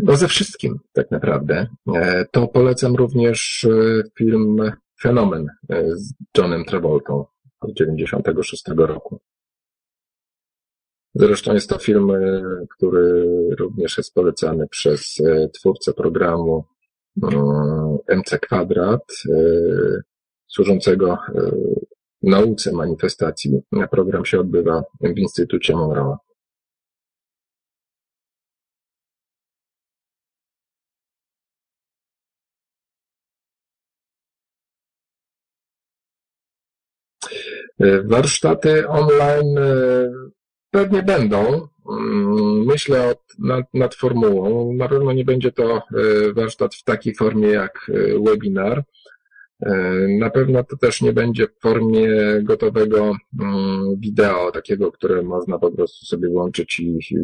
[0.00, 4.72] no ze wszystkim tak naprawdę, e, to polecam również e, film
[5.02, 7.24] Fenomen e, z Johnem Travoltą
[7.68, 9.20] z 96 roku.
[11.14, 13.24] Zresztą jest to film, e, który
[13.58, 16.64] również jest polecany przez e, twórcę programu
[18.08, 19.04] MC Kwadrat,
[20.46, 21.18] służącego
[22.22, 23.62] nauce manifestacji.
[23.90, 26.16] Program się odbywa w Instytucie Monroe.
[37.80, 40.08] E, warsztaty online e,
[40.70, 41.68] pewnie będą.
[41.90, 44.72] Mm, myślę nad, nad formułą.
[44.72, 45.82] Na pewno nie będzie to e,
[46.32, 47.90] warsztat w takiej formie jak
[48.24, 48.84] webinar.
[50.18, 52.08] Na pewno to też nie będzie w formie
[52.42, 57.16] gotowego mm, wideo, takiego, które można po prostu sobie włączyć i, i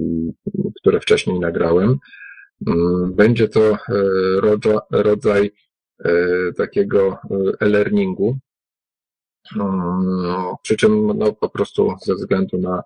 [0.81, 1.99] które wcześniej nagrałem.
[2.67, 3.77] Mm, będzie to
[4.41, 5.51] rodzaj, rodzaj
[6.57, 7.19] takiego
[7.61, 8.39] e-learningu,
[9.57, 12.83] no, przy czym no, po prostu ze względu na e,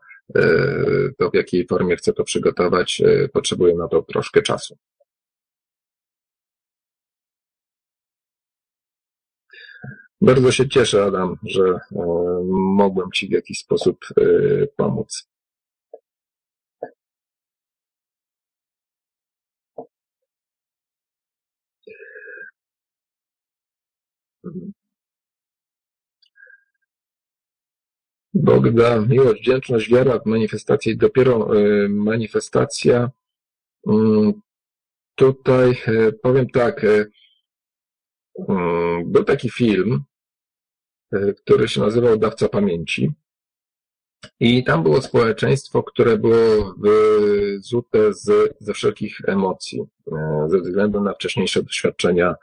[1.19, 4.77] to, w jakiej formie chcę to przygotować, e, potrzebuję na to troszkę czasu.
[10.21, 11.79] Bardzo się cieszę, Adam, że e,
[12.77, 13.99] mogłem Ci w jakiś sposób
[14.77, 15.29] pomóc.
[28.37, 28.63] Mhm.
[28.63, 33.11] Bogda, miłość, wdzięczność, wiara w manifestację i dopiero y, manifestacja.
[33.87, 34.33] Mm,
[35.15, 37.11] tutaj y, powiem tak, y,
[38.49, 40.05] mm, był taki film,
[41.37, 43.13] który się nazywał Dawca Pamięci.
[44.41, 49.83] I tam było społeczeństwo, które było wyzute z, ze wszelkich emocji,
[50.47, 52.35] ze względu na wcześniejsze doświadczenia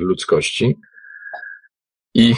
[0.00, 0.78] ludzkości.
[2.14, 2.34] I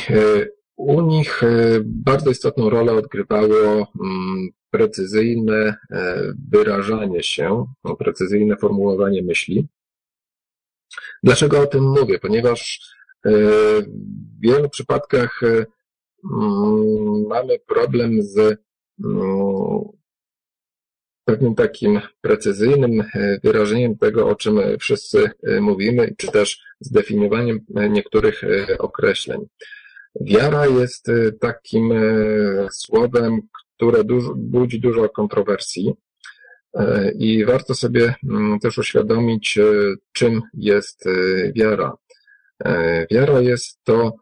[0.77, 9.23] u nich e, bardzo istotną rolę odgrywało mm, precyzyjne e, wyrażanie się, no, precyzyjne formułowanie
[9.23, 9.69] myśli.
[11.23, 12.19] Dlaczego o tym mówię?
[12.19, 12.81] Ponieważ
[13.27, 13.31] e,
[13.83, 18.39] w wielu przypadkach mm, mamy problem z
[19.05, 19.81] mm,
[21.25, 23.05] pewnym takim precyzyjnym
[23.45, 25.31] wyrażeniem tego, o czym wszyscy
[25.61, 27.61] mówimy, czy też zdefiniowaniem
[27.91, 28.43] niektórych
[28.79, 29.47] określeń.
[30.21, 33.41] Wiara jest y, takim y, słowem,
[33.77, 35.95] które dużo, budzi dużo kontrowersji
[36.79, 39.59] y, i warto sobie mm, też uświadomić,
[40.13, 41.05] czym jest
[41.55, 41.93] wiara.
[43.11, 44.13] Wiara jest to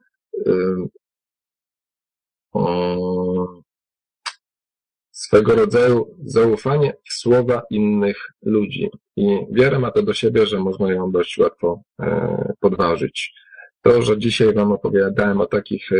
[5.10, 8.90] swego rodzaju zaufanie w słowa innych ludzi.
[9.16, 11.82] I wiara ma to do siebie, że można ją dość łatwo
[12.60, 13.34] podważyć.
[13.82, 15.96] To, że dzisiaj Wam opowiadałem o takich, e,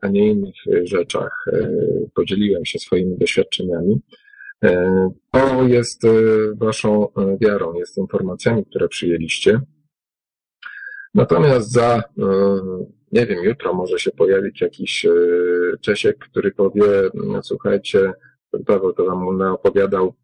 [0.00, 1.68] a nie innych e, rzeczach, e,
[2.14, 4.00] podzieliłem się swoimi doświadczeniami,
[5.32, 6.02] to jest
[6.54, 7.08] Waszą
[7.40, 9.60] wiarą, jest informacjami, które przyjęliście.
[11.14, 12.02] Natomiast za,
[13.12, 15.06] nie wiem, jutro może się pojawić jakiś
[15.80, 16.84] Czesiek, który powie,
[17.42, 18.12] słuchajcie,
[18.66, 20.14] Paweł to wam opowiadał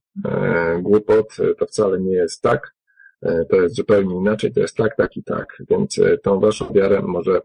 [0.82, 2.74] głupot, to wcale nie jest tak,
[3.51, 5.62] to jest zupełnie inaczej, to jest tak, tak i tak.
[5.70, 7.40] Więc tą waszą wiarę może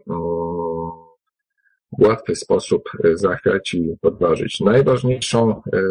[1.92, 4.60] w łatwy sposób e, zachwiać i podważyć.
[4.60, 5.82] Najważniejszą e,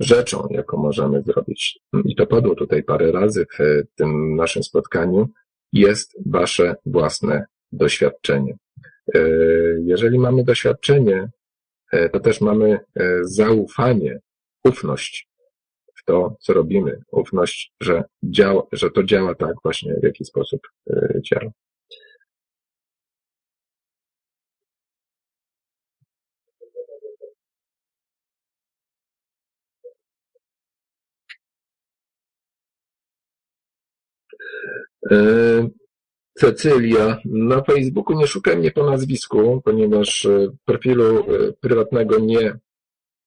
[0.00, 5.28] rzeczą, jaką możemy zrobić, i to padło tutaj parę razy w e, tym naszym spotkaniu,
[5.72, 8.56] jest wasze własne doświadczenie.
[9.84, 11.28] Jeżeli mamy doświadczenie,
[12.12, 12.78] to też mamy
[13.22, 14.20] zaufanie,
[14.64, 15.28] ufność
[16.06, 20.60] to, co robimy, ufność, że, działa, że to działa tak właśnie, w jaki sposób
[21.22, 21.52] działa.
[35.10, 35.68] E,
[36.38, 37.20] Cecylia.
[37.24, 41.26] Na Facebooku nie szukaj mnie po nazwisku, ponieważ e, profilu
[41.60, 42.58] prywatnego nie,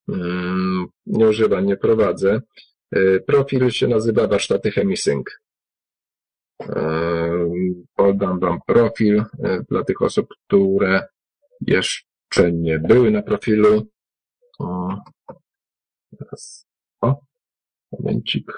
[0.10, 2.42] mm, nie używam, nie prowadzę.
[3.28, 5.26] Profil się nazywa Warsztaty Chemisync.
[7.96, 9.24] Podam Wam profil
[9.70, 11.08] dla tych osób, które
[11.62, 13.88] jeszcze nie były na profilu.
[14.60, 14.96] O,
[16.18, 16.68] teraz,
[17.02, 17.22] o,
[17.92, 18.52] momencik.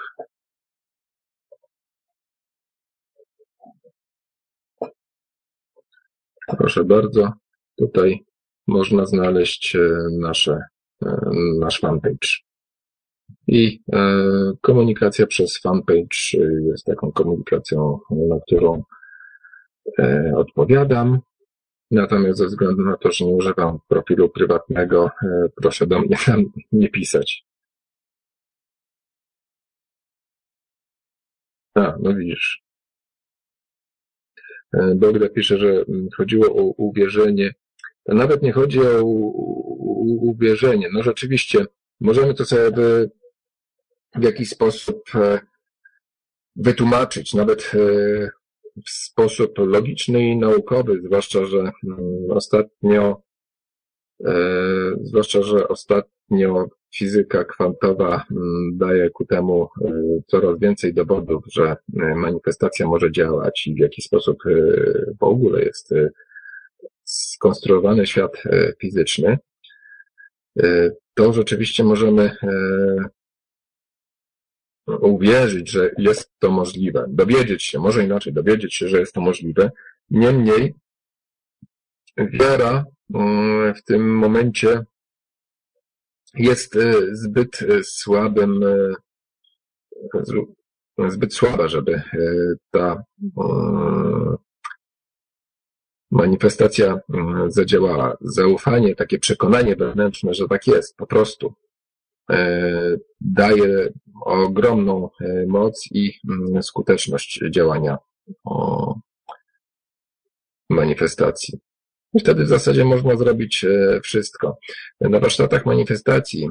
[6.58, 7.32] Proszę bardzo,
[7.78, 8.24] tutaj
[8.66, 9.80] można znaleźć e,
[10.10, 10.58] nasze,
[11.02, 11.16] e,
[11.58, 12.28] nasz fanpage.
[13.46, 13.98] I e,
[14.60, 18.82] komunikacja przez fanpage jest taką komunikacją, na którą
[20.36, 21.20] odpowiadam.
[21.90, 25.10] Natomiast ze względu na to, że nie używam profilu prywatnego,
[25.62, 27.46] proszę do mnie tam nie pisać.
[31.74, 32.62] A, no widzisz.
[34.74, 37.54] E, Bogda pisze, że mm, chodziło o uwierzenie.
[38.06, 39.02] Nawet nie chodzi o
[40.20, 40.88] uwierzenie.
[40.92, 41.66] No rzeczywiście,
[42.00, 42.70] możemy to sobie
[44.14, 45.40] w, jakiś sposób e,
[46.56, 48.30] wytłumaczyć, nawet e,
[48.86, 51.72] w sposób logiczny i naukowy, zwłaszcza, że mm,
[52.30, 53.22] ostatnio,
[55.02, 59.92] zwłaszcza, że ostatnio fizyka kwantowa mm, daje ku temu e,
[60.26, 64.50] coraz więcej dowodów, że e, manifestacja może działać i w jaki sposób e,
[65.20, 65.94] w ogóle jest
[67.04, 68.42] skonstruowany świat
[68.80, 69.38] fizyczny,
[71.14, 72.30] to rzeczywiście możemy
[74.86, 79.70] uwierzyć, że jest to możliwe, dowiedzieć się, może inaczej, dowiedzieć się, że jest to możliwe.
[80.10, 80.74] Niemniej
[82.16, 82.84] wiara
[83.14, 84.84] mm, w tym momencie
[86.34, 88.94] jest e, zbyt e, słabym, e,
[91.08, 92.02] zbyt słaba, żeby
[92.70, 93.04] ta
[96.10, 97.00] manifestacja
[97.46, 98.16] zadziałała.
[98.20, 101.54] Zaufanie, takie przekonanie wewnętrzne, że tak jest, po prostu
[103.20, 103.92] daje
[104.24, 105.10] ogromną
[105.46, 106.12] moc i
[106.62, 107.98] skuteczność działania
[110.70, 111.58] manifestacji.
[112.14, 114.58] I wtedy w zasadzie można zrobić e, wszystko.
[115.00, 116.48] Na warsztatach manifestacji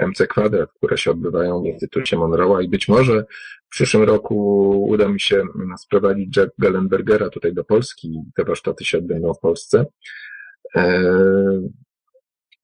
[0.00, 3.24] e, MC Kwadrat, które się odbywają w Instytucie Monroe'a i być może
[3.66, 8.44] w przyszłym roku uda mi się mm, sprowadzić Jack Gallenbergera tutaj do Polski i te
[8.44, 9.86] warsztaty się odbędą w Polsce.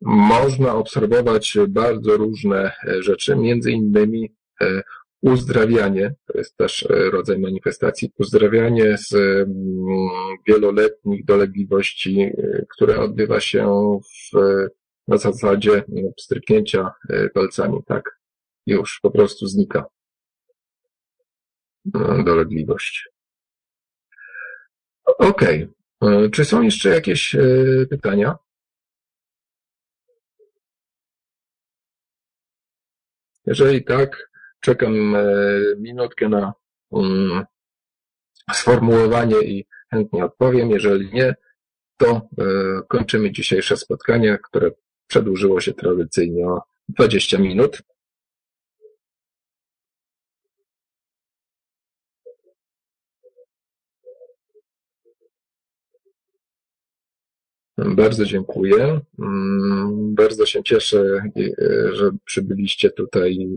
[0.06, 4.34] E, można obserwować bardzo różne rzeczy, między innymi
[5.22, 9.48] Uzdrawianie, to jest też e, rodzaj manifestacji, uzdrawianie z mm,
[10.48, 13.98] wieloletnich dolegliwości, e, które odbywa się
[14.32, 14.38] w,
[15.08, 15.84] na zasadzie
[16.20, 18.18] stryknięcia e, palcami, tak?
[18.66, 19.84] Już po prostu znika
[22.24, 23.08] dolegliwość.
[25.04, 25.68] Okej.
[26.00, 26.30] Okay.
[26.30, 27.36] Czy są jeszcze jakieś
[27.90, 28.34] pytania?
[33.46, 35.24] Jeżeli tak, czekam e,
[35.78, 36.52] minutkę na
[36.90, 37.44] um,
[38.52, 40.70] sformułowanie i chętnie odpowiem.
[40.70, 41.34] Jeżeli nie,
[41.96, 42.44] to e,
[42.88, 44.70] kończymy dzisiejsze spotkanie, które
[45.06, 47.82] przedłużyło się tradycyjnie o 20 minut.
[57.86, 59.00] Bardzo dziękuję.
[59.18, 63.48] Mm, bardzo się cieszę, e, że przybyliście tutaj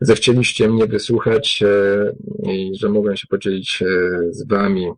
[0.00, 2.12] zechcieliście mnie wysłuchać e,
[2.52, 3.86] i że mogłem się podzielić e,
[4.30, 4.92] z Wami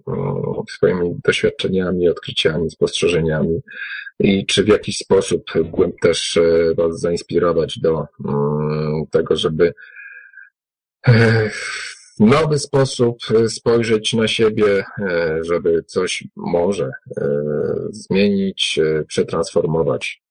[0.69, 3.61] swoimi doświadczeniami, odkryciami, spostrzeżeniami
[4.19, 9.75] i czy w jakiś sposób mógłbym też e, Was zainspirować do mm, tego, żeby
[12.21, 13.19] nowy sposób
[13.49, 14.85] spojrzeć na siebie,
[15.41, 16.91] żeby coś może
[17.91, 20.23] zmienić, przetransformować.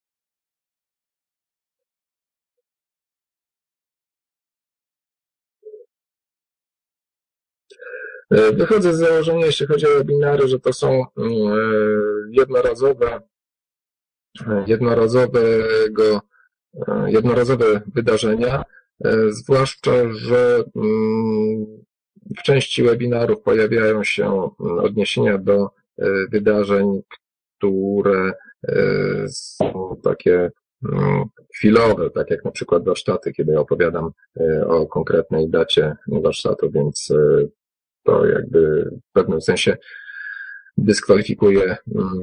[8.31, 11.55] E, wychodzę z założenia, jeśli chodzi o webinary, że to są mm, e,
[12.31, 13.21] jednorazowe,
[14.47, 16.21] e, jednorazowego,
[17.07, 18.63] jednorazowe wydarzenia,
[19.29, 21.65] zwłaszcza, że mm,
[22.37, 25.69] w części webinarów pojawiają się mm, odniesienia do
[26.31, 27.01] wydarzeń,
[27.57, 28.33] które
[29.29, 30.51] są takie
[31.55, 34.11] chwilowe, tak jak na przykład warsztaty, kiedy opowiadam
[34.67, 37.13] o konkretnej dacie warsztatu, więc
[38.03, 39.77] to jakby w pewnym sensie
[40.77, 42.17] dyskwalifikuje mm,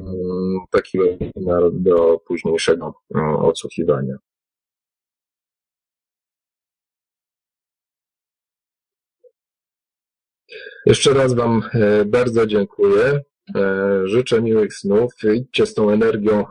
[0.71, 4.17] taki webinar do późniejszego mm, odsłuchiwania.
[10.87, 13.21] Jeszcze raz Wam e, bardzo dziękuję.
[13.55, 15.13] E, życzę miłych snów.
[15.35, 16.45] Idźcie z tą energią e,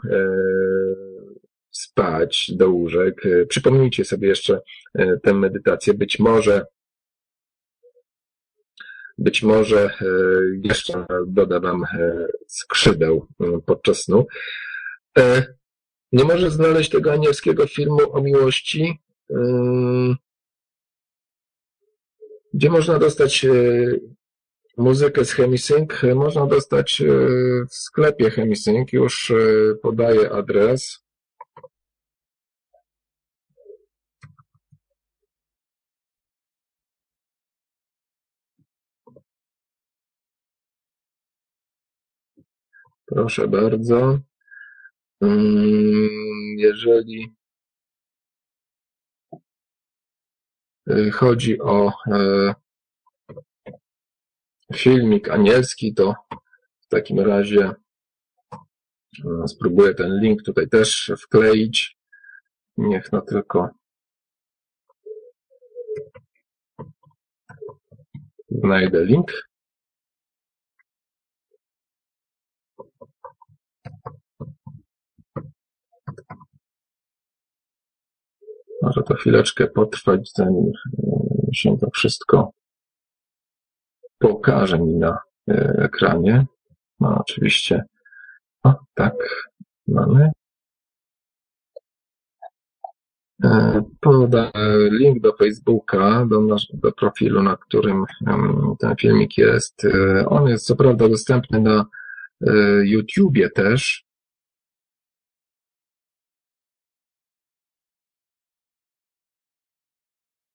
[1.71, 3.23] spać do łóżek.
[3.49, 4.61] Przypomnijcie sobie jeszcze
[5.23, 5.95] tę medytację.
[5.95, 6.67] Być może
[9.19, 9.91] być może
[10.63, 11.85] jeszcze doda Wam
[12.47, 13.27] skrzydeł
[13.67, 14.27] podczas snu.
[16.13, 18.99] Nie może znaleźć tego anielskiego filmu o miłości,
[22.55, 23.47] gdzie można dostać
[24.77, 25.91] muzykę z Chemisync.
[26.15, 27.03] Można dostać
[27.71, 28.93] w sklepie Chemisync.
[28.93, 29.33] Już
[29.83, 31.07] podaję adres.
[43.07, 44.19] Proszę bardzo.
[45.21, 46.09] Mm,
[46.59, 47.37] jeżeli
[51.13, 52.55] chodzi o e,
[54.75, 56.15] filmik anielski, to
[56.81, 57.71] w takim razie
[59.25, 61.97] e, spróbuję ten link tutaj też wkleić.
[62.77, 63.69] Niech no tylko
[68.51, 69.49] znajdę link.
[78.83, 82.53] Może to chwileczkę potrwać, zanim e, się to wszystko
[84.19, 85.19] pokaże mi na
[85.49, 85.53] e,
[85.85, 86.47] ekranie.
[87.01, 87.85] No oczywiście.
[88.63, 89.15] O, tak,
[89.89, 90.31] mamy.
[93.45, 94.51] E, Podam
[94.91, 98.05] link do Facebooka, do, do profilu, na którym
[98.79, 99.87] ten filmik jest.
[100.27, 101.85] On jest co prawda dostępny na
[102.85, 104.07] YouTubie też,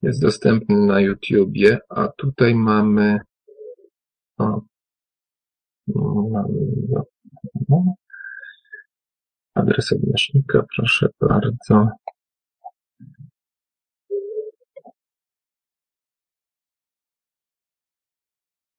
[0.02, 3.20] Jest dostępny na YouTubie, a tutaj mamy
[9.56, 11.90] adres odnośnika, proszę bardzo.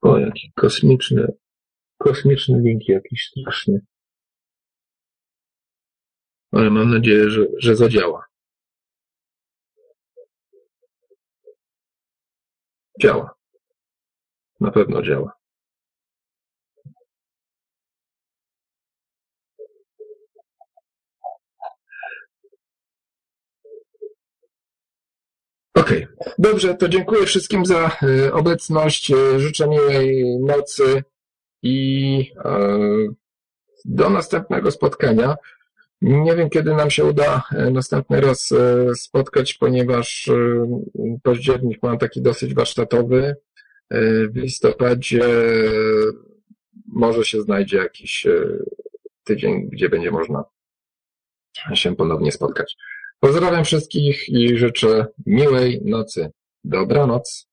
[0.03, 1.27] O, jaki kosmiczny,
[1.99, 3.81] kosmiczny link jakiś straszny.
[6.53, 8.25] Ale mam nadzieję, że, że zadziała.
[13.01, 13.35] Działa.
[14.61, 15.42] Na pewno działa.
[25.83, 26.35] Okej, okay.
[26.39, 29.11] dobrze, to dziękuję wszystkim za e, obecność.
[29.11, 31.03] E, życzę miłej nocy
[31.63, 32.69] i e,
[33.85, 35.37] do następnego spotkania.
[36.03, 37.43] Nie wiem, kiedy nam się uda
[37.73, 38.55] następny raz
[38.95, 40.31] spotkać, ponieważ
[41.23, 43.37] październik mam taki dosyć warsztatowy.
[44.31, 45.25] W listopadzie
[46.87, 48.27] może się znajdzie jakiś
[49.25, 50.45] tydzień, gdzie będzie można
[51.75, 52.77] się ponownie spotkać.
[53.25, 56.31] Pozdrawiam wszystkich i życzę miłej nocy.
[56.65, 57.52] Dobranoc.